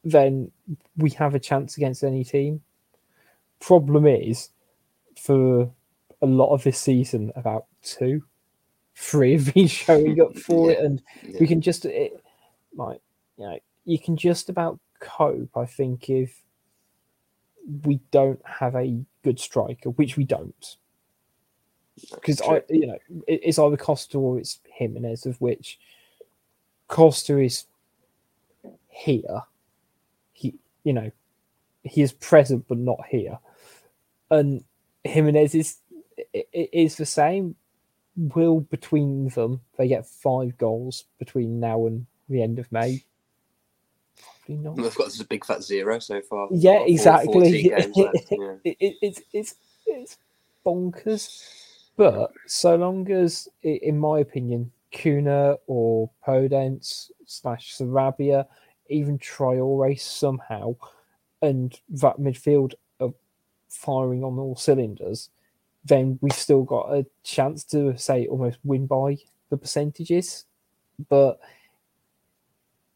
then 0.04 0.52
we 0.98 1.10
have 1.12 1.36
a 1.36 1.40
chance 1.40 1.78
against 1.78 2.04
any 2.04 2.24
team. 2.24 2.62
Problem 3.60 4.08
is, 4.08 4.50
for 5.18 5.70
a 6.22 6.26
lot 6.26 6.54
of 6.54 6.64
this 6.64 6.80
season, 6.80 7.32
about 7.36 7.66
two, 7.84 8.24
three 9.02 9.34
have 9.38 9.54
been 9.54 9.68
showing 9.68 10.20
up 10.22 10.38
for 10.38 10.72
it, 10.72 10.78
Yeah. 10.80 10.86
and 10.86 11.02
Yeah. 11.24 11.38
we 11.40 11.48
can 11.48 11.62
just 11.62 11.86
it, 11.86 12.22
like 12.76 13.02
you 13.38 13.46
know 13.46 13.60
you 13.86 13.98
can 13.98 14.18
just 14.18 14.50
about 14.50 14.78
cope. 15.00 15.56
I 15.56 15.66
think 15.66 16.10
if 16.10 16.44
we 17.86 18.02
don't 18.12 18.42
have 18.46 18.76
a 18.76 19.00
good 19.24 19.40
striker, 19.40 19.92
which 19.92 20.18
we 20.18 20.26
don't, 20.26 20.76
because 22.14 22.42
I 22.42 22.62
you 22.70 22.88
know 22.88 22.98
it, 23.26 23.40
it's 23.44 23.58
either 23.58 23.78
Costa 23.78 24.18
or 24.20 24.38
it's 24.38 24.60
Jimenez, 24.74 25.26
of 25.26 25.40
which 25.40 25.80
Costa 26.90 27.38
is 27.40 27.66
here. 28.90 29.44
He 30.34 30.56
you 30.84 30.92
know 30.92 31.10
he 31.84 32.02
is 32.02 32.12
present 32.12 32.66
but 32.68 32.78
not 32.78 33.00
here, 33.10 33.40
and 34.30 34.62
Jimenez 35.06 35.56
is 35.56 35.78
is 36.52 36.98
the 36.98 37.06
same. 37.06 37.56
Will 38.36 38.60
between 38.60 39.30
them 39.30 39.62
they 39.78 39.88
get 39.88 40.06
five 40.06 40.58
goals 40.58 41.06
between 41.20 41.60
now 41.60 41.86
and 41.86 42.06
the 42.28 42.44
end 42.44 42.60
of 42.60 42.72
May? 42.72 43.04
Probably 44.46 44.64
not. 44.64 44.76
We've 44.76 44.96
got 44.96 45.06
this 45.06 45.24
big 45.24 45.46
fat 45.46 45.64
zero 45.64 46.00
so 46.00 46.22
far. 46.22 46.48
Yeah, 46.52 46.84
exactly. 46.86 47.64
games 47.70 47.94
yeah. 47.96 48.56
it, 48.64 48.78
it, 48.80 48.96
it's 49.02 49.22
it's 49.32 49.56
it's 49.86 50.18
bonkers. 50.66 51.44
But 51.96 52.32
so 52.48 52.76
long 52.76 53.12
as, 53.12 53.50
in 53.62 54.00
my 54.00 54.20
opinion, 54.20 54.72
Cunha 54.94 55.58
or 55.68 56.10
Podence 56.26 57.12
slash 57.26 57.76
Sarabia, 57.78 58.46
even 58.88 59.20
Traore 59.20 60.00
somehow, 60.00 60.76
and 61.42 61.78
that 61.90 62.18
midfield 62.18 62.74
are 63.00 63.14
firing 63.68 64.24
on 64.24 64.40
all 64.40 64.56
cylinders, 64.56 65.30
then 65.90 66.18
we've 66.22 66.32
still 66.32 66.64
got 66.64 66.94
a 66.94 67.06
chance 67.24 67.64
to 67.66 67.98
say 67.98 68.28
almost 68.28 68.60
win 68.64 68.88
by 68.88 69.18
the 69.50 69.58
percentages. 69.58 70.46
But 71.10 71.40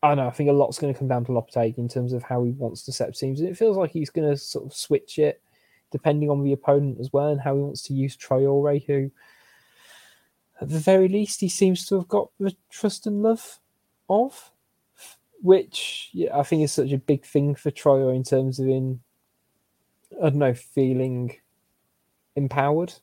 I 0.01 0.09
don't 0.09 0.17
know. 0.17 0.27
I 0.27 0.31
think 0.31 0.49
a 0.49 0.53
lot's 0.53 0.79
going 0.79 0.93
to 0.93 0.97
come 0.97 1.07
down 1.07 1.25
to 1.25 1.31
Lopetegui 1.31 1.77
in 1.77 1.89
terms 1.89 2.13
of 2.13 2.23
how 2.23 2.43
he 2.43 2.51
wants 2.51 2.83
to 2.83 2.91
set 2.91 3.09
up 3.09 3.15
teams, 3.15 3.39
and 3.39 3.49
it 3.49 3.57
feels 3.57 3.77
like 3.77 3.91
he's 3.91 4.09
going 4.09 4.29
to 4.29 4.37
sort 4.37 4.65
of 4.65 4.73
switch 4.73 5.19
it 5.19 5.41
depending 5.91 6.29
on 6.29 6.43
the 6.43 6.53
opponent 6.53 6.97
as 6.99 7.13
well 7.13 7.29
and 7.29 7.39
how 7.39 7.55
he 7.55 7.61
wants 7.61 7.83
to 7.83 7.93
use 7.93 8.17
Traore, 8.17 8.83
who, 8.87 9.11
at 10.59 10.67
the 10.67 10.79
very 10.79 11.07
least, 11.07 11.39
he 11.39 11.47
seems 11.47 11.85
to 11.85 11.95
have 11.95 12.07
got 12.07 12.31
the 12.39 12.55
trust 12.71 13.05
and 13.05 13.21
love 13.21 13.59
of, 14.09 14.51
which 15.43 16.09
yeah, 16.11 16.35
I 16.35 16.41
think 16.41 16.63
is 16.63 16.71
such 16.71 16.91
a 16.91 16.97
big 16.97 17.23
thing 17.23 17.53
for 17.53 17.69
Traore 17.69 18.15
in 18.15 18.23
terms 18.23 18.59
of 18.59 18.67
in, 18.67 19.01
I 20.17 20.29
don't 20.29 20.37
know, 20.37 20.55
feeling 20.55 21.37
empowered, 22.35 22.93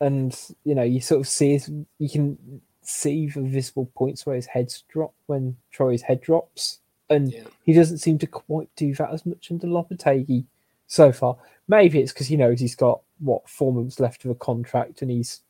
and 0.00 0.36
you 0.64 0.74
know, 0.74 0.82
you 0.82 1.00
sort 1.00 1.20
of 1.20 1.28
see 1.28 1.52
his, 1.52 1.70
you 1.98 2.08
can 2.08 2.60
see 2.82 3.28
the 3.28 3.42
visible 3.42 3.90
points 3.94 4.24
where 4.24 4.36
his 4.36 4.46
head's 4.46 4.82
drop 4.88 5.12
when 5.26 5.56
Troy's 5.70 6.02
head 6.02 6.20
drops, 6.20 6.80
and 7.08 7.32
Yeah. 7.32 7.44
he 7.64 7.72
doesn't 7.72 7.98
seem 7.98 8.18
to 8.18 8.26
quite 8.26 8.68
do 8.76 8.94
that 8.94 9.12
as 9.12 9.26
much 9.26 9.50
under 9.50 9.66
Lopetegui 9.66 10.44
so 10.86 11.12
far. 11.12 11.36
Maybe 11.68 12.00
it's 12.00 12.12
because 12.12 12.26
he 12.28 12.36
knows 12.36 12.60
he's 12.60 12.74
got 12.74 13.00
what 13.18 13.48
four 13.48 13.72
months 13.72 14.00
left 14.00 14.24
of 14.24 14.30
a 14.30 14.34
contract 14.34 15.02
and 15.02 15.10
he's, 15.10 15.42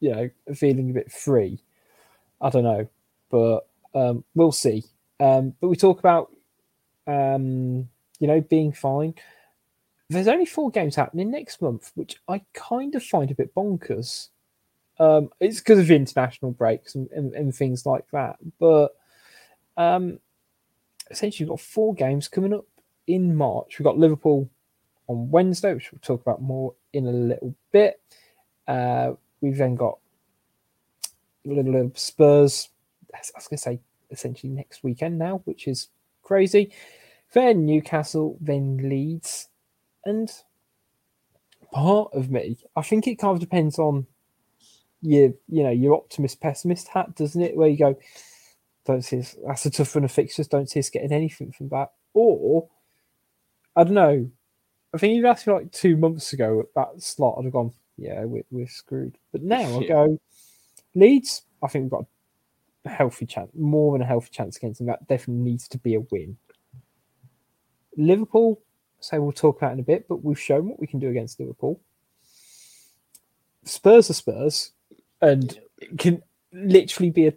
you 0.00 0.10
know, 0.10 0.30
feeling 0.54 0.90
a 0.90 0.94
bit 0.94 1.12
free. 1.12 1.60
I 2.40 2.50
don't 2.50 2.64
know, 2.64 2.88
but 3.30 3.66
um, 3.94 4.24
we'll 4.34 4.52
see. 4.52 4.84
Um, 5.20 5.54
but 5.60 5.68
we 5.68 5.76
talk 5.76 5.98
about, 5.98 6.32
um, 7.06 7.88
you 8.18 8.26
know, 8.26 8.40
being 8.40 8.72
fine. 8.72 9.14
There's 10.10 10.28
only 10.28 10.44
four 10.44 10.70
games 10.70 10.96
happening 10.96 11.30
next 11.30 11.62
month, 11.62 11.90
which 11.94 12.16
I 12.28 12.42
kind 12.52 12.94
of 12.94 13.02
find 13.02 13.30
a 13.30 13.34
bit 13.34 13.54
bonkers. 13.54 14.28
Um, 14.98 15.30
it's 15.40 15.58
because 15.58 15.78
of 15.78 15.90
international 15.90 16.52
breaks 16.52 16.94
and, 16.94 17.10
and, 17.10 17.34
and 17.34 17.54
things 17.54 17.86
like 17.86 18.04
that. 18.12 18.36
But 18.60 18.94
um, 19.76 20.18
essentially, 21.10 21.46
we've 21.46 21.50
got 21.50 21.60
four 21.60 21.94
games 21.94 22.28
coming 22.28 22.52
up 22.52 22.66
in 23.06 23.34
March. 23.34 23.78
We've 23.78 23.84
got 23.84 23.98
Liverpool 23.98 24.48
on 25.08 25.30
Wednesday, 25.30 25.74
which 25.74 25.90
we'll 25.90 26.00
talk 26.00 26.22
about 26.22 26.42
more 26.42 26.74
in 26.92 27.06
a 27.06 27.12
little 27.12 27.54
bit. 27.72 28.00
Uh, 28.68 29.12
we've 29.40 29.56
then 29.56 29.74
got 29.74 29.98
little, 31.44 31.72
little 31.72 31.92
Spurs. 31.94 32.68
I 33.12 33.18
was 33.18 33.48
going 33.48 33.56
to 33.56 33.62
say 33.62 33.80
essentially 34.10 34.52
next 34.52 34.82
weekend 34.84 35.18
now, 35.18 35.42
which 35.44 35.66
is 35.68 35.88
crazy. 36.22 36.72
Then 37.32 37.66
Newcastle, 37.66 38.36
then 38.40 38.88
Leeds, 38.88 39.48
and 40.04 40.30
part 41.72 42.10
of 42.12 42.30
me, 42.30 42.56
I 42.76 42.82
think 42.82 43.06
it 43.06 43.16
kind 43.16 43.34
of 43.34 43.40
depends 43.40 43.78
on 43.78 44.06
your, 45.02 45.32
you 45.48 45.62
know, 45.62 45.70
your 45.70 45.94
optimist 45.94 46.40
pessimist 46.40 46.88
hat, 46.88 47.14
doesn't 47.14 47.42
it? 47.42 47.56
Where 47.56 47.68
you 47.68 47.78
go, 47.78 47.98
don't 48.86 49.02
see 49.02 49.20
us, 49.20 49.36
that's 49.46 49.66
a 49.66 49.70
tough 49.70 49.94
run 49.94 50.04
of 50.04 50.12
fixtures. 50.12 50.48
Don't 50.48 50.70
see 50.70 50.80
us 50.80 50.90
getting 50.90 51.12
anything 51.12 51.52
from 51.52 51.68
that, 51.70 51.92
or 52.12 52.68
I 53.76 53.84
don't 53.84 53.94
know. 53.94 54.30
I 54.94 54.98
think 54.98 55.14
you'd 55.14 55.26
asked 55.26 55.46
me 55.46 55.52
like 55.52 55.72
two 55.72 55.96
months 55.96 56.32
ago 56.32 56.60
at 56.60 56.66
that 56.76 57.02
slot, 57.02 57.36
I'd 57.38 57.44
have 57.44 57.52
gone, 57.52 57.72
yeah, 57.96 58.24
we're, 58.24 58.44
we're 58.50 58.68
screwed. 58.68 59.18
But 59.32 59.42
now 59.42 59.80
I 59.80 59.86
go, 59.88 60.20
Leeds, 60.94 61.42
I 61.62 61.66
think 61.66 61.84
we've 61.84 61.90
got 61.90 62.06
a 62.84 62.90
healthy 62.90 63.26
chance, 63.26 63.50
more 63.54 63.92
than 63.92 64.02
a 64.02 64.06
healthy 64.06 64.30
chance 64.30 64.56
against 64.56 64.78
them. 64.78 64.86
That 64.86 65.06
definitely 65.08 65.50
needs 65.50 65.66
to 65.68 65.78
be 65.78 65.96
a 65.96 66.00
win. 66.00 66.36
Liverpool, 67.96 68.60
say 69.04 69.18
we'll 69.18 69.32
talk 69.32 69.58
about 69.58 69.72
in 69.72 69.80
a 69.80 69.84
bit, 69.84 70.08
but 70.08 70.24
we've 70.24 70.40
shown 70.40 70.68
what 70.68 70.80
we 70.80 70.86
can 70.86 70.98
do 70.98 71.10
against 71.10 71.38
Liverpool. 71.38 71.80
Spurs 73.64 74.10
are 74.10 74.14
Spurs, 74.14 74.72
and 75.20 75.58
it 75.80 75.98
can 75.98 76.22
literally 76.52 77.10
be 77.10 77.26
a 77.26 77.34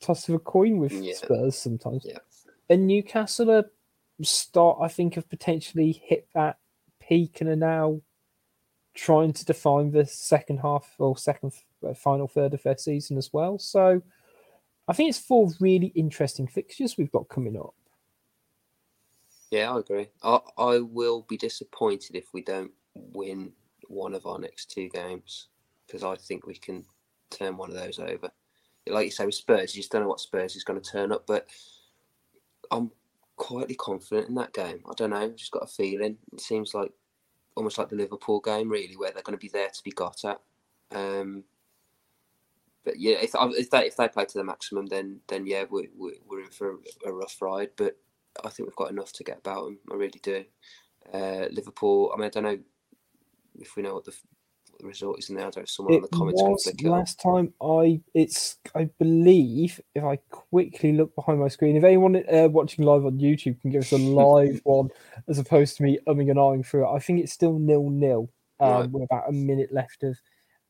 toss 0.00 0.28
of 0.28 0.34
a 0.34 0.38
coin 0.38 0.78
with 0.78 0.92
Yeah. 0.92 1.14
Spurs 1.14 1.56
sometimes. 1.56 2.04
Yeah. 2.06 2.18
And 2.68 2.86
Newcastle 2.86 3.50
are 3.50 3.70
start, 4.22 4.78
I 4.80 4.88
think, 4.88 5.14
have 5.14 5.28
potentially 5.28 5.92
hit 5.92 6.28
that 6.34 6.58
peak 7.00 7.40
and 7.40 7.50
are 7.50 7.56
now 7.56 8.00
trying 8.94 9.32
to 9.32 9.44
define 9.44 9.90
the 9.90 10.06
second 10.06 10.58
half 10.58 10.94
or 10.98 11.16
second 11.16 11.52
uh, 11.86 11.94
final 11.94 12.28
third 12.28 12.54
of 12.54 12.62
their 12.62 12.76
season 12.76 13.16
as 13.16 13.32
well. 13.32 13.58
So 13.58 14.02
I 14.88 14.92
think 14.92 15.10
it's 15.10 15.18
four 15.18 15.50
really 15.60 15.88
interesting 15.88 16.46
fixtures 16.46 16.96
we've 16.96 17.12
got 17.12 17.28
coming 17.28 17.56
up. 17.56 17.74
Yeah, 19.50 19.72
I 19.72 19.78
agree. 19.80 20.08
I, 20.22 20.38
I 20.58 20.78
will 20.78 21.22
be 21.28 21.36
disappointed 21.36 22.14
if 22.16 22.32
we 22.32 22.42
don't 22.42 22.70
win 22.94 23.52
one 23.88 24.14
of 24.14 24.26
our 24.26 24.38
next 24.38 24.70
two 24.70 24.88
games 24.88 25.48
because 25.86 26.04
I 26.04 26.14
think 26.16 26.46
we 26.46 26.54
can 26.54 26.84
turn 27.30 27.56
one 27.56 27.70
of 27.70 27.76
those 27.76 27.98
over. 27.98 28.30
Like 28.86 29.06
you 29.06 29.10
say 29.10 29.26
with 29.26 29.34
Spurs, 29.34 29.74
you 29.74 29.82
just 29.82 29.90
don't 29.92 30.02
know 30.02 30.08
what 30.08 30.20
Spurs 30.20 30.54
is 30.56 30.64
going 30.64 30.80
to 30.80 30.90
turn 30.90 31.12
up, 31.12 31.26
but 31.26 31.48
I'm 32.70 32.90
quietly 33.36 33.74
confident 33.74 34.28
in 34.28 34.34
that 34.36 34.52
game. 34.52 34.80
I 34.88 34.92
don't 34.96 35.10
know, 35.10 35.30
just 35.30 35.50
got 35.50 35.64
a 35.64 35.66
feeling. 35.66 36.16
It 36.32 36.40
seems 36.40 36.72
like 36.72 36.92
almost 37.56 37.78
like 37.78 37.88
the 37.88 37.96
Liverpool 37.96 38.40
game, 38.40 38.68
really, 38.68 38.96
where 38.96 39.10
they're 39.10 39.22
going 39.22 39.36
to 39.38 39.42
be 39.42 39.50
there 39.52 39.68
to 39.68 39.82
be 39.84 39.90
got 39.90 40.24
at. 40.24 40.40
Um, 40.92 41.44
but 42.84 42.98
yeah, 42.98 43.16
if 43.20 43.32
if 43.34 43.70
they 43.70 43.86
if 43.86 43.96
they 43.96 44.08
play 44.08 44.24
to 44.24 44.38
the 44.38 44.44
maximum, 44.44 44.86
then 44.86 45.20
then 45.28 45.46
yeah, 45.46 45.64
we, 45.70 45.88
we 45.96 46.18
we're 46.26 46.40
in 46.40 46.50
for 46.50 46.72
a, 47.04 47.08
a 47.08 47.12
rough 47.12 47.36
ride. 47.42 47.70
But 47.76 47.96
I 48.44 48.48
think 48.48 48.68
we've 48.68 48.76
got 48.76 48.90
enough 48.90 49.12
to 49.14 49.24
get 49.24 49.38
about 49.38 49.64
them. 49.64 49.78
I 49.90 49.94
really 49.94 50.20
do. 50.22 50.44
Uh, 51.12 51.46
Liverpool. 51.50 52.12
I 52.14 52.18
mean, 52.18 52.26
I 52.26 52.30
don't 52.30 52.42
know 52.44 52.58
if 53.58 53.76
we 53.76 53.82
know 53.82 53.94
what 53.94 54.04
the 54.04 54.14
the 54.78 54.86
result 54.86 55.18
is 55.18 55.30
now. 55.30 55.50
There's 55.50 55.74
someone 55.74 55.94
on 55.94 56.02
It 56.02 56.10
the 56.10 56.16
comments 56.16 56.40
can 56.40 56.50
was 56.52 56.62
flick 56.62 56.82
it 56.82 56.88
last 56.88 57.20
time 57.20 57.52
I 57.62 58.00
it's 58.14 58.56
I 58.74 58.84
believe 58.98 59.80
if 59.94 60.04
I 60.04 60.16
quickly 60.30 60.92
look 60.92 61.14
behind 61.14 61.40
my 61.40 61.48
screen, 61.48 61.76
if 61.76 61.84
anyone 61.84 62.16
uh, 62.16 62.48
watching 62.48 62.84
live 62.84 63.04
on 63.04 63.18
YouTube 63.18 63.60
can 63.60 63.70
give 63.70 63.82
us 63.82 63.92
a 63.92 63.98
live 63.98 64.60
one 64.64 64.88
as 65.28 65.38
opposed 65.38 65.76
to 65.76 65.82
me 65.82 65.98
umming 66.06 66.30
and 66.30 66.38
ahhing 66.38 66.66
through 66.66 66.88
it, 66.88 66.94
I 66.94 66.98
think 66.98 67.20
it's 67.20 67.32
still 67.32 67.58
nil 67.58 67.90
nil. 67.90 68.30
Um, 68.60 68.68
Right. 68.68 68.90
with 68.90 69.04
about 69.04 69.28
a 69.30 69.32
minute 69.32 69.72
left 69.72 70.02
of 70.02 70.18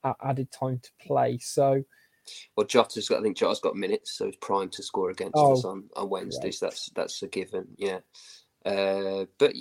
uh, 0.05 0.15
added 0.23 0.53
time 0.53 0.79
to 0.81 0.91
play. 1.05 1.39
So 1.39 1.83
Well, 2.57 2.67
Jota's 2.67 3.09
got. 3.09 3.21
I 3.21 3.23
think 3.23 3.37
Jota's 3.37 3.61
got 3.61 3.77
minutes, 3.77 4.13
so 4.17 4.27
he's 4.27 4.37
primed 4.37 4.73
to 4.73 4.83
score 4.83 5.11
against 5.11 5.35
Oh, 5.37 5.53
us 5.55 5.65
on, 5.65 5.85
on 5.97 6.09
Wednesday. 6.11 6.51
So 6.51 6.67
that's 6.67 6.91
that's 6.95 7.23
a 7.23 7.29
given. 7.29 7.69
Yeah. 7.77 8.01
Uh, 8.65 9.27
but 9.39 9.53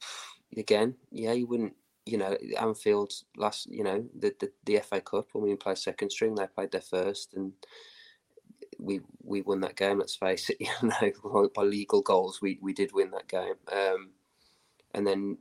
again, 0.56 0.94
yeah, 1.10 1.32
you 1.32 1.46
wouldn't. 1.46 1.74
You 2.06 2.18
know, 2.18 2.36
Anfield 2.60 3.12
last. 3.36 3.66
You 3.70 3.84
know, 3.84 4.04
the 4.18 4.34
the, 4.40 4.50
the 4.64 4.80
FA 4.80 5.00
Cup 5.00 5.28
when 5.32 5.44
we 5.44 5.56
played 5.56 5.78
second 5.78 6.10
string, 6.10 6.34
they 6.34 6.46
played 6.46 6.72
their 6.72 6.80
first, 6.80 7.34
and 7.34 7.52
we 8.78 9.00
we 9.22 9.42
won 9.42 9.60
that 9.60 9.76
game. 9.76 9.98
Let's 9.98 10.16
face 10.16 10.50
it. 10.50 10.58
You 10.82 10.88
know, 11.24 11.48
by 11.54 11.62
legal 11.62 12.02
goals, 12.02 12.40
we 12.42 12.58
we 12.60 12.72
did 12.72 12.92
win 12.92 13.10
that 13.12 13.28
game. 13.28 13.54
Um, 13.72 14.10
and 14.94 15.06
then 15.06 15.38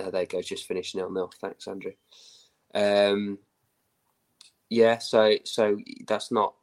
uh, 0.00 0.10
there 0.10 0.22
you 0.22 0.26
go, 0.26 0.42
just 0.42 0.66
finished 0.66 0.94
nil 0.96 1.10
nil. 1.10 1.30
Thanks, 1.40 1.68
Andrew. 1.68 1.92
Um, 2.74 3.38
yeah, 4.68 4.98
so 4.98 5.36
so 5.44 5.78
that's 6.06 6.32
not 6.32 6.54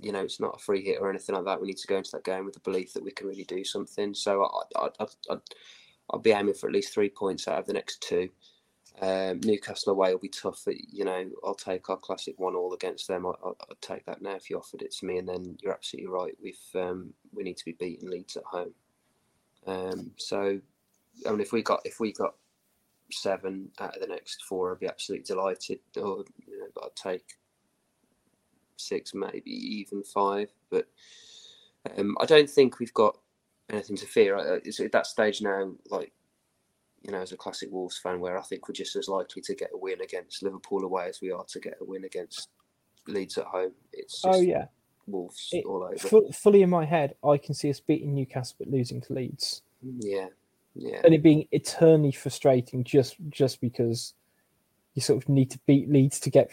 you 0.00 0.12
know 0.12 0.22
it's 0.22 0.40
not 0.40 0.56
a 0.56 0.58
free 0.58 0.84
hit 0.84 0.98
or 1.00 1.10
anything 1.10 1.34
like 1.34 1.44
that. 1.44 1.60
We 1.60 1.68
need 1.68 1.78
to 1.78 1.86
go 1.86 1.96
into 1.96 2.10
that 2.12 2.24
game 2.24 2.44
with 2.44 2.54
the 2.54 2.60
belief 2.60 2.92
that 2.94 3.04
we 3.04 3.10
can 3.10 3.28
really 3.28 3.44
do 3.44 3.64
something. 3.64 4.14
So 4.14 4.44
I, 4.44 4.78
I, 4.78 4.88
I, 5.00 5.06
I'd, 5.30 5.40
I'll 6.10 6.20
be 6.20 6.32
aiming 6.32 6.54
for 6.54 6.68
at 6.68 6.72
least 6.72 6.92
three 6.94 7.10
points 7.10 7.48
out 7.48 7.58
of 7.58 7.66
the 7.66 7.74
next 7.74 8.02
two. 8.02 8.30
Um, 9.00 9.40
Newcastle 9.44 9.92
away 9.92 10.12
will 10.12 10.18
be 10.18 10.28
tough. 10.28 10.62
But, 10.64 10.76
you 10.90 11.04
know, 11.04 11.30
I'll 11.44 11.54
take 11.54 11.88
our 11.90 11.96
classic 11.96 12.38
one 12.38 12.54
all 12.54 12.74
against 12.74 13.06
them. 13.08 13.26
I, 13.26 13.30
I'd 13.30 13.80
take 13.80 14.06
that 14.06 14.22
now 14.22 14.34
if 14.34 14.50
you 14.50 14.58
offered 14.58 14.82
it 14.82 14.92
to 14.96 15.06
me. 15.06 15.18
And 15.18 15.28
then 15.28 15.56
you're 15.60 15.74
absolutely 15.74 16.10
right. 16.10 16.34
We've 16.42 16.56
um, 16.74 17.12
we 17.32 17.42
need 17.42 17.56
to 17.58 17.64
be 17.64 17.76
beating 17.78 18.10
Leeds 18.10 18.36
at 18.36 18.44
home. 18.44 18.74
Um, 19.66 20.10
so 20.16 20.60
I 21.26 21.30
mean, 21.30 21.40
if 21.40 21.52
we 21.52 21.62
got 21.62 21.82
if 21.84 22.00
we 22.00 22.12
got 22.12 22.34
seven 23.10 23.70
out 23.80 23.94
of 23.96 24.00
the 24.02 24.08
next 24.08 24.42
four, 24.44 24.72
I'd 24.72 24.80
be 24.80 24.86
absolutely 24.86 25.24
delighted. 25.24 25.80
Or 25.96 26.24
you 26.46 26.58
know, 26.60 26.66
but 26.74 26.84
I'd 26.84 26.96
take 26.96 27.24
six, 28.76 29.14
maybe 29.14 29.50
even 29.50 30.02
five. 30.02 30.50
But 30.70 30.86
um, 31.96 32.16
I 32.20 32.26
don't 32.26 32.48
think 32.50 32.78
we've 32.78 32.94
got 32.94 33.18
anything 33.70 33.96
to 33.96 34.06
fear. 34.06 34.60
It's 34.64 34.80
at 34.80 34.92
that 34.92 35.06
stage 35.06 35.42
now, 35.42 35.72
like 35.90 36.12
you 37.02 37.12
know, 37.12 37.20
as 37.20 37.32
a 37.32 37.36
classic 37.36 37.70
Wolves 37.70 37.98
fan, 37.98 38.20
where 38.20 38.36
I 38.38 38.42
think 38.42 38.68
we're 38.68 38.72
just 38.74 38.96
as 38.96 39.08
likely 39.08 39.40
to 39.42 39.54
get 39.54 39.70
a 39.72 39.78
win 39.78 40.00
against 40.00 40.42
Liverpool 40.42 40.84
away 40.84 41.08
as 41.08 41.20
we 41.20 41.30
are 41.30 41.44
to 41.44 41.60
get 41.60 41.78
a 41.80 41.84
win 41.84 42.04
against 42.04 42.48
Leeds 43.06 43.38
at 43.38 43.44
home. 43.44 43.72
It's 43.92 44.20
just 44.22 44.36
oh 44.36 44.40
yeah, 44.40 44.66
Wolves 45.06 45.48
It- 45.52 45.64
all 45.64 45.84
over. 45.84 45.96
fu- 45.96 46.32
fully 46.32 46.62
in 46.62 46.70
my 46.70 46.84
head, 46.84 47.14
I 47.24 47.38
can 47.38 47.54
see 47.54 47.70
us 47.70 47.80
beating 47.80 48.14
Newcastle 48.14 48.56
but 48.58 48.68
losing 48.68 49.00
to 49.02 49.12
Leeds, 49.12 49.62
Yeah, 49.82 50.26
yeah, 50.78 51.00
and 51.04 51.12
it 51.12 51.22
being 51.22 51.46
eternally 51.52 52.12
frustrating 52.12 52.84
just 52.84 53.16
just 53.28 53.60
because 53.60 54.14
you 54.94 55.02
sort 55.02 55.22
of 55.22 55.28
need 55.28 55.50
to 55.50 55.58
beat 55.66 55.90
Leeds 55.90 56.18
to 56.20 56.30
get 56.30 56.50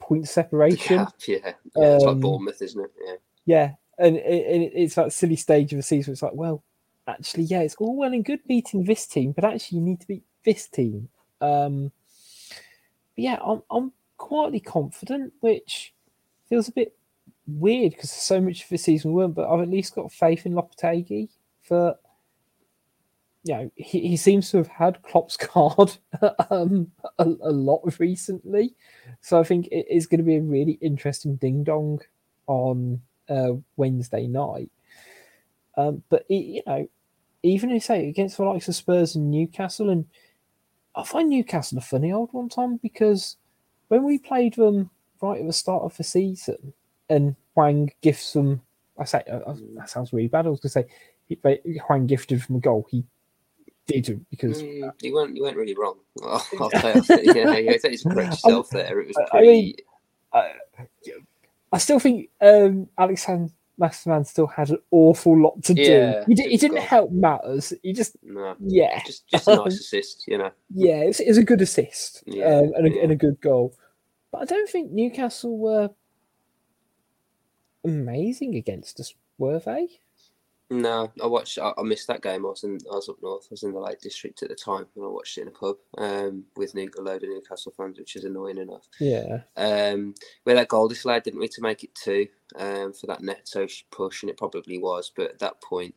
point 0.00 0.28
separation. 0.28 0.96
gap, 0.98 1.14
yeah, 1.26 1.36
yeah. 1.44 1.52
It's 1.74 2.04
like 2.04 2.12
Um, 2.14 2.20
Bournemouth, 2.20 2.60
isn't 2.62 2.82
it? 2.84 2.90
Yeah. 3.06 3.14
Yeah, 3.44 3.72
and 3.98 4.16
it, 4.16 4.46
and 4.54 4.62
it- 4.64 4.72
it's 4.74 4.94
that 4.96 5.12
silly 5.12 5.36
stage 5.36 5.72
of 5.72 5.76
the 5.78 5.82
season. 5.82 6.10
Where 6.10 6.14
it's 6.14 6.22
like, 6.22 6.34
well, 6.34 6.62
actually, 7.06 7.44
yeah, 7.44 7.60
it's 7.60 7.76
all 7.76 7.96
well 7.96 8.12
and 8.12 8.24
good 8.24 8.40
beating 8.46 8.84
this 8.84 9.06
team, 9.06 9.32
but 9.32 9.44
actually, 9.44 9.78
you 9.78 9.84
need 9.84 10.00
to 10.00 10.06
beat 10.06 10.24
this 10.44 10.66
team. 10.68 11.08
Um, 11.40 11.92
but 13.14 13.24
yeah, 13.24 13.38
I'm 13.44 13.62
I'm 13.70 13.92
quietly 14.16 14.60
confident, 14.60 15.32
which 15.40 15.94
feels 16.48 16.68
a 16.68 16.72
bit 16.72 16.94
weird 17.46 17.92
because 17.92 18.10
so 18.10 18.40
much 18.40 18.64
of 18.64 18.68
the 18.68 18.78
season 18.78 19.12
weren't. 19.12 19.34
But 19.34 19.48
I've 19.48 19.60
at 19.62 19.68
least 19.70 19.94
got 19.94 20.12
faith 20.12 20.46
in 20.46 20.52
Lopetegui 20.54 21.28
for. 21.62 21.96
You 23.48 23.54
know, 23.54 23.70
he, 23.76 24.08
he 24.08 24.16
seems 24.18 24.50
to 24.50 24.58
have 24.58 24.68
had 24.68 25.02
Klopp's 25.02 25.36
card 25.38 25.96
um, 26.50 26.90
a, 27.18 27.24
a 27.24 27.50
lot 27.50 27.80
recently, 27.98 28.74
so 29.22 29.40
I 29.40 29.44
think 29.44 29.68
it 29.68 29.86
is 29.90 30.06
going 30.06 30.18
to 30.18 30.24
be 30.24 30.36
a 30.36 30.42
really 30.42 30.78
interesting 30.82 31.36
ding 31.36 31.64
dong 31.64 32.00
on 32.46 33.00
uh, 33.30 33.52
Wednesday 33.76 34.26
night. 34.26 34.70
Um, 35.78 36.02
but 36.10 36.30
you 36.30 36.62
know, 36.66 36.88
even 37.42 37.70
if 37.70 37.84
say 37.84 38.08
against 38.08 38.36
the 38.36 38.44
likes 38.44 38.68
of 38.68 38.74
Spurs 38.74 39.16
and 39.16 39.30
Newcastle, 39.30 39.88
and 39.88 40.04
I 40.94 41.04
find 41.04 41.30
Newcastle 41.30 41.78
a 41.78 41.80
funny 41.80 42.12
old 42.12 42.32
one 42.32 42.50
time 42.50 42.76
because 42.82 43.36
when 43.88 44.04
we 44.04 44.18
played 44.18 44.54
them 44.54 44.90
right 45.22 45.40
at 45.40 45.46
the 45.46 45.52
start 45.54 45.84
of 45.84 45.96
the 45.96 46.04
season, 46.04 46.74
and 47.08 47.34
Wang 47.54 47.90
gifts 48.02 48.34
them, 48.34 48.60
I 48.98 49.04
say 49.04 49.22
uh, 49.30 49.54
that 49.76 49.88
sounds 49.88 50.12
really 50.12 50.28
bad. 50.28 50.46
I 50.46 50.50
was 50.50 50.60
going 50.60 50.84
to 50.84 51.38
say 51.38 51.78
Wang 51.88 52.06
gifted 52.06 52.42
from 52.42 52.56
a 52.56 52.60
goal. 52.60 52.86
He 52.90 53.04
didn't 53.88 54.24
because 54.30 54.62
Mm, 54.62 54.92
you 55.02 55.12
weren't 55.14 55.34
you 55.36 55.42
weren't 55.42 55.56
really 55.56 55.74
wrong. 55.74 55.96
I'll, 56.22 56.44
I'll 56.60 56.70
tell 56.70 56.96
you, 56.96 57.02
yeah, 57.34 57.48
I 57.50 57.58
you 57.58 57.78
correct 57.80 58.04
yourself 58.06 58.70
there. 58.70 59.00
It 59.00 59.08
was 59.08 59.16
I- 59.32 59.38
I 59.38 59.40
mean, 59.42 59.74
I 61.72 61.78
still 61.78 61.98
think 61.98 62.28
um, 62.40 62.88
Allan 62.96 63.16
Saint-Maximin 63.16 64.24
still 64.24 64.46
had 64.46 64.70
an 64.70 64.78
awful 64.90 65.38
lot 65.40 65.62
to 65.64 65.74
do. 65.74 65.82
Yeah, 65.82 66.24
He, 66.26 66.34
did, 66.34 66.50
he 66.50 66.56
didn't 66.56 66.78
help 66.78 67.10
matters. 67.10 67.72
He 67.82 67.92
just 67.92 68.16
no, 68.22 68.54
yeah, 68.60 69.02
just 69.04 69.26
just 69.28 69.48
a 69.48 69.56
nice 69.56 69.78
assist, 69.80 70.24
you 70.28 70.38
know. 70.38 70.50
yeah, 70.72 71.00
it's, 71.00 71.20
it's 71.20 71.36
a 71.38 71.42
good 71.44 71.60
assist 71.60 72.22
Yeah, 72.26 72.44
um, 72.46 72.72
and, 72.76 72.86
a, 72.86 72.90
yeah. 72.94 73.02
and 73.02 73.12
a 73.12 73.16
good 73.16 73.40
goal. 73.40 73.74
But 74.30 74.42
I 74.42 74.44
don't 74.44 74.68
think 74.68 74.92
Newcastle 74.92 75.58
were 75.58 75.90
amazing 77.84 78.54
against 78.54 79.00
us, 79.00 79.14
were 79.38 79.58
they? 79.58 79.88
No, 80.70 81.10
I 81.22 81.26
watched. 81.26 81.58
I, 81.58 81.72
I 81.78 81.82
missed 81.82 82.08
that 82.08 82.22
game. 82.22 82.44
I 82.44 82.50
was 82.50 82.62
in. 82.62 82.78
I 82.90 82.96
was 82.96 83.08
up 83.08 83.16
north. 83.22 83.44
I 83.44 83.52
was 83.52 83.62
in 83.62 83.72
the 83.72 83.80
Lake 83.80 84.00
District 84.00 84.42
at 84.42 84.50
the 84.50 84.54
time, 84.54 84.86
and 84.94 85.04
I 85.04 85.08
watched 85.08 85.38
it 85.38 85.42
in 85.42 85.48
a 85.48 85.50
pub 85.50 85.76
um, 85.96 86.44
with 86.56 86.74
New, 86.74 86.90
a 86.98 87.00
load 87.00 87.22
of 87.22 87.30
Newcastle 87.30 87.72
fans, 87.74 87.98
which 87.98 88.16
is 88.16 88.24
annoying 88.24 88.58
enough. 88.58 88.86
Yeah, 89.00 89.40
Um, 89.56 90.14
we 90.44 90.52
had 90.52 90.58
that 90.58 90.68
goal 90.68 90.88
displayed, 90.88 91.22
didn't 91.22 91.40
we, 91.40 91.48
to 91.48 91.62
make 91.62 91.84
it 91.84 91.94
two 91.94 92.28
um, 92.56 92.92
for 92.92 93.06
that 93.06 93.22
net 93.22 93.48
sh- 93.66 93.82
push, 93.90 94.22
and 94.22 94.28
it 94.30 94.36
probably 94.36 94.78
was. 94.78 95.10
But 95.14 95.30
at 95.30 95.38
that 95.38 95.62
point, 95.62 95.94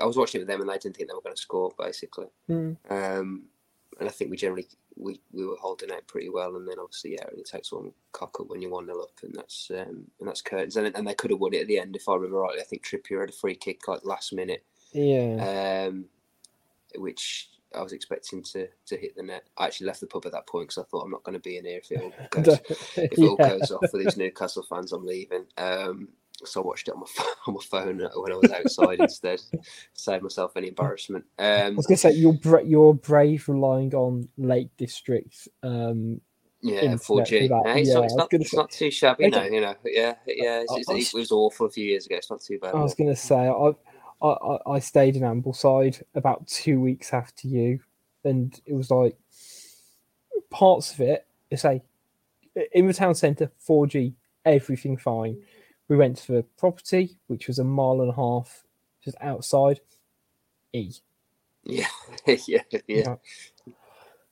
I 0.00 0.04
was 0.04 0.18
watching 0.18 0.40
it 0.40 0.42
with 0.42 0.48
them, 0.48 0.60
and 0.60 0.68
they 0.68 0.78
didn't 0.78 0.96
think 0.96 1.08
they 1.08 1.14
were 1.14 1.22
going 1.22 1.36
to 1.36 1.40
score, 1.40 1.72
basically. 1.78 2.26
Mm. 2.50 2.76
Um, 2.90 3.44
and 3.98 4.08
I 4.08 4.12
think 4.12 4.30
we 4.30 4.36
generally 4.36 4.66
we, 4.96 5.20
we 5.32 5.46
were 5.46 5.56
holding 5.60 5.90
out 5.90 6.06
pretty 6.06 6.28
well, 6.28 6.56
and 6.56 6.68
then 6.68 6.78
obviously 6.78 7.12
yeah, 7.12 7.26
it 7.36 7.46
takes 7.46 7.72
one 7.72 7.92
cock 8.12 8.38
up 8.40 8.48
when 8.48 8.62
you're 8.62 8.70
one 8.70 8.86
0 8.86 9.00
up, 9.00 9.10
and 9.22 9.34
that's 9.34 9.70
um, 9.70 10.04
and 10.20 10.28
that's 10.28 10.42
curtains. 10.42 10.76
And, 10.76 10.94
and 10.94 11.06
they 11.06 11.14
could 11.14 11.30
have 11.30 11.40
won 11.40 11.54
it 11.54 11.62
at 11.62 11.66
the 11.66 11.78
end 11.78 11.96
if 11.96 12.08
I 12.08 12.14
remember 12.14 12.38
rightly. 12.38 12.60
I 12.60 12.64
think 12.64 12.84
Trippier 12.84 13.20
had 13.20 13.30
a 13.30 13.32
free 13.32 13.54
kick 13.54 13.86
like 13.88 14.04
last 14.04 14.32
minute, 14.32 14.64
yeah. 14.92 15.86
um, 15.88 16.06
which 16.96 17.50
I 17.74 17.82
was 17.82 17.92
expecting 17.92 18.42
to 18.44 18.68
to 18.86 18.96
hit 18.96 19.16
the 19.16 19.22
net. 19.22 19.44
I 19.58 19.66
actually 19.66 19.88
left 19.88 20.00
the 20.00 20.06
pub 20.06 20.26
at 20.26 20.32
that 20.32 20.46
point 20.46 20.68
because 20.68 20.84
I 20.84 20.88
thought 20.88 21.02
I'm 21.02 21.10
not 21.10 21.24
going 21.24 21.34
to 21.34 21.40
be 21.40 21.56
in 21.56 21.64
here 21.64 21.78
if 21.78 21.90
it 21.90 22.00
all 22.02 22.12
goes 22.30 22.60
if 22.96 22.96
it 22.96 23.18
all 23.18 23.36
goes 23.36 23.70
off 23.70 23.90
for 23.90 23.98
these 23.98 24.16
Newcastle 24.16 24.62
fans, 24.62 24.92
I'm 24.92 25.04
leaving. 25.04 25.46
Um, 25.58 26.08
so 26.44 26.62
I 26.62 26.66
watched 26.66 26.88
it 26.88 26.94
on 26.94 27.00
my 27.00 27.06
phone, 27.06 27.26
on 27.46 27.54
my 27.54 27.60
phone 27.62 27.98
when 28.16 28.32
I 28.32 28.36
was 28.36 28.50
outside 28.50 29.00
instead, 29.00 29.40
save 29.92 30.22
myself 30.22 30.56
any 30.56 30.68
embarrassment. 30.68 31.24
I 31.38 31.62
Um, 31.62 31.76
was 31.76 31.86
going 31.86 31.96
to 31.96 32.00
say 32.00 32.12
you're 32.12 32.32
bra- 32.32 32.60
you're 32.62 32.94
brave 32.94 33.48
relying 33.48 33.94
on 33.94 34.28
Lake 34.36 34.70
District. 34.76 35.48
Um, 35.62 36.20
yeah, 36.60 36.96
four 36.96 37.22
G. 37.22 37.36
it's, 37.36 37.50
Yeah, 37.88 37.94
not, 37.94 38.04
it's, 38.04 38.14
not, 38.16 38.28
it's 38.32 38.50
say- 38.50 38.56
not 38.56 38.70
too 38.70 38.90
shabby 38.90 39.28
now, 39.28 39.44
you 39.44 39.60
know. 39.60 39.74
Yeah, 39.84 40.14
yeah, 40.26 40.60
it's, 40.62 40.72
I- 40.72 40.76
it's, 40.76 40.88
I 41.14 41.18
it 41.18 41.20
was- 41.20 41.30
awful 41.32 41.66
a 41.66 41.70
few 41.70 41.84
years 41.84 42.06
ago. 42.06 42.16
It's 42.16 42.30
not 42.30 42.40
too 42.40 42.58
bad. 42.58 42.74
I 42.74 42.80
was 42.82 42.94
going 42.94 43.10
to 43.10 43.16
say 43.16 43.36
I, 43.36 43.70
I 44.22 44.28
I 44.28 44.58
I 44.74 44.78
stayed 44.78 45.16
in 45.16 45.22
Ambleside 45.22 46.02
about 46.14 46.46
two 46.46 46.80
weeks 46.80 47.12
after 47.12 47.48
you, 47.48 47.80
and 48.24 48.58
it 48.64 48.72
was 48.74 48.90
like 48.90 49.16
parts 50.50 50.92
of 50.94 51.00
it. 51.00 51.26
They 51.50 51.56
say 51.56 51.82
in 52.72 52.86
the 52.86 52.94
town 52.94 53.14
centre, 53.14 53.50
four 53.58 53.86
G, 53.86 54.14
everything 54.44 54.96
fine. 54.96 55.42
We 55.88 55.96
went 55.96 56.16
to 56.18 56.32
the 56.32 56.42
property, 56.58 57.16
which 57.26 57.46
was 57.48 57.58
a 57.58 57.64
mile 57.64 58.00
and 58.00 58.10
a 58.10 58.14
half 58.14 58.64
just 59.04 59.16
outside. 59.20 59.80
E. 60.72 60.92
Yeah, 61.64 61.86
yeah, 62.26 62.62
yeah, 62.86 63.16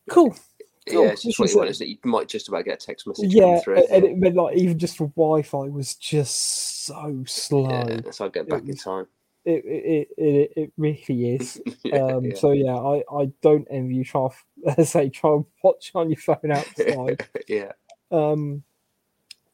Cool. 0.08 0.34
yeah. 0.34 0.94
Cool. 0.94 1.08
It's 1.10 1.22
just 1.22 1.38
what 1.38 1.50
you 1.50 1.56
want 1.56 1.70
is 1.70 1.78
that 1.78 1.88
you 1.88 1.96
might 2.04 2.28
just 2.28 2.48
about 2.48 2.64
get 2.64 2.82
a 2.82 2.86
text 2.86 3.06
message 3.06 3.32
Yeah, 3.32 3.60
and 3.68 4.04
it 4.04 4.18
meant 4.18 4.34
like 4.34 4.56
even 4.56 4.78
just 4.78 4.98
the 4.98 5.06
Wi-Fi 5.06 5.68
was 5.68 5.94
just 5.94 6.84
so 6.84 7.22
slow. 7.26 7.86
yeah, 7.88 8.10
so 8.10 8.26
I 8.26 8.28
get 8.28 8.48
back 8.48 8.64
in 8.66 8.76
time. 8.76 9.06
It, 9.44 9.64
it, 9.64 10.08
it, 10.18 10.24
it, 10.24 10.52
it 10.56 10.72
really 10.76 11.34
is. 11.34 11.60
yeah, 11.84 11.96
um, 11.96 12.24
yeah. 12.24 12.36
So 12.36 12.50
yeah, 12.50 12.74
I, 12.76 13.02
I 13.12 13.32
don't 13.42 13.66
envy 13.70 13.96
you. 13.96 14.04
Try 14.04 14.28
to 14.76 14.84
say 14.84 15.08
try 15.08 15.34
and 15.34 15.44
watch 15.62 15.92
on 15.94 16.10
your 16.10 16.18
phone 16.18 16.50
outside. 16.50 17.26
yeah, 17.48 17.72
um, 18.10 18.62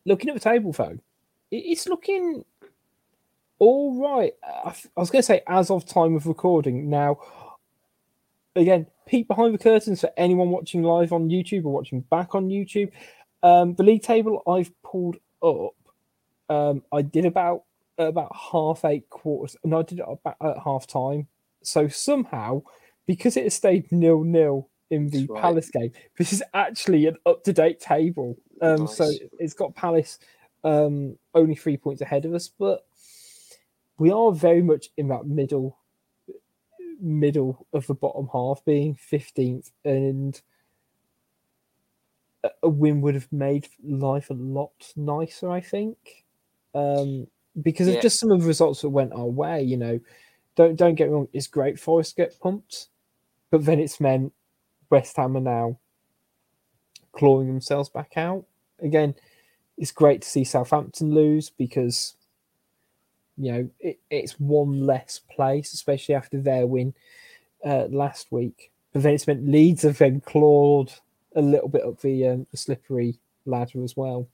looking 0.07 0.31
at 0.31 0.35
the 0.35 0.41
table 0.41 0.73
phone, 0.73 0.95
it, 0.97 1.03
it's 1.51 1.89
looking 1.89 2.45
all 3.59 4.01
right. 4.01 4.35
I 4.45 4.75
was 4.97 5.11
going 5.11 5.21
to 5.21 5.27
say 5.27 5.43
as 5.47 5.71
of 5.71 5.85
time 5.85 6.15
of 6.15 6.27
recording. 6.27 6.89
Now, 6.89 7.19
again, 8.55 8.87
peek 9.07 9.27
behind 9.27 9.55
the 9.55 9.59
curtains 9.59 10.01
for 10.01 10.11
anyone 10.17 10.51
watching 10.51 10.83
live 10.83 11.13
on 11.13 11.29
YouTube 11.29 11.65
or 11.65 11.73
watching 11.73 12.01
back 12.03 12.35
on 12.35 12.49
YouTube. 12.49 12.93
Um, 13.43 13.75
the 13.75 13.83
league 13.83 14.03
table 14.03 14.43
I've 14.47 14.71
pulled 14.83 15.17
up. 15.43 15.75
Um, 16.49 16.83
I 16.93 17.03
did 17.03 17.25
about 17.25 17.65
about 17.99 18.35
half 18.35 18.85
eight 18.85 19.11
quarters, 19.11 19.57
and 19.65 19.75
I 19.75 19.83
did 19.83 19.99
it 19.99 20.05
about 20.07 20.37
at 20.41 20.63
half 20.63 20.87
time. 20.87 21.27
So 21.63 21.89
somehow, 21.89 22.63
because 23.07 23.37
it 23.37 23.45
has 23.45 23.55
stayed 23.55 23.91
nil 23.91 24.23
nil 24.23 24.69
in 24.91 25.09
the 25.11 25.27
right. 25.27 25.43
Palace 25.43 25.71
game, 25.71 25.93
this 26.17 26.33
is 26.33 26.43
actually 26.55 27.07
an 27.07 27.17
up 27.27 27.45
to 27.45 27.53
date 27.53 27.81
table. 27.81 28.37
Um, 28.63 28.87
so 28.87 29.11
it's 29.39 29.55
got 29.55 29.75
Palace 29.75 30.19
um 30.65 31.17
only 31.35 31.55
three 31.55 31.77
points 31.77 32.01
ahead 32.03 32.25
of 32.25 32.35
us, 32.35 32.49
but 32.49 32.87
we 33.99 34.11
are 34.11 34.33
very 34.33 34.63
much 34.63 34.89
in 34.97 35.09
that 35.09 35.27
middle 35.27 35.79
middle 37.01 37.67
of 37.73 37.87
the 37.87 37.95
bottom 37.95 38.29
half, 38.33 38.65
being 38.65 38.95
fifteenth, 38.95 39.71
and 39.85 40.41
a- 42.63 42.69
win 42.69 43.01
would 43.01 43.15
have 43.15 43.31
made 43.33 43.69
life 43.83 44.31
a 44.31 44.35
lot 44.35 44.93
nicer, 44.97 45.51
I 45.51 45.61
think. 45.61 46.25
Um, 46.75 47.27
because 47.63 47.89
Yeah. 47.89 47.95
of 47.95 48.03
just 48.03 48.21
some 48.21 48.31
of 48.31 48.41
the 48.41 48.47
results 48.47 48.83
that 48.83 48.91
went 48.91 49.13
our 49.13 49.27
way, 49.27 49.63
you 49.63 49.77
know. 49.77 50.01
Don't 50.55 50.77
don't 50.77 50.97
get 50.97 51.09
me 51.09 51.15
wrong, 51.15 51.29
it's 51.33 51.47
great 51.47 51.79
for 51.79 52.01
us 52.01 52.11
to 52.11 52.17
get 52.17 52.39
pumped, 52.41 52.89
but 53.51 53.65
then 53.65 53.79
it's 53.79 54.01
meant 54.01 54.33
West 54.91 55.17
Ham 55.17 55.37
are 55.37 55.41
now 55.41 55.79
clawing 57.13 57.47
themselves 57.49 57.89
back 57.89 58.17
out. 58.17 58.45
Again, 58.81 59.15
it's 59.79 59.93
great 59.93 60.23
to 60.23 60.29
see 60.29 60.45
Southampton 60.45 61.15
lose 61.15 61.51
because 61.51 62.17
you 63.37 63.53
know 63.53 63.71
it, 63.81 64.01
it's 64.11 64.39
one 64.41 64.85
less 64.85 65.21
place, 65.35 65.73
especially 65.73 66.17
after 66.17 66.41
their 66.41 66.67
win 66.67 66.93
uh, 67.65 67.87
last 67.89 68.31
week. 68.31 68.73
But 68.93 69.03
then 69.03 69.15
it's 69.15 69.27
meant 69.27 69.49
Leeds 69.49 69.83
have 69.83 69.99
then 69.99 70.21
clawed 70.21 70.93
a 71.37 71.43
little 71.43 71.69
bit 71.69 71.85
up 71.85 72.01
the, 72.01 72.27
um, 72.27 72.47
the 72.51 72.57
slippery 72.57 73.19
ladder 73.45 73.85
as 73.85 73.97
well. 73.97 74.29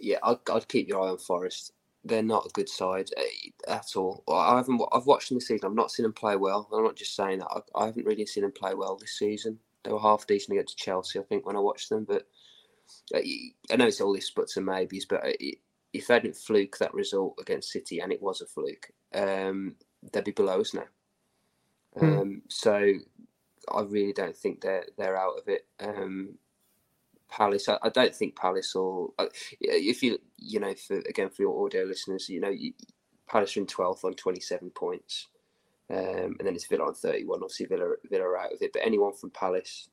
Yeah, 0.00 0.18
I'd, 0.22 0.38
I'd 0.52 0.68
keep 0.68 0.88
your 0.88 1.02
eye 1.02 1.10
on 1.10 1.18
Forest. 1.18 1.72
They're 2.04 2.22
not 2.22 2.46
a 2.46 2.50
good 2.50 2.68
side 2.68 3.10
eh, 3.16 3.50
at 3.68 3.96
all. 3.96 4.24
I 4.28 4.56
haven't. 4.56 4.80
I've 4.92 5.06
watched 5.06 5.28
them 5.28 5.36
this 5.36 5.48
season. 5.48 5.68
I've 5.68 5.74
not 5.74 5.90
seen 5.90 6.04
them 6.04 6.12
play 6.12 6.36
well. 6.36 6.68
I'm 6.72 6.84
not 6.84 6.96
just 6.96 7.14
saying 7.14 7.40
that. 7.40 7.48
I, 7.48 7.82
I 7.82 7.86
haven't 7.86 8.06
really 8.06 8.26
seen 8.26 8.42
them 8.42 8.52
play 8.52 8.74
well 8.74 8.96
this 8.96 9.18
season. 9.18 9.58
They 9.84 9.92
were 9.92 10.00
half 10.00 10.26
decent 10.26 10.56
against 10.56 10.78
Chelsea, 10.78 11.18
I 11.18 11.22
think, 11.22 11.46
when 11.46 11.56
I 11.56 11.60
watched 11.60 11.88
them. 11.88 12.04
But 12.04 12.26
I 13.14 13.76
know 13.76 13.86
it's 13.86 14.00
all 14.00 14.14
these 14.14 14.26
sputs 14.26 14.56
and 14.56 14.66
maybes. 14.66 15.06
But 15.06 15.24
uh, 15.24 15.32
if 15.92 16.06
they 16.06 16.20
didn't 16.20 16.36
fluke 16.36 16.78
that 16.78 16.94
result 16.94 17.38
against 17.40 17.70
City, 17.72 18.00
and 18.00 18.12
it 18.12 18.22
was 18.22 18.40
a 18.40 18.46
fluke, 18.46 18.90
um, 19.14 19.76
they'd 20.12 20.24
be 20.24 20.32
below 20.32 20.60
us 20.60 20.74
now. 20.74 20.84
Hmm. 21.98 22.18
Um, 22.18 22.42
so 22.48 22.92
I 23.72 23.80
really 23.82 24.12
don't 24.12 24.36
think 24.36 24.60
they're 24.60 24.86
they're 24.96 25.16
out 25.16 25.38
of 25.38 25.48
it. 25.48 25.66
Um, 25.80 26.38
Palace, 27.28 27.68
I, 27.68 27.78
I 27.82 27.88
don't 27.88 28.14
think 28.14 28.36
Palace 28.36 28.74
or 28.74 29.10
If 29.60 30.02
you 30.02 30.18
you 30.36 30.60
know, 30.60 30.74
for 30.74 30.98
again 30.98 31.30
for 31.30 31.42
your 31.42 31.64
audio 31.64 31.84
listeners, 31.84 32.28
you 32.28 32.40
know, 32.40 32.50
you, 32.50 32.72
Palace 33.28 33.56
are 33.56 33.60
in 33.60 33.66
twelfth 33.66 34.04
on 34.04 34.14
twenty 34.14 34.40
seven 34.40 34.70
points, 34.70 35.26
um, 35.90 36.36
and 36.38 36.46
then 36.46 36.54
it's 36.54 36.66
Villa 36.66 36.84
on 36.86 36.94
thirty 36.94 37.24
one. 37.24 37.42
Obviously, 37.42 37.66
Villa 37.66 37.94
Villa 38.08 38.24
are 38.24 38.38
out 38.38 38.52
of 38.52 38.62
it, 38.62 38.72
but 38.72 38.82
anyone 38.84 39.12
from 39.12 39.30
Palace 39.30 39.88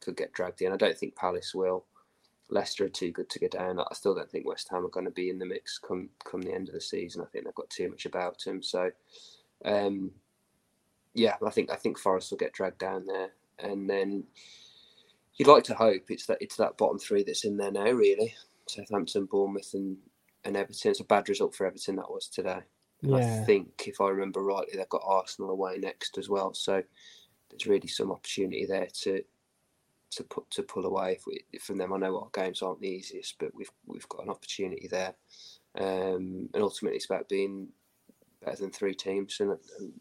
could 0.00 0.16
get 0.16 0.32
dragged 0.32 0.62
in. 0.62 0.72
I 0.72 0.76
don't 0.76 0.96
think 0.96 1.16
Palace 1.16 1.54
will. 1.54 1.86
Leicester 2.50 2.84
are 2.84 2.90
too 2.90 3.12
good 3.12 3.30
to 3.30 3.38
go 3.38 3.48
down. 3.48 3.78
I 3.78 3.94
still 3.94 4.14
don't 4.14 4.30
think 4.30 4.46
West 4.46 4.68
Ham 4.70 4.84
are 4.84 4.90
going 4.90 5.06
to 5.06 5.12
be 5.12 5.30
in 5.30 5.38
the 5.38 5.46
mix 5.46 5.78
come 5.78 6.08
come 6.24 6.42
the 6.42 6.54
end 6.54 6.68
of 6.68 6.74
the 6.74 6.80
season. 6.80 7.22
I 7.22 7.26
think 7.26 7.44
they've 7.44 7.54
got 7.54 7.70
too 7.70 7.88
much 7.88 8.06
about 8.06 8.42
them. 8.44 8.62
So, 8.62 8.90
um, 9.64 10.10
yeah, 11.14 11.36
I 11.44 11.50
think 11.50 11.70
I 11.70 11.76
think 11.76 11.98
Forest 11.98 12.30
will 12.30 12.38
get 12.38 12.52
dragged 12.52 12.78
down 12.78 13.06
there, 13.06 13.30
and 13.58 13.88
then 13.88 14.24
you'd 15.34 15.48
like 15.48 15.64
to 15.64 15.74
hope 15.74 16.10
it's 16.10 16.26
that 16.26 16.38
it's 16.40 16.56
that 16.56 16.76
bottom 16.76 16.98
three 16.98 17.22
that's 17.22 17.44
in 17.44 17.56
there 17.56 17.72
now. 17.72 17.90
Really, 17.90 18.34
Southampton, 18.66 19.26
Bournemouth, 19.26 19.74
and 19.74 19.96
and 20.44 20.56
Everton. 20.56 20.90
It's 20.90 21.00
a 21.00 21.04
bad 21.04 21.28
result 21.28 21.54
for 21.54 21.66
Everton 21.66 21.96
that 21.96 22.10
was 22.10 22.28
today. 22.28 22.60
And 23.02 23.16
I 23.16 23.44
think 23.44 23.84
if 23.86 24.00
I 24.00 24.08
remember 24.08 24.42
rightly, 24.42 24.76
they've 24.76 24.88
got 24.88 25.02
Arsenal 25.04 25.50
away 25.50 25.78
next 25.78 26.18
as 26.18 26.28
well. 26.28 26.52
So 26.52 26.82
there's 27.48 27.66
really 27.66 27.88
some 27.88 28.12
opportunity 28.12 28.66
there 28.66 28.88
to 29.02 29.22
to 30.10 30.24
put 30.24 30.50
to 30.50 30.62
pull 30.62 30.86
away 30.86 31.18
we, 31.26 31.44
from 31.60 31.78
them. 31.78 31.92
I 31.92 31.98
know 31.98 32.18
our 32.18 32.42
games 32.42 32.62
aren't 32.62 32.80
the 32.80 32.88
easiest, 32.88 33.38
but 33.38 33.54
we've 33.54 33.70
we've 33.86 34.08
got 34.08 34.24
an 34.24 34.30
opportunity 34.30 34.88
there. 34.88 35.14
Um, 35.78 36.48
and 36.52 36.62
ultimately, 36.62 36.96
it's 36.96 37.06
about 37.06 37.28
being 37.28 37.68
better 38.44 38.56
than 38.56 38.72
three 38.72 38.94
teams, 38.94 39.38
and, 39.40 39.50
and 39.50 39.92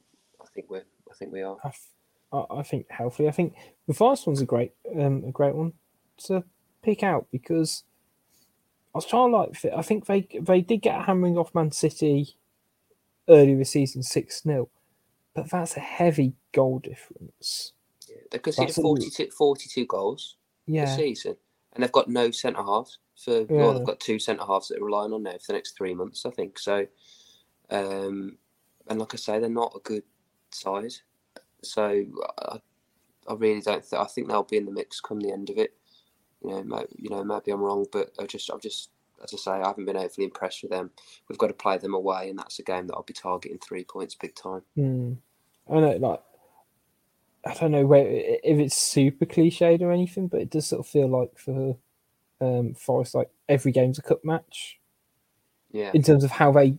I 0.41 0.45
think 0.53 0.69
we're 0.69 0.85
I 1.09 1.13
think 1.15 1.31
we 1.31 1.41
are. 1.41 1.57
I, 1.63 1.69
f- 1.69 1.87
I- 2.31 2.63
think 2.63 2.89
healthy. 2.89 3.27
I 3.27 3.31
think 3.31 3.55
the 3.87 3.93
first 3.93 4.27
one's 4.27 4.41
a 4.41 4.45
great, 4.45 4.73
um, 4.99 5.23
a 5.27 5.31
great 5.31 5.55
one 5.55 5.73
to 6.25 6.43
pick 6.81 7.03
out 7.03 7.27
because 7.31 7.83
I 8.93 8.97
was 8.97 9.05
trying 9.05 9.31
to 9.31 9.37
like. 9.37 9.65
I 9.75 9.81
think 9.81 10.05
they 10.05 10.27
they 10.41 10.61
did 10.61 10.81
get 10.81 10.99
a 10.99 11.03
hammering 11.03 11.37
off 11.37 11.55
Man 11.55 11.71
City 11.71 12.35
earlier 13.27 13.57
this 13.57 13.71
season, 13.71 14.01
six 14.01 14.41
0 14.43 14.69
but 15.33 15.49
that's 15.49 15.77
a 15.77 15.81
heavy 15.81 16.33
goal 16.51 16.79
difference. 16.79 17.73
They 18.31 18.39
conceded 18.39 18.69
That's 18.69 18.81
42, 18.81 19.31
42 19.31 19.85
goals 19.85 20.37
this 20.67 20.75
Yeah, 20.75 20.95
season, 20.95 21.35
and 21.73 21.83
they've 21.83 21.91
got 21.91 22.07
no 22.09 22.31
centre 22.31 22.63
halves. 22.63 22.99
For 23.15 23.41
Yeah. 23.41 23.45
well, 23.49 23.73
they've 23.73 23.83
got 23.85 23.99
two 23.99 24.19
centre 24.19 24.45
halves 24.45 24.69
that 24.69 24.79
are 24.79 24.85
relying 24.85 25.13
on 25.13 25.23
now 25.23 25.31
for 25.33 25.47
the 25.47 25.53
next 25.53 25.77
three 25.77 25.93
months, 25.93 26.25
I 26.25 26.29
think. 26.29 26.57
So, 26.59 26.87
um, 27.69 28.37
and 28.87 28.99
like 28.99 29.13
I 29.13 29.17
say, 29.17 29.39
they're 29.39 29.49
not 29.49 29.75
a 29.75 29.79
good 29.79 30.03
side. 30.51 30.93
So 31.63 32.05
I, 32.39 32.59
I 33.27 33.33
really 33.33 33.61
don't. 33.61 33.83
Th- 33.87 33.99
I 34.01 34.05
think 34.05 34.27
they'll 34.27 34.43
be 34.43 34.57
in 34.57 34.65
the 34.65 34.71
mix 34.71 35.01
come 35.01 35.19
the 35.19 35.31
end 35.33 35.49
of 35.49 35.57
it. 35.57 35.75
You 36.41 36.51
know, 36.51 36.63
may, 36.63 36.85
you 36.95 37.09
know, 37.09 37.23
maybe 37.23 37.51
I'm 37.51 37.61
wrong, 37.61 37.85
but 37.91 38.11
I 38.17 38.25
just, 38.25 38.49
I'm 38.49 38.61
just, 38.61 38.91
as 39.21 39.33
I 39.33 39.37
say, 39.37 39.51
I 39.51 39.67
haven't 39.67 39.85
been 39.85 39.97
overly 39.97 40.23
impressed 40.23 40.61
with 40.63 40.71
them. 40.71 40.91
We've 41.27 41.37
got 41.37 41.47
to 41.47 41.53
play 41.53 41.77
them 41.77 41.93
away, 41.93 42.29
and 42.29 42.39
that's 42.39 42.59
a 42.59 42.63
game 42.63 42.87
that 42.87 42.93
I'll 42.93 43.03
be 43.03 43.13
targeting 43.13 43.57
three 43.59 43.83
points 43.83 44.15
big 44.15 44.35
time. 44.35 44.61
Hmm. 44.75 45.13
I 45.69 45.79
know, 45.81 45.97
like 45.97 46.21
I 47.45 47.53
don't 47.53 47.71
know 47.71 47.85
where 47.85 48.05
if 48.07 48.59
it's 48.59 48.77
super 48.77 49.25
cliched 49.25 49.81
or 49.81 49.91
anything, 49.91 50.27
but 50.27 50.41
it 50.41 50.49
does 50.49 50.67
sort 50.67 50.81
of 50.81 50.87
feel 50.87 51.07
like 51.07 51.37
for 51.37 51.77
um, 52.41 52.73
Forest, 52.73 53.15
like 53.15 53.29
every 53.47 53.71
game's 53.71 53.99
a 53.99 54.01
cup 54.01 54.23
match. 54.23 54.79
Yeah, 55.71 55.91
in 55.93 56.01
terms 56.01 56.23
of 56.23 56.31
how 56.31 56.51
they 56.51 56.77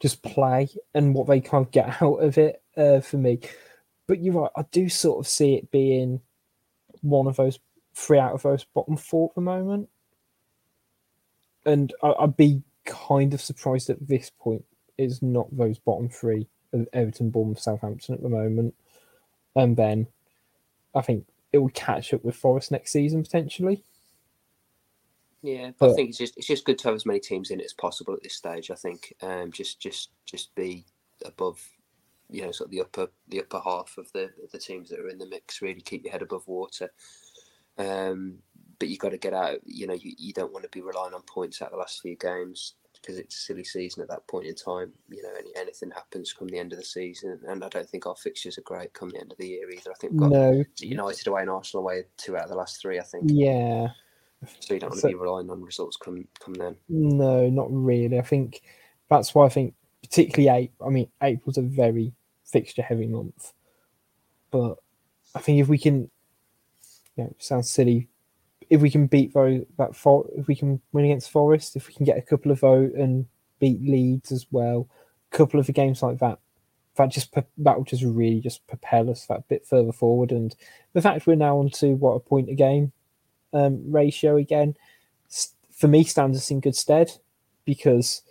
just 0.00 0.22
play 0.22 0.68
and 0.92 1.14
what 1.14 1.26
they 1.26 1.40
kind 1.40 1.64
of 1.64 1.70
get 1.70 1.96
out 2.02 2.16
of 2.16 2.36
it 2.38 2.62
uh, 2.76 3.00
for 3.00 3.16
me. 3.16 3.40
But 4.06 4.20
you're 4.22 4.34
right, 4.34 4.50
I 4.56 4.64
do 4.70 4.88
sort 4.88 5.18
of 5.18 5.28
see 5.28 5.54
it 5.54 5.70
being 5.70 6.20
one 7.00 7.26
of 7.26 7.36
those 7.36 7.58
three 7.94 8.18
out 8.18 8.34
of 8.34 8.42
those 8.42 8.64
bottom 8.64 8.96
four 8.96 9.30
at 9.30 9.34
the 9.34 9.40
moment. 9.40 9.88
And 11.64 11.92
I, 12.02 12.12
I'd 12.20 12.36
be 12.36 12.62
kind 12.84 13.32
of 13.32 13.40
surprised 13.40 13.88
at 13.88 14.06
this 14.06 14.30
point 14.30 14.64
is 14.98 15.22
not 15.22 15.56
those 15.56 15.78
bottom 15.78 16.08
three 16.08 16.48
of 16.72 16.86
Everton, 16.92 17.30
Bournemouth, 17.30 17.60
Southampton 17.60 18.14
at 18.14 18.22
the 18.22 18.28
moment. 18.28 18.74
And 19.56 19.76
then 19.76 20.06
I 20.94 21.02
think 21.02 21.26
it 21.52 21.58
will 21.58 21.70
catch 21.70 22.12
up 22.12 22.24
with 22.24 22.36
Forest 22.36 22.72
next 22.72 22.92
season 22.92 23.22
potentially. 23.22 23.84
Yeah, 25.42 25.72
but 25.78 25.90
I 25.90 25.94
think 25.94 26.08
it's 26.08 26.18
just 26.18 26.36
it's 26.38 26.46
just 26.46 26.64
good 26.64 26.78
to 26.78 26.88
have 26.88 26.94
as 26.94 27.04
many 27.04 27.20
teams 27.20 27.50
in 27.50 27.60
it 27.60 27.66
as 27.66 27.74
possible 27.74 28.14
at 28.14 28.22
this 28.22 28.34
stage. 28.34 28.70
I 28.70 28.74
think 28.74 29.14
um, 29.20 29.52
just 29.52 29.78
just 29.78 30.10
just 30.24 30.54
be 30.54 30.86
above, 31.24 31.60
you 32.30 32.42
know, 32.42 32.50
sort 32.50 32.68
of 32.68 32.70
the 32.70 32.80
upper 32.80 33.08
the 33.28 33.40
upper 33.40 33.60
half 33.60 33.94
of 33.98 34.10
the 34.12 34.30
the 34.52 34.58
teams 34.58 34.88
that 34.88 35.00
are 35.00 35.08
in 35.08 35.18
the 35.18 35.28
mix. 35.28 35.60
Really 35.60 35.82
keep 35.82 36.02
your 36.02 36.12
head 36.12 36.22
above 36.22 36.48
water. 36.48 36.90
Um, 37.76 38.38
but 38.78 38.88
you've 38.88 39.00
got 39.00 39.10
to 39.10 39.18
get 39.18 39.34
out. 39.34 39.58
You 39.66 39.86
know, 39.86 39.94
you, 39.94 40.14
you 40.16 40.32
don't 40.32 40.52
want 40.52 40.64
to 40.64 40.70
be 40.70 40.80
relying 40.80 41.12
on 41.12 41.22
points 41.22 41.60
out 41.60 41.72
the 41.72 41.76
last 41.76 42.00
few 42.00 42.16
games 42.16 42.74
because 43.04 43.18
it's 43.18 43.36
a 43.36 43.38
silly 43.38 43.64
season 43.64 44.02
at 44.02 44.08
that 44.08 44.26
point 44.26 44.46
in 44.46 44.54
time. 44.54 44.90
You 45.10 45.22
know, 45.22 45.28
any, 45.38 45.50
anything 45.56 45.90
happens 45.90 46.32
come 46.32 46.48
the 46.48 46.58
end 46.58 46.72
of 46.72 46.78
the 46.78 46.84
season, 46.84 47.38
and 47.46 47.62
I 47.62 47.68
don't 47.68 47.88
think 47.88 48.06
our 48.06 48.16
fixtures 48.16 48.56
are 48.56 48.62
great 48.62 48.94
come 48.94 49.10
the 49.10 49.20
end 49.20 49.32
of 49.32 49.38
the 49.38 49.46
year 49.48 49.70
either. 49.70 49.90
I 49.90 49.94
think 49.94 50.12
we've 50.12 50.20
got 50.22 50.30
No, 50.30 50.64
United 50.78 51.26
away 51.26 51.42
and 51.42 51.50
Arsenal 51.50 51.84
away 51.84 52.04
two 52.16 52.36
out 52.36 52.44
of 52.44 52.50
the 52.50 52.56
last 52.56 52.80
three. 52.80 52.98
I 52.98 53.02
think 53.02 53.24
yeah. 53.26 53.88
so. 54.58 54.74
You 54.74 54.80
don't 54.80 54.90
want 54.90 55.00
So- 55.02 55.08
to 55.08 55.14
be 55.14 55.20
relying 55.20 55.50
on 55.50 55.60
results 55.62 55.96
come 55.96 56.26
come 56.40 56.54
then. 56.54 56.76
No, 56.88 57.48
not 57.50 57.68
really. 57.70 58.18
I 58.18 58.22
think 58.22 58.62
that's 59.10 59.34
why 59.34 59.44
I 59.44 59.50
think 59.50 59.74
particularly 60.02 60.64
April. 60.64 60.88
I 60.88 60.92
mean, 60.92 61.08
April's 61.22 61.58
a 61.58 61.62
very 61.62 62.14
fixture 62.50 62.82
heavy 62.82 63.06
month, 63.06 63.52
but 64.50 64.76
I 65.34 65.40
think 65.40 65.60
if 65.60 65.68
we 65.68 65.78
can, 65.78 66.10
you 67.16 67.24
know, 67.24 67.34
sounds 67.38 67.70
silly. 67.70 68.08
If 68.70 68.80
we 68.80 68.90
can 68.90 69.06
beat 69.06 69.34
those 69.34 69.64
that 69.78 69.94
for 69.94 70.26
if 70.36 70.46
we 70.46 70.56
can 70.56 70.80
win 70.92 71.04
against 71.04 71.30
Forest, 71.30 71.76
if 71.76 71.88
we 71.88 71.94
can 71.94 72.04
get 72.04 72.18
a 72.18 72.22
couple 72.22 72.50
of 72.50 72.60
vote 72.60 72.92
and 72.94 73.26
beat 73.58 73.82
Leeds 73.82 74.32
as 74.32 74.46
well, 74.50 74.88
a 75.32 75.36
couple 75.36 75.60
of 75.60 75.66
the 75.66 75.72
games 75.72 76.02
like 76.02 76.18
that, 76.18 76.38
that 76.96 77.10
just 77.10 77.34
that 77.34 77.76
will 77.76 77.84
just 77.84 78.02
really 78.02 78.40
just 78.40 78.66
propel 78.66 79.10
us 79.10 79.26
that 79.26 79.48
bit 79.48 79.66
further 79.66 79.92
forward. 79.92 80.32
And 80.32 80.54
the 80.92 81.02
fact 81.02 81.26
we're 81.26 81.34
now 81.34 81.58
on 81.58 81.70
to 81.70 81.94
what 81.94 82.12
a 82.12 82.20
point 82.20 82.50
a 82.50 82.54
game 82.54 82.92
um, 83.52 83.82
ratio 83.90 84.36
again, 84.36 84.76
for 85.70 85.88
me 85.88 86.04
stands 86.04 86.36
us 86.36 86.50
in 86.50 86.60
good 86.60 86.76
stead 86.76 87.10
because 87.64 88.22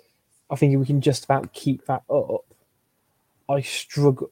I 0.49 0.55
think 0.55 0.73
if 0.73 0.79
we 0.79 0.85
can 0.85 1.01
just 1.01 1.25
about 1.25 1.53
keep 1.53 1.85
that 1.85 2.03
up, 2.09 2.45
I 3.49 3.61
struggle. 3.61 4.31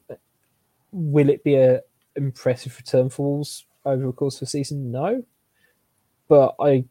Will 0.92 1.28
it 1.28 1.44
be 1.44 1.56
a 1.56 1.80
impressive 2.16 2.76
return 2.76 3.08
for 3.10 3.26
Wolves 3.26 3.64
over 3.84 4.06
the 4.06 4.12
course 4.12 4.36
of 4.36 4.40
the 4.40 4.46
season? 4.46 4.90
No, 4.90 5.24
but 6.32 6.54
I 6.58 6.86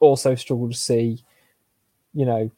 also 0.00 0.34
struggle 0.34 0.68
to 0.68 0.76
see, 0.76 1.24
you 2.12 2.26
know, 2.26 2.50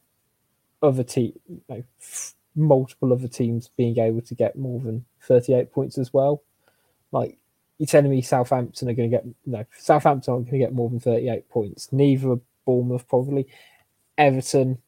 other 0.83 1.01
team, 1.01 1.39
f- 1.69 2.35
multiple 2.57 3.13
other 3.13 3.29
teams 3.29 3.69
being 3.77 3.97
able 3.97 4.19
to 4.23 4.35
get 4.35 4.57
more 4.57 4.81
than 4.81 5.05
38 5.21 5.71
points 5.71 5.97
as 5.97 6.13
well. 6.13 6.43
Like, 7.13 7.37
you're 7.77 7.87
telling 7.87 8.11
me 8.11 8.21
Southampton 8.21 8.89
are 8.89 8.93
going 8.93 9.09
to 9.09 9.15
get, 9.15 9.25
no, 9.45 9.65
Southampton 9.77 10.33
aren't 10.33 10.47
going 10.47 10.59
to 10.59 10.65
get 10.65 10.73
more 10.73 10.89
than 10.89 10.99
38 10.99 11.47
points. 11.47 11.87
Neither 11.93 12.35
Bournemouth, 12.65 13.07
probably. 13.07 13.47
Everton, 14.17 14.79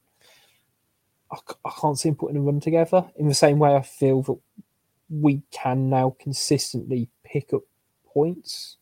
I 1.31 1.71
can't 1.79 1.97
see 1.97 2.09
them 2.09 2.17
putting 2.17 2.35
a 2.35 2.41
run 2.41 2.59
together 2.59 3.05
in 3.15 3.29
the 3.29 3.33
same 3.33 3.57
way 3.57 3.73
I 3.73 3.83
feel 3.83 4.21
that 4.23 4.37
we 5.09 5.43
can 5.51 5.89
now 5.89 6.13
consistently 6.19 7.07
pick 7.23 7.53
up 7.53 7.61
points. 8.05 8.75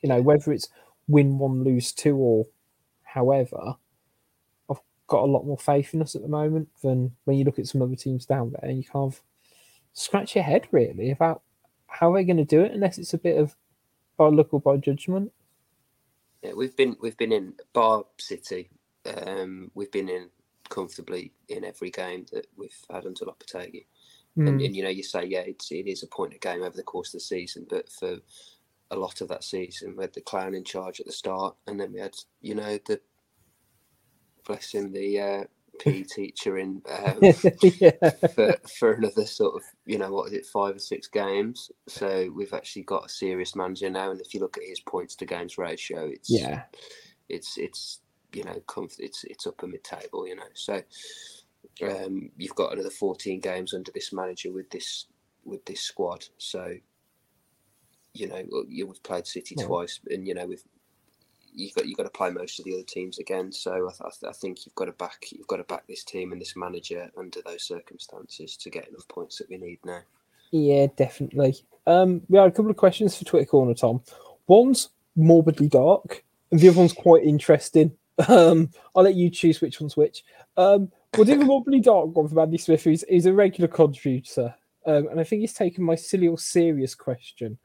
You 0.00 0.08
know, 0.08 0.20
whether 0.20 0.50
it's 0.50 0.68
win 1.08 1.38
one, 1.38 1.64
lose 1.64 1.92
two, 1.92 2.16
or 2.16 2.44
however, 3.02 3.74
I've 4.70 4.80
got 5.06 5.24
a 5.24 5.26
lot 5.26 5.46
more 5.46 5.58
faith 5.58 5.94
in 5.94 6.02
us 6.02 6.14
at 6.14 6.22
the 6.22 6.28
moment 6.28 6.68
than 6.82 7.14
when 7.24 7.36
you 7.36 7.44
look 7.44 7.58
at 7.58 7.66
some 7.66 7.82
other 7.82 7.96
teams 7.96 8.26
down 8.26 8.52
there 8.52 8.68
and 8.70 8.78
you 8.78 8.84
kind 8.84 9.12
of 9.12 9.20
scratch 9.92 10.34
your 10.34 10.44
head 10.44 10.66
really 10.70 11.10
about 11.10 11.42
how 11.86 12.12
they're 12.12 12.24
going 12.24 12.36
to 12.38 12.44
do 12.44 12.62
it 12.62 12.72
unless 12.72 12.98
it's 12.98 13.14
a 13.14 13.18
bit 13.18 13.36
of 13.36 13.54
by 14.16 14.28
look 14.28 14.52
or 14.54 14.60
by 14.60 14.76
judgment. 14.76 15.32
Yeah, 16.42 16.52
we've 16.54 16.76
been 16.76 16.96
we've 17.00 17.16
been 17.16 17.32
in 17.32 17.54
Bar 17.72 18.04
City. 18.18 18.70
Um, 19.26 19.70
we've 19.74 19.92
been 19.92 20.08
in 20.08 20.28
comfortably 20.68 21.32
in 21.48 21.64
every 21.64 21.90
game 21.90 22.26
that 22.32 22.46
we've 22.56 22.76
had 22.90 23.04
until 23.04 23.28
Lopetegui. 23.28 23.86
And, 24.36 24.48
Mm. 24.48 24.64
and 24.64 24.76
you 24.76 24.82
know, 24.82 24.88
you 24.88 25.02
say 25.02 25.26
yeah, 25.26 25.40
it's, 25.40 25.70
it 25.70 25.86
is 25.86 26.02
a 26.02 26.06
point 26.06 26.32
a 26.34 26.38
game 26.38 26.62
over 26.62 26.74
the 26.74 26.82
course 26.82 27.08
of 27.08 27.20
the 27.20 27.20
season, 27.20 27.66
but 27.68 27.92
for 27.92 28.16
a 28.92 28.96
lot 28.96 29.20
of 29.22 29.28
that 29.28 29.42
season, 29.44 29.96
we 29.96 30.04
had 30.04 30.14
the 30.14 30.20
clown 30.20 30.54
in 30.54 30.64
charge 30.64 31.00
at 31.00 31.06
the 31.06 31.12
start, 31.12 31.56
and 31.66 31.80
then 31.80 31.92
we 31.92 32.00
had 32.00 32.14
you 32.40 32.54
know 32.54 32.78
the 32.86 33.00
blessing 34.46 34.92
the 34.92 35.20
uh, 35.20 35.44
PE 35.78 36.02
teacher 36.14 36.58
in 36.58 36.82
um, 36.90 37.18
yeah. 37.62 37.92
for 38.34 38.56
for 38.78 38.92
another 38.92 39.24
sort 39.24 39.56
of 39.56 39.62
you 39.86 39.98
know 39.98 40.12
what 40.12 40.28
is 40.28 40.34
it 40.34 40.46
five 40.46 40.76
or 40.76 40.80
six 40.80 41.08
games. 41.08 41.70
So 41.88 42.30
we've 42.34 42.54
actually 42.54 42.82
got 42.82 43.06
a 43.06 43.08
serious 43.08 43.56
manager 43.56 43.90
now, 43.90 44.10
and 44.10 44.20
if 44.20 44.34
you 44.34 44.40
look 44.40 44.58
at 44.58 44.64
his 44.68 44.80
points 44.80 45.16
to 45.16 45.26
games 45.26 45.58
ratio, 45.58 46.06
it's 46.06 46.30
Yeah. 46.30 46.64
it's 47.28 47.56
it's 47.58 48.00
you 48.32 48.44
know 48.44 48.60
comf- 48.66 49.00
it's 49.00 49.24
it's 49.24 49.46
up 49.46 49.54
upper 49.54 49.68
mid 49.68 49.84
table, 49.84 50.26
you 50.28 50.36
know. 50.36 50.42
So 50.54 50.82
um, 51.82 52.30
you've 52.36 52.54
got 52.54 52.72
another 52.72 52.90
fourteen 52.90 53.40
games 53.40 53.74
under 53.74 53.92
this 53.92 54.12
manager 54.12 54.52
with 54.52 54.70
this 54.70 55.06
with 55.44 55.64
this 55.64 55.80
squad. 55.80 56.26
So 56.38 56.74
you 58.14 58.28
know 58.28 58.42
we've 58.86 59.02
played 59.02 59.26
City 59.26 59.54
Yeah. 59.58 59.66
twice, 59.66 60.00
and 60.10 60.26
you 60.26 60.34
know 60.34 60.46
we've 60.46 60.62
you 61.54 61.70
got 61.74 61.86
you 61.86 61.94
got 61.94 62.04
to 62.04 62.10
play 62.10 62.30
most 62.30 62.58
of 62.58 62.64
the 62.64 62.74
other 62.74 62.82
teams 62.82 63.18
again. 63.18 63.52
So 63.52 63.88
I, 63.88 64.08
th- 64.10 64.28
I 64.28 64.32
think 64.32 64.64
you've 64.64 64.74
got 64.74 64.86
to 64.86 64.92
back 64.92 65.26
you've 65.30 65.46
got 65.46 65.58
to 65.58 65.64
back 65.64 65.86
this 65.86 66.04
team 66.04 66.32
and 66.32 66.40
this 66.40 66.56
manager 66.56 67.10
under 67.16 67.40
those 67.44 67.62
circumstances 67.62 68.56
to 68.58 68.70
get 68.70 68.88
enough 68.88 69.06
points 69.08 69.38
that 69.38 69.48
we 69.50 69.58
need 69.58 69.78
now. 69.84 70.00
Yeah, 70.50 70.86
definitely. 70.96 71.56
Um, 71.86 72.22
we 72.28 72.38
had 72.38 72.48
a 72.48 72.52
couple 72.52 72.70
of 72.70 72.76
questions 72.76 73.16
for 73.16 73.24
Twitter 73.24 73.46
Corner, 73.46 73.74
Tom. 73.74 74.02
One's 74.46 74.90
morbidly 75.16 75.68
dark, 75.68 76.24
and 76.50 76.60
the 76.60 76.68
other 76.68 76.78
one's 76.78 76.92
quite 76.92 77.24
interesting. 77.24 77.92
Um, 78.28 78.68
I'll 78.94 79.02
let 79.02 79.14
you 79.14 79.30
choose 79.30 79.62
which 79.62 79.80
one's 79.80 79.96
which. 79.96 80.22
Um, 80.58 80.92
we'll 81.16 81.24
do 81.24 81.38
the 81.38 81.46
morbidly 81.46 81.80
dark 81.80 82.14
one 82.14 82.28
from 82.28 82.38
Andy 82.38 82.58
Smith, 82.58 82.84
who's, 82.84 83.02
who's 83.08 83.24
a 83.24 83.32
regular 83.32 83.66
contributor, 83.68 84.54
um, 84.86 85.08
and 85.08 85.18
I 85.18 85.24
think 85.24 85.40
he's 85.40 85.54
taken 85.54 85.82
my 85.82 85.94
silly 85.94 86.28
or 86.28 86.38
serious 86.38 86.94
question 86.94 87.58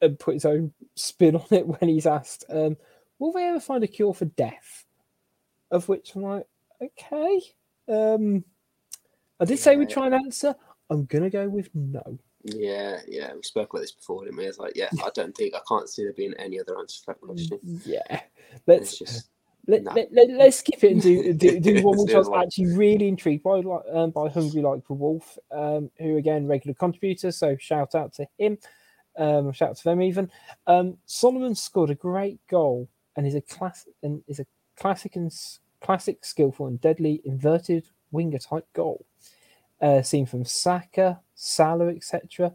and 0.00 0.18
put 0.18 0.34
his 0.34 0.44
own 0.44 0.72
spin 0.94 1.36
on 1.36 1.46
it 1.50 1.66
when 1.66 1.88
he's 1.88 2.06
asked, 2.06 2.44
um, 2.48 2.76
"Will 3.18 3.32
they 3.32 3.44
ever 3.44 3.60
find 3.60 3.84
a 3.84 3.88
cure 3.88 4.14
for 4.14 4.26
death?" 4.26 4.84
Of 5.70 5.88
which 5.88 6.14
I'm 6.14 6.22
like, 6.22 6.46
okay. 6.82 7.40
Um, 7.88 8.44
I 9.40 9.44
did 9.44 9.58
say 9.58 9.76
we'd 9.76 9.90
try 9.90 10.06
and 10.06 10.14
answer. 10.14 10.54
I'm 10.90 11.04
gonna 11.04 11.30
go 11.30 11.48
with 11.48 11.68
no. 11.74 12.18
Yeah, 12.44 13.00
yeah, 13.06 13.34
we 13.34 13.42
spoke 13.42 13.70
about 13.70 13.80
this 13.80 13.92
before, 13.92 14.24
didn't 14.24 14.38
we? 14.38 14.44
I 14.44 14.48
was 14.48 14.58
like, 14.58 14.72
yeah, 14.74 14.88
I 15.04 15.10
don't 15.14 15.36
think 15.36 15.54
I 15.54 15.60
can't 15.68 15.88
see 15.88 16.04
there 16.04 16.12
being 16.12 16.34
any 16.38 16.60
other 16.60 16.78
answer 16.78 17.00
to 17.00 17.06
that 17.08 17.20
question. 17.20 17.58
Yeah, 17.84 18.20
let's 18.66 18.98
just 18.98 19.28
let, 19.66 19.82
no. 19.82 19.92
let, 19.92 20.12
let, 20.12 20.30
us 20.30 20.58
skip 20.58 20.82
it 20.82 20.92
and 20.92 21.02
do 21.02 21.32
do, 21.34 21.60
do 21.60 21.82
one 21.82 21.98
which 21.98 22.14
I 22.14 22.18
was 22.18 22.30
actually 22.30 22.74
really 22.74 23.08
intrigued 23.08 23.42
by, 23.42 23.60
um, 23.92 24.10
by 24.10 24.28
Hungry 24.28 24.62
Like 24.62 24.86
the 24.86 24.94
Wolf, 24.94 25.36
um, 25.52 25.90
who 25.98 26.16
again 26.16 26.46
regular 26.46 26.74
contributor. 26.74 27.32
So 27.32 27.56
shout 27.58 27.94
out 27.94 28.14
to 28.14 28.26
him, 28.38 28.58
um, 29.18 29.52
shout 29.52 29.70
out 29.70 29.76
to 29.76 29.84
them 29.84 30.00
even. 30.00 30.30
Um, 30.66 30.96
Solomon 31.06 31.54
scored 31.54 31.90
a 31.90 31.94
great 31.94 32.40
goal 32.48 32.88
and 33.16 33.26
is 33.26 33.34
a 33.34 33.40
class 33.40 33.86
and 34.02 34.22
is 34.28 34.38
a 34.38 34.46
classic 34.76 35.16
and 35.16 35.32
classic 35.80 36.24
skillful 36.24 36.66
and 36.66 36.80
deadly 36.80 37.20
inverted 37.24 37.88
winger 38.10 38.38
type 38.38 38.66
goal. 38.72 39.04
Uh, 39.80 40.02
seen 40.02 40.26
from 40.26 40.44
Saka, 40.44 41.20
Salah, 41.34 41.88
etc. 41.88 42.52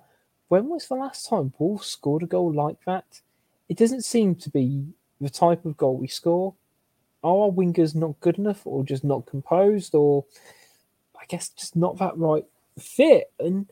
When 0.48 0.68
was 0.68 0.88
the 0.88 0.96
last 0.96 1.30
time 1.30 1.54
Wolves 1.58 1.88
scored 1.88 2.24
a 2.24 2.28
goal 2.28 2.54
like 2.54 2.84
that? 2.86 3.22
It 3.70 3.78
doesn't 3.78 4.04
seem 4.04 4.36
to 4.36 4.50
be 4.50 4.88
the 5.22 5.30
type 5.30 5.66
of 5.66 5.78
goal 5.78 5.98
we 5.98 6.08
score. 6.08 6.54
Are 7.24 7.44
our 7.46 7.52
wingers 7.52 7.96
not 7.96 8.20
good 8.20 8.38
enough, 8.38 8.68
or 8.68 8.84
just 8.84 9.06
not 9.06 9.26
composed, 9.26 9.96
or 9.96 10.26
I 11.20 11.26
guess 11.28 11.50
just 11.50 11.76
not 11.76 11.98
that 12.00 12.18
right 12.18 12.46
fit? 12.78 13.32
And 13.40 13.68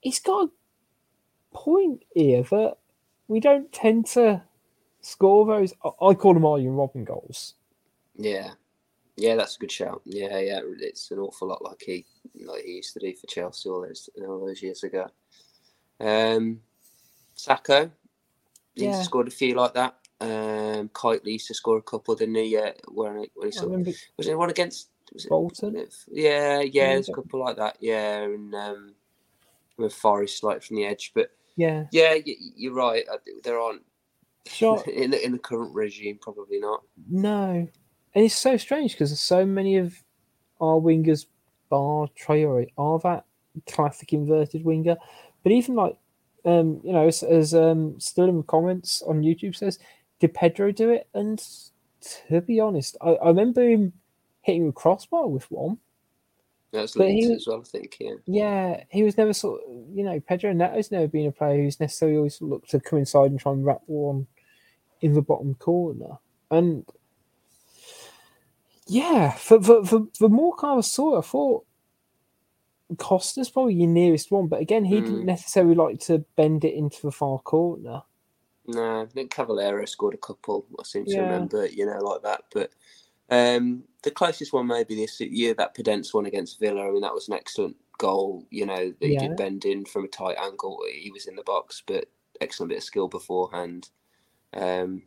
he's 0.00 0.18
got 0.18 0.44
a 0.44 0.50
point 1.54 2.04
here 2.14 2.42
that 2.44 2.76
we 3.28 3.40
don't 3.40 3.72
tend 3.72 4.06
to 4.08 4.42
score 5.02 5.46
those. 5.46 5.74
I- 5.84 6.14
call 6.14 6.34
them 6.34 6.46
Arjen 6.46 6.76
Robben 6.76 7.04
goals. 7.04 7.54
yeah, 8.16 8.52
yeah, 9.16 9.36
that's 9.36 9.56
a 9.56 9.60
good 9.60 9.72
shout. 9.72 10.02
Yeah, 10.04 10.38
yeah, 10.38 10.60
it's 10.80 11.10
an 11.10 11.18
awful 11.20 11.48
lot 11.48 11.64
like 11.64 11.82
he 11.84 12.06
like 12.44 12.64
he 12.64 12.72
used 12.76 12.94
to 12.94 13.00
do 13.00 13.14
for 13.14 13.26
Chelsea 13.28 13.68
all 13.68 13.82
those 13.82 14.08
all 14.26 14.46
those 14.46 14.62
years 14.62 14.84
ago. 14.84 15.08
Um, 16.00 16.60
Sako, 17.34 17.90
he's 18.76 18.84
Yeah. 18.84 19.02
scored 19.02 19.28
a 19.28 19.32
few 19.32 19.54
like 19.54 19.74
that. 19.74 19.96
Um, 20.20 20.90
Kite 20.94 21.26
used 21.26 21.48
to 21.48 21.54
score 21.54 21.78
a 21.78 21.82
couple, 21.82 22.14
didn't 22.14 22.36
he? 22.36 22.54
Yeah, 22.54 22.72
when 22.88 23.18
he, 23.18 23.30
when 23.34 23.48
he 23.48 23.52
I 23.56 23.60
sort 23.60 23.72
of, 23.72 23.72
remember 23.72 23.90
was 24.16 24.28
it 24.28 24.38
one 24.38 24.50
against 24.50 24.88
was 25.12 25.26
it 25.26 25.30
Bolton. 25.30 25.74
Yeah, 26.10 26.60
yeah, 26.60 26.94
there's 26.94 27.08
a 27.08 27.12
couple 27.12 27.40
like 27.40 27.56
that. 27.56 27.76
Yeah, 27.80 28.22
and 28.22 28.54
um, 28.54 28.94
with 29.78 29.94
Forest 29.94 30.44
like 30.44 30.62
from 30.62 30.76
the 30.76 30.86
edge, 30.86 31.12
but 31.14 31.30
Yeah, 31.56 31.84
yeah, 31.92 32.16
you're 32.24 32.74
right. 32.74 33.04
There 33.44 33.58
aren't 33.58 33.82
sure. 34.46 34.82
in 34.92 35.10
the, 35.10 35.24
in 35.24 35.32
the 35.32 35.38
current 35.38 35.74
regime, 35.74 36.18
probably 36.20 36.58
not. 36.58 36.82
No, 37.10 37.68
and 38.14 38.24
it's 38.24 38.34
so 38.34 38.56
strange 38.56 38.92
because 38.92 39.18
so 39.18 39.44
many 39.44 39.76
of 39.76 39.94
our 40.60 40.80
wingers, 40.80 41.26
bar 41.68 42.08
Traore, 42.18 42.68
are 42.78 42.98
that 43.00 43.24
classic 43.66 44.12
inverted 44.12 44.64
winger. 44.64 44.96
But 45.42 45.52
even 45.52 45.74
like, 45.74 45.96
um, 46.44 46.80
you 46.84 46.92
know, 46.92 47.06
as, 47.08 47.22
as 47.22 47.54
um, 47.54 47.98
still 47.98 48.28
in 48.28 48.36
the 48.38 48.42
comments 48.42 49.02
on 49.02 49.22
YouTube 49.22 49.56
says, 49.56 49.78
did 50.20 50.34
Pedro 50.34 50.72
do 50.72 50.90
it? 50.90 51.08
And 51.14 51.42
to 52.28 52.40
be 52.40 52.60
honest, 52.60 52.96
I, 53.00 53.10
I 53.10 53.28
remember 53.28 53.68
him 53.68 53.92
hitting 54.42 54.68
a 54.68 54.72
crossbar 54.72 55.26
with 55.28 55.50
one. 55.50 55.78
That's 56.72 56.94
But 56.94 57.10
he- 57.10 57.32
as 57.32 57.46
well, 57.46 57.60
I 57.60 57.64
think. 57.64 57.96
Yeah, 58.00 58.14
Yeah, 58.26 58.84
he 58.90 59.02
was 59.02 59.18
never 59.18 59.32
sort 59.32 59.62
of, 59.62 59.70
you 59.94 60.04
know, 60.04 60.18
Pedro 60.20 60.52
Neto's 60.52 60.90
never 60.90 61.06
been 61.08 61.26
a 61.26 61.32
player 61.32 61.62
who's 61.62 61.80
necessarily 61.80 62.16
always 62.16 62.40
looked 62.40 62.70
to 62.70 62.80
come 62.80 62.98
inside 63.00 63.30
and 63.30 63.38
try 63.40 63.52
and 63.52 63.64
wrap 63.64 63.82
one 63.86 64.26
in 65.02 65.12
the 65.14 65.22
bottom 65.22 65.54
corner. 65.54 66.18
And 66.50 66.86
yeah, 68.86 69.32
for 69.32 69.60
for 69.62 69.84
for, 69.84 70.06
for 70.18 70.28
more 70.28 70.54
kind 70.56 70.78
of 70.78 70.84
saw, 70.86 71.18
I 71.18 71.22
thought 71.22 71.64
Costa's 72.98 73.50
probably 73.50 73.74
your 73.74 73.88
nearest 73.88 74.30
one, 74.30 74.48
but 74.48 74.60
again, 74.60 74.84
he 74.84 75.00
didn't 75.00 75.22
Mm. 75.22 75.26
necessarily 75.26 75.74
like 75.74 76.00
to 76.00 76.18
bend 76.36 76.64
it 76.64 76.74
into 76.74 77.02
the 77.02 77.12
far 77.12 77.38
corner. 77.38 78.02
no, 78.66 79.02
I 79.02 79.06
think 79.06 79.32
Cavaleiro 79.32 79.84
scored 79.86 80.14
a 80.14 80.18
couple. 80.18 80.66
I 80.78 80.84
seem 80.84 81.04
to 81.06 81.10
Yeah. 81.12 81.20
remember, 81.22 81.66
you 81.66 81.84
know, 81.84 81.98
like 81.98 82.22
that. 82.22 82.42
But 82.54 82.70
um, 83.32 83.84
the 84.02 84.10
closest 84.10 84.52
one 84.52 84.66
maybe 84.66 84.94
this 84.94 85.18
year 85.20 85.54
that 85.54 85.74
Podence 85.74 86.12
one 86.12 86.26
against 86.26 86.60
Villa. 86.60 86.86
I 86.86 86.90
mean, 86.90 87.00
that 87.00 87.14
was 87.14 87.28
an 87.28 87.34
excellent 87.34 87.76
goal. 87.98 88.46
You 88.50 88.66
know, 88.66 88.92
that 89.00 89.06
he 89.06 89.14
Yeah. 89.14 89.20
did 89.20 89.36
bend 89.36 89.64
in 89.64 89.86
from 89.86 90.04
a 90.04 90.08
tight 90.08 90.36
angle. 90.38 90.78
He 90.92 91.10
was 91.10 91.26
in 91.26 91.36
the 91.36 91.42
box, 91.42 91.82
but 91.86 92.04
excellent 92.42 92.68
bit 92.70 92.78
of 92.78 92.84
skill 92.84 93.08
beforehand. 93.08 93.88
Um, 94.52 95.04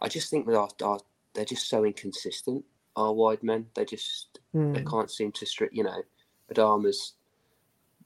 I 0.00 0.08
just 0.08 0.30
think 0.30 0.46
that 0.46 0.56
our, 0.58 0.68
our, 0.82 0.98
they're 1.34 1.44
just 1.44 1.68
so 1.68 1.84
inconsistent. 1.84 2.64
Our 2.96 3.12
wide 3.12 3.42
men, 3.44 3.66
they 3.74 3.84
just 3.84 4.40
Hmm. 4.52 4.72
they 4.72 4.82
can't 4.82 5.10
seem 5.10 5.30
to 5.32 5.46
strip. 5.46 5.70
You 5.72 5.84
know, 5.84 6.02
Adama's, 6.52 7.14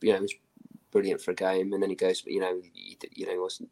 you 0.03 0.13
know, 0.13 0.21
was 0.21 0.35
brilliant 0.91 1.23
for 1.23 1.31
a 1.31 1.35
game, 1.35 1.73
and 1.73 1.83
then 1.83 1.89
he 1.89 1.97
goes, 1.97 2.21
but 2.21 2.35
you 2.35 2.41
know, 2.41 2.61
he, 2.61 2.99
you 3.13 3.25
know, 3.25 3.33
he 3.33 3.39
wasn't 3.39 3.71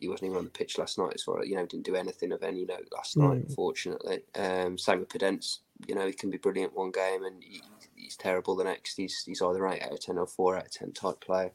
he 0.00 0.08
wasn't 0.08 0.26
even 0.26 0.38
on 0.38 0.44
the 0.44 0.50
pitch 0.50 0.78
last 0.78 0.98
night 0.98 1.12
as 1.14 1.22
far 1.22 1.44
you 1.44 1.56
know 1.56 1.66
didn't 1.66 1.84
do 1.86 1.96
anything 1.96 2.32
of 2.32 2.42
any 2.42 2.64
note 2.64 2.88
last 2.92 3.16
night 3.16 3.38
Mm. 3.38 3.48
unfortunately 3.48 4.20
um 4.36 4.78
same 4.78 5.00
with 5.00 5.08
Podence 5.08 5.58
you 5.86 5.94
know 5.94 6.06
he 6.06 6.12
can 6.12 6.30
be 6.30 6.38
brilliant 6.38 6.74
one 6.76 6.90
game 6.90 7.24
and 7.24 7.42
he, 7.42 7.60
he's 7.96 8.16
terrible 8.16 8.54
the 8.56 8.64
next 8.64 8.96
he's 8.96 9.22
he's 9.24 9.42
either 9.42 9.66
8 9.66 9.82
out 9.82 9.92
of 9.92 10.00
10 10.00 10.18
or 10.18 10.26
4 10.26 10.56
out 10.56 10.66
of 10.66 10.70
10 10.72 10.92
type 10.92 11.20
player 11.20 11.52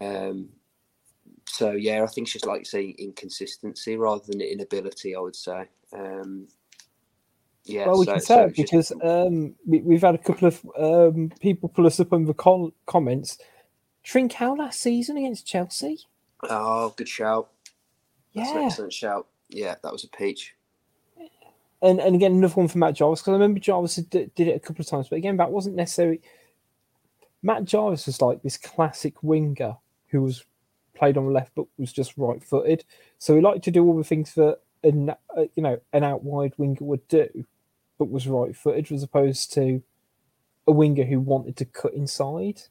um 0.00 0.48
so 1.46 1.72
yeah 1.72 2.02
I 2.02 2.06
think 2.06 2.26
it's 2.26 2.32
just 2.32 2.46
like 2.46 2.60
you 2.60 2.64
say 2.64 2.94
inconsistency 2.98 3.96
rather 3.96 4.22
than 4.26 4.40
inability 4.40 5.14
I 5.14 5.20
would 5.20 5.36
say 5.36 5.66
um 5.92 6.48
Yeah, 7.66 7.86
well, 7.86 7.98
we 8.00 8.04
so- 8.06 8.12
can 8.12 8.20
so 8.20 8.26
say 8.26 8.44
it 8.44 8.54
just- 8.54 8.56
because 8.56 8.92
um, 9.02 9.54
we, 9.66 9.80
we've 9.80 10.02
had 10.02 10.14
a 10.14 10.18
couple 10.18 10.48
of 10.48 10.60
um, 10.78 11.30
people 11.40 11.68
pull 11.70 11.86
us 11.86 11.98
up 12.00 12.12
on 12.12 12.26
the 12.26 12.34
con- 12.34 12.72
comments. 12.84 13.38
Trincao 14.04 14.58
last 14.58 14.80
season 14.80 15.16
against 15.16 15.46
Chelsea. 15.46 16.00
Oh, 16.50 16.94
good 16.96 17.08
shout. 17.08 17.50
That's 18.36 18.54
an 18.54 18.58
Yeah, 18.58 18.62
excellent 18.62 18.92
shout. 18.92 19.28
Yeah, 19.48 19.76
that 19.82 19.92
was 19.92 20.04
a 20.04 20.08
peach. 20.08 20.54
and 21.82 22.00
and 22.00 22.14
again 22.16 22.32
another 22.32 22.54
one 22.54 22.68
for 22.68 22.78
Matt 22.78 22.94
Jarvis 22.94 23.20
because 23.20 23.30
I 23.32 23.34
remember 23.34 23.60
Jarvis 23.60 23.96
did, 23.96 24.34
did 24.34 24.48
it 24.48 24.56
a 24.56 24.60
couple 24.60 24.82
of 24.82 24.88
times, 24.88 25.08
but 25.08 25.16
again 25.16 25.36
that 25.38 25.50
wasn't 25.52 25.76
necessarily. 25.76 26.20
Matt 27.42 27.64
Jarvis 27.64 28.06
was 28.06 28.22
like 28.22 28.42
this 28.42 28.56
classic 28.56 29.22
winger 29.22 29.76
who 30.08 30.22
was 30.22 30.44
played 30.96 31.16
on 31.18 31.26
the 31.26 31.32
left 31.32 31.52
but 31.54 31.66
was 31.78 31.92
just 31.92 32.14
right-footed, 32.16 32.84
so 33.18 33.34
he 33.34 33.40
liked 33.42 33.64
to 33.64 33.70
do 33.70 33.84
all 33.84 33.96
the 33.96 34.04
things 34.04 34.34
that 34.34 34.58
an 34.82 35.10
uh, 35.10 35.44
you 35.54 35.62
know 35.62 35.80
an 35.92 36.04
out 36.04 36.24
wide 36.24 36.54
winger 36.58 36.78
would 36.80 37.06
do, 37.08 37.28
but 37.98 38.10
was 38.10 38.26
right-footed 38.28 38.90
as 38.92 39.02
opposed 39.02 39.52
to 39.54 39.82
a 40.66 40.72
winger 40.72 41.04
who 41.04 41.20
wanted 41.20 41.56
to 41.58 41.64
cut 41.66 41.94
inside. 41.94 42.62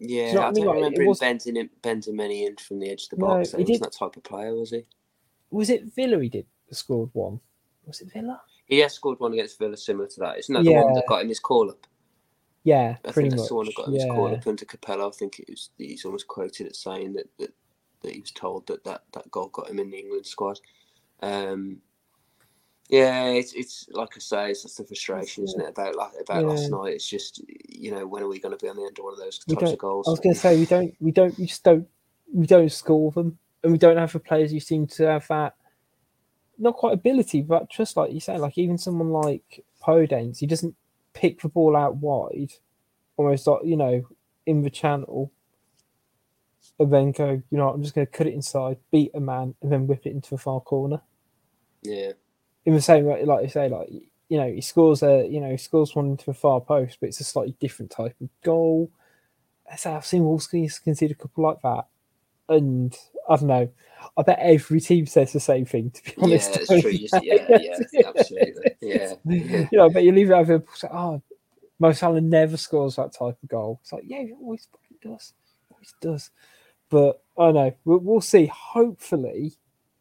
Yeah, 0.00 0.36
know 0.36 0.42
what 0.42 0.48
I 0.48 0.50
I 0.50 0.52
mean? 0.52 0.64
don't 0.64 0.68
Like, 0.68 0.80
it 0.80 0.82
remember 0.82 1.02
him 1.02 1.14
bending, 1.14 1.56
him, 1.56 1.70
bending 1.82 2.16
many 2.16 2.46
in 2.46 2.56
from 2.56 2.80
the 2.80 2.90
edge 2.90 3.04
of 3.04 3.10
the 3.10 3.16
No, 3.16 3.18
box. 3.18 3.54
he 3.56 3.64
he 3.64 3.64
wasn't 3.64 3.92
that 3.92 3.98
type 3.98 4.16
of 4.16 4.24
player, 4.24 4.54
was 4.54 4.70
he? 4.70 4.84
Was 5.50 5.70
it 5.70 5.94
Villa 5.94 6.20
he 6.22 6.28
did 6.28 6.46
scored 6.72 7.10
one? 7.12 7.40
Was 7.86 8.00
it 8.00 8.12
Villa? 8.12 8.40
He 8.66 8.78
has 8.80 8.94
scored 8.94 9.20
one 9.20 9.32
against 9.32 9.58
Villa 9.58 9.76
similar 9.76 10.08
to 10.08 10.20
that. 10.20 10.38
Isn't 10.38 10.54
that 10.54 10.66
the 10.66 10.72
one 10.72 10.92
that 10.94 11.06
got 11.06 11.22
him 11.22 11.28
his 11.28 11.40
call 11.40 11.70
up? 11.70 11.86
Yeah, 12.64 12.96
I 13.06 13.12
pretty 13.12 13.12
think 13.12 13.32
that's 13.32 13.48
much. 13.48 13.48
the 13.48 13.54
one 13.54 13.66
that 13.66 13.74
got 13.74 13.88
him 13.88 13.94
his 13.94 14.04
call 14.04 14.34
up 14.34 14.46
under 14.46 14.64
Capello. 14.64 15.08
I 15.08 15.16
think 15.16 15.38
it 15.40 15.48
was 15.50 15.70
he's 15.78 16.04
almost 16.04 16.28
quoted 16.28 16.68
as 16.68 16.78
saying 16.78 17.14
that, 17.14 17.28
that 17.38 17.52
that 18.02 18.12
he 18.12 18.20
was 18.20 18.32
told 18.32 18.66
that, 18.68 18.84
that 18.84 19.02
that 19.14 19.30
goal 19.30 19.48
got 19.48 19.70
him 19.70 19.78
in 19.80 19.90
the 19.90 19.98
England 19.98 20.26
squad. 20.26 20.60
Um, 21.22 21.78
yeah, 22.90 23.26
it's 23.26 23.52
it's 23.54 23.86
like 23.92 24.10
I 24.16 24.20
say, 24.20 24.50
it's 24.50 24.62
just 24.62 24.78
the 24.78 24.84
frustration, 24.84 25.44
isn't 25.44 25.60
it? 25.60 25.68
About 25.70 25.96
like 25.96 26.12
about 26.20 26.42
Yeah. 26.42 26.48
last 26.48 26.70
night. 26.72 26.94
It's 26.94 27.08
just 27.08 27.40
you 27.68 27.92
know 27.92 28.06
when 28.06 28.22
are 28.22 28.28
we 28.28 28.40
going 28.40 28.56
to 28.56 28.62
be 28.62 28.68
on 28.68 28.76
the 28.76 28.82
end 28.84 28.98
of 28.98 29.04
one 29.04 29.14
of 29.14 29.18
those 29.20 29.38
types 29.38 29.72
of 29.72 29.78
goals? 29.78 30.06
I 30.06 30.10
was 30.10 30.20
going 30.20 30.34
to 30.34 30.40
say 30.40 30.56
we 30.56 30.66
don't, 30.66 30.94
we 31.00 31.12
don't, 31.12 31.38
we 31.38 31.46
just 31.46 31.64
don't, 31.64 31.86
we 32.32 32.46
don't 32.46 32.72
score 32.72 33.12
them, 33.12 33.38
and 33.62 33.72
we 33.72 33.78
don't 33.78 33.96
have 33.96 34.12
the 34.12 34.20
players 34.20 34.50
who 34.50 34.60
seem 34.60 34.86
to 34.88 35.04
have 35.04 35.26
that, 35.28 35.54
not 36.58 36.76
quite 36.76 36.94
ability, 36.94 37.42
but 37.42 37.70
just 37.70 37.96
like 37.96 38.12
you 38.12 38.20
say, 38.20 38.38
like 38.38 38.58
even 38.58 38.78
someone 38.78 39.10
like 39.10 39.64
Podence, 39.82 40.38
he 40.38 40.46
doesn't 40.46 40.74
pick 41.14 41.42
the 41.42 41.48
ball 41.48 41.76
out 41.76 41.96
wide, 41.96 42.52
almost 43.16 43.46
like 43.46 43.60
you 43.64 43.76
know 43.76 44.02
in 44.46 44.62
the 44.62 44.70
channel, 44.70 45.32
and 46.78 46.92
then 46.92 47.12
go, 47.12 47.42
you 47.50 47.58
know, 47.58 47.70
I'm 47.70 47.82
just 47.82 47.94
going 47.94 48.06
to 48.06 48.12
cut 48.12 48.26
it 48.26 48.34
inside, 48.34 48.78
beat 48.90 49.12
a 49.14 49.20
man, 49.20 49.54
and 49.62 49.70
then 49.70 49.86
whip 49.86 50.06
it 50.06 50.12
into 50.12 50.30
the 50.30 50.38
far 50.38 50.60
corner. 50.60 51.02
yeah, 51.82 52.12
In 52.66 52.74
the 52.74 52.80
same 52.80 53.04
way, 53.06 53.24
like 53.24 53.42
you 53.42 53.48
say, 53.48 53.68
like 53.68 53.88
you 53.90 54.38
know, 54.38 54.50
he 54.50 54.60
scores 54.60 55.02
a, 55.02 55.26
you 55.26 55.40
know, 55.40 55.50
he 55.50 55.56
scores 55.56 55.94
one 55.96 56.06
into 56.06 56.30
a 56.30 56.34
far 56.34 56.60
post, 56.60 56.98
but 57.00 57.08
it's 57.08 57.20
a 57.20 57.24
slightly 57.24 57.56
different 57.58 57.90
type 57.90 58.14
of 58.20 58.28
goal. 58.42 58.90
So 59.76 59.92
I've 59.92 60.06
seen 60.06 60.24
Wolves 60.24 60.46
concede 60.46 61.10
a 61.10 61.14
couple 61.14 61.44
like 61.44 61.60
that, 61.62 61.86
and 62.48 62.96
I 63.28 63.36
don't 63.36 63.48
know. 63.48 63.68
I 64.16 64.22
bet 64.22 64.38
every 64.40 64.80
team 64.80 65.06
says 65.06 65.32
the 65.32 65.40
same 65.40 65.64
thing. 65.64 65.90
To 65.90 66.02
be 66.04 66.14
honest, 66.20 66.50
yeah, 66.54 66.60
it's 66.60 66.82
true. 66.82 66.92
Just- 66.92 67.24
yeah, 67.24 67.58
yeah, 67.92 68.08
absolutely. 68.08 68.76
Yeah, 68.80 69.14
yeah. 69.24 69.66
you 69.70 69.78
know, 69.78 69.90
but 69.90 70.04
you 70.04 70.12
leave 70.12 70.30
it 70.30 70.34
over. 70.34 70.62
Oh, 70.92 71.20
Mo 71.78 71.92
Salah 71.92 72.20
never 72.20 72.56
scores 72.56 72.96
that 72.96 73.12
type 73.12 73.36
of 73.42 73.48
goal. 73.48 73.80
It's 73.82 73.92
like, 73.92 74.04
yeah, 74.06 74.22
he 74.22 74.32
always 74.32 74.68
fucking 74.70 75.10
does, 75.12 75.32
always 75.72 75.94
does. 76.00 76.30
But 76.88 77.22
I 77.38 77.46
don't 77.46 77.54
know. 77.54 77.74
We'll, 77.84 77.98
we'll 77.98 78.20
see. 78.20 78.46
Hopefully, 78.46 79.54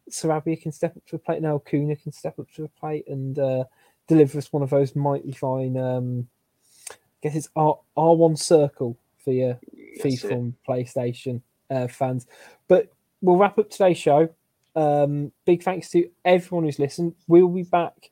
Sarabia 0.09 0.61
can 0.61 0.71
step 0.71 0.95
up 0.95 1.05
to 1.07 1.15
the 1.15 1.19
plate, 1.19 1.37
and 1.37 1.45
El 1.45 1.59
Cunha 1.59 2.01
can 2.01 2.11
step 2.11 2.39
up 2.39 2.51
to 2.55 2.63
the 2.63 2.69
plate 2.69 3.07
and 3.07 3.37
uh, 3.37 3.63
deliver 4.07 4.37
us 4.37 4.51
one 4.51 4.63
of 4.63 4.69
those 4.69 4.95
mighty 4.95 5.31
fine. 5.31 5.77
Um, 5.77 6.27
I 6.91 6.95
guess 7.21 7.35
it's 7.35 7.49
R 7.55 7.79
R 7.95 8.15
one 8.15 8.35
circle 8.35 8.97
for 9.23 9.31
your 9.31 9.59
That's 10.01 10.23
FIFA 10.23 10.31
and 10.31 10.53
PlayStation 10.67 11.41
uh, 11.69 11.87
fans. 11.87 12.25
But 12.67 12.91
we'll 13.21 13.37
wrap 13.37 13.57
up 13.57 13.69
today's 13.69 13.97
show. 13.97 14.29
Um, 14.75 15.31
big 15.45 15.63
thanks 15.63 15.89
to 15.91 16.09
everyone 16.23 16.65
who's 16.65 16.79
listened. 16.79 17.15
We'll 17.27 17.49
be 17.49 17.63
back. 17.63 18.11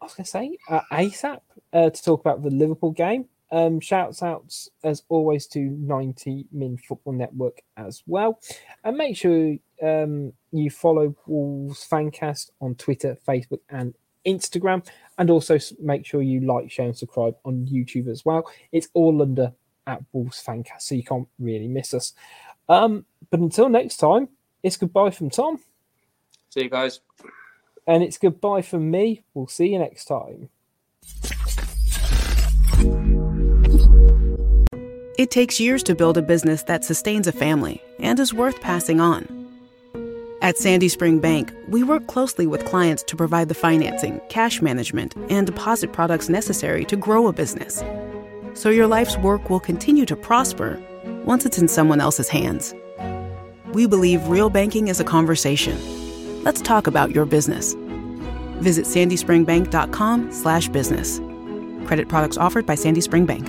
I 0.00 0.04
was 0.04 0.14
going 0.14 0.24
to 0.24 0.30
say 0.30 0.58
uh, 0.68 0.80
ASAP 0.92 1.40
uh, 1.72 1.90
to 1.90 2.02
talk 2.02 2.20
about 2.20 2.42
the 2.42 2.50
Liverpool 2.50 2.92
game. 2.92 3.26
Um, 3.50 3.78
shouts 3.78 4.22
outs 4.22 4.68
as 4.82 5.04
always 5.08 5.46
to 5.48 5.60
90 5.60 6.46
Min 6.50 6.76
Football 6.76 7.12
Network 7.12 7.62
as 7.76 8.02
well. 8.06 8.40
And 8.82 8.96
make 8.96 9.16
sure 9.16 9.56
um, 9.80 10.32
you 10.58 10.70
follow 10.70 11.14
Wolves 11.26 11.86
Fancast 11.88 12.50
on 12.60 12.74
Twitter, 12.76 13.18
Facebook, 13.26 13.60
and 13.68 13.94
Instagram. 14.26 14.86
And 15.18 15.30
also 15.30 15.58
make 15.80 16.06
sure 16.06 16.22
you 16.22 16.40
like, 16.40 16.70
share, 16.70 16.86
and 16.86 16.96
subscribe 16.96 17.36
on 17.44 17.66
YouTube 17.66 18.08
as 18.08 18.24
well. 18.24 18.50
It's 18.72 18.88
all 18.94 19.20
under 19.22 19.52
at 19.86 20.02
Wolves 20.12 20.42
Fancast, 20.42 20.80
so 20.82 20.94
you 20.94 21.04
can't 21.04 21.28
really 21.38 21.68
miss 21.68 21.92
us. 21.94 22.14
Um, 22.68 23.04
but 23.30 23.40
until 23.40 23.68
next 23.68 23.98
time, 23.98 24.28
it's 24.62 24.76
goodbye 24.78 25.10
from 25.10 25.28
Tom, 25.30 25.60
See 26.48 26.62
you 26.62 26.70
guys. 26.70 27.00
and 27.86 28.02
it's 28.02 28.16
goodbye 28.16 28.62
from 28.62 28.90
me. 28.90 29.22
We'll 29.34 29.46
see 29.46 29.66
you 29.68 29.78
next 29.78 30.06
time. 30.06 30.48
It 35.16 35.30
takes 35.30 35.60
years 35.60 35.82
to 35.84 35.94
build 35.94 36.16
a 36.18 36.22
business 36.22 36.62
that 36.64 36.84
sustains 36.84 37.26
a 37.26 37.32
family 37.32 37.82
and 38.00 38.18
is 38.18 38.34
worth 38.34 38.60
passing 38.60 39.00
on. 39.00 39.43
At 40.44 40.56
Sandy 40.58 40.88
Spring 40.90 41.18
Bank, 41.20 41.54
we 41.68 41.82
work 41.82 42.06
closely 42.06 42.46
with 42.46 42.66
clients 42.66 43.02
to 43.04 43.16
provide 43.16 43.48
the 43.48 43.54
financing, 43.54 44.20
cash 44.28 44.60
management, 44.60 45.14
and 45.30 45.46
deposit 45.46 45.94
products 45.94 46.28
necessary 46.28 46.84
to 46.84 46.96
grow 46.96 47.28
a 47.28 47.32
business. 47.32 47.82
So 48.52 48.68
your 48.68 48.86
life's 48.86 49.16
work 49.16 49.48
will 49.48 49.58
continue 49.58 50.04
to 50.04 50.14
prosper 50.14 50.78
once 51.24 51.46
it's 51.46 51.56
in 51.56 51.66
someone 51.66 51.98
else's 51.98 52.28
hands. 52.28 52.74
We 53.72 53.86
believe 53.86 54.28
real 54.28 54.50
banking 54.50 54.88
is 54.88 55.00
a 55.00 55.04
conversation. 55.04 55.78
Let's 56.44 56.60
talk 56.60 56.86
about 56.86 57.14
your 57.14 57.24
business. 57.24 57.74
Visit 58.60 58.84
sandyspringbank.com/business. 58.84 61.20
Credit 61.86 62.08
products 62.10 62.36
offered 62.36 62.66
by 62.66 62.74
Sandy 62.74 63.00
Spring 63.00 63.24
Bank. 63.24 63.48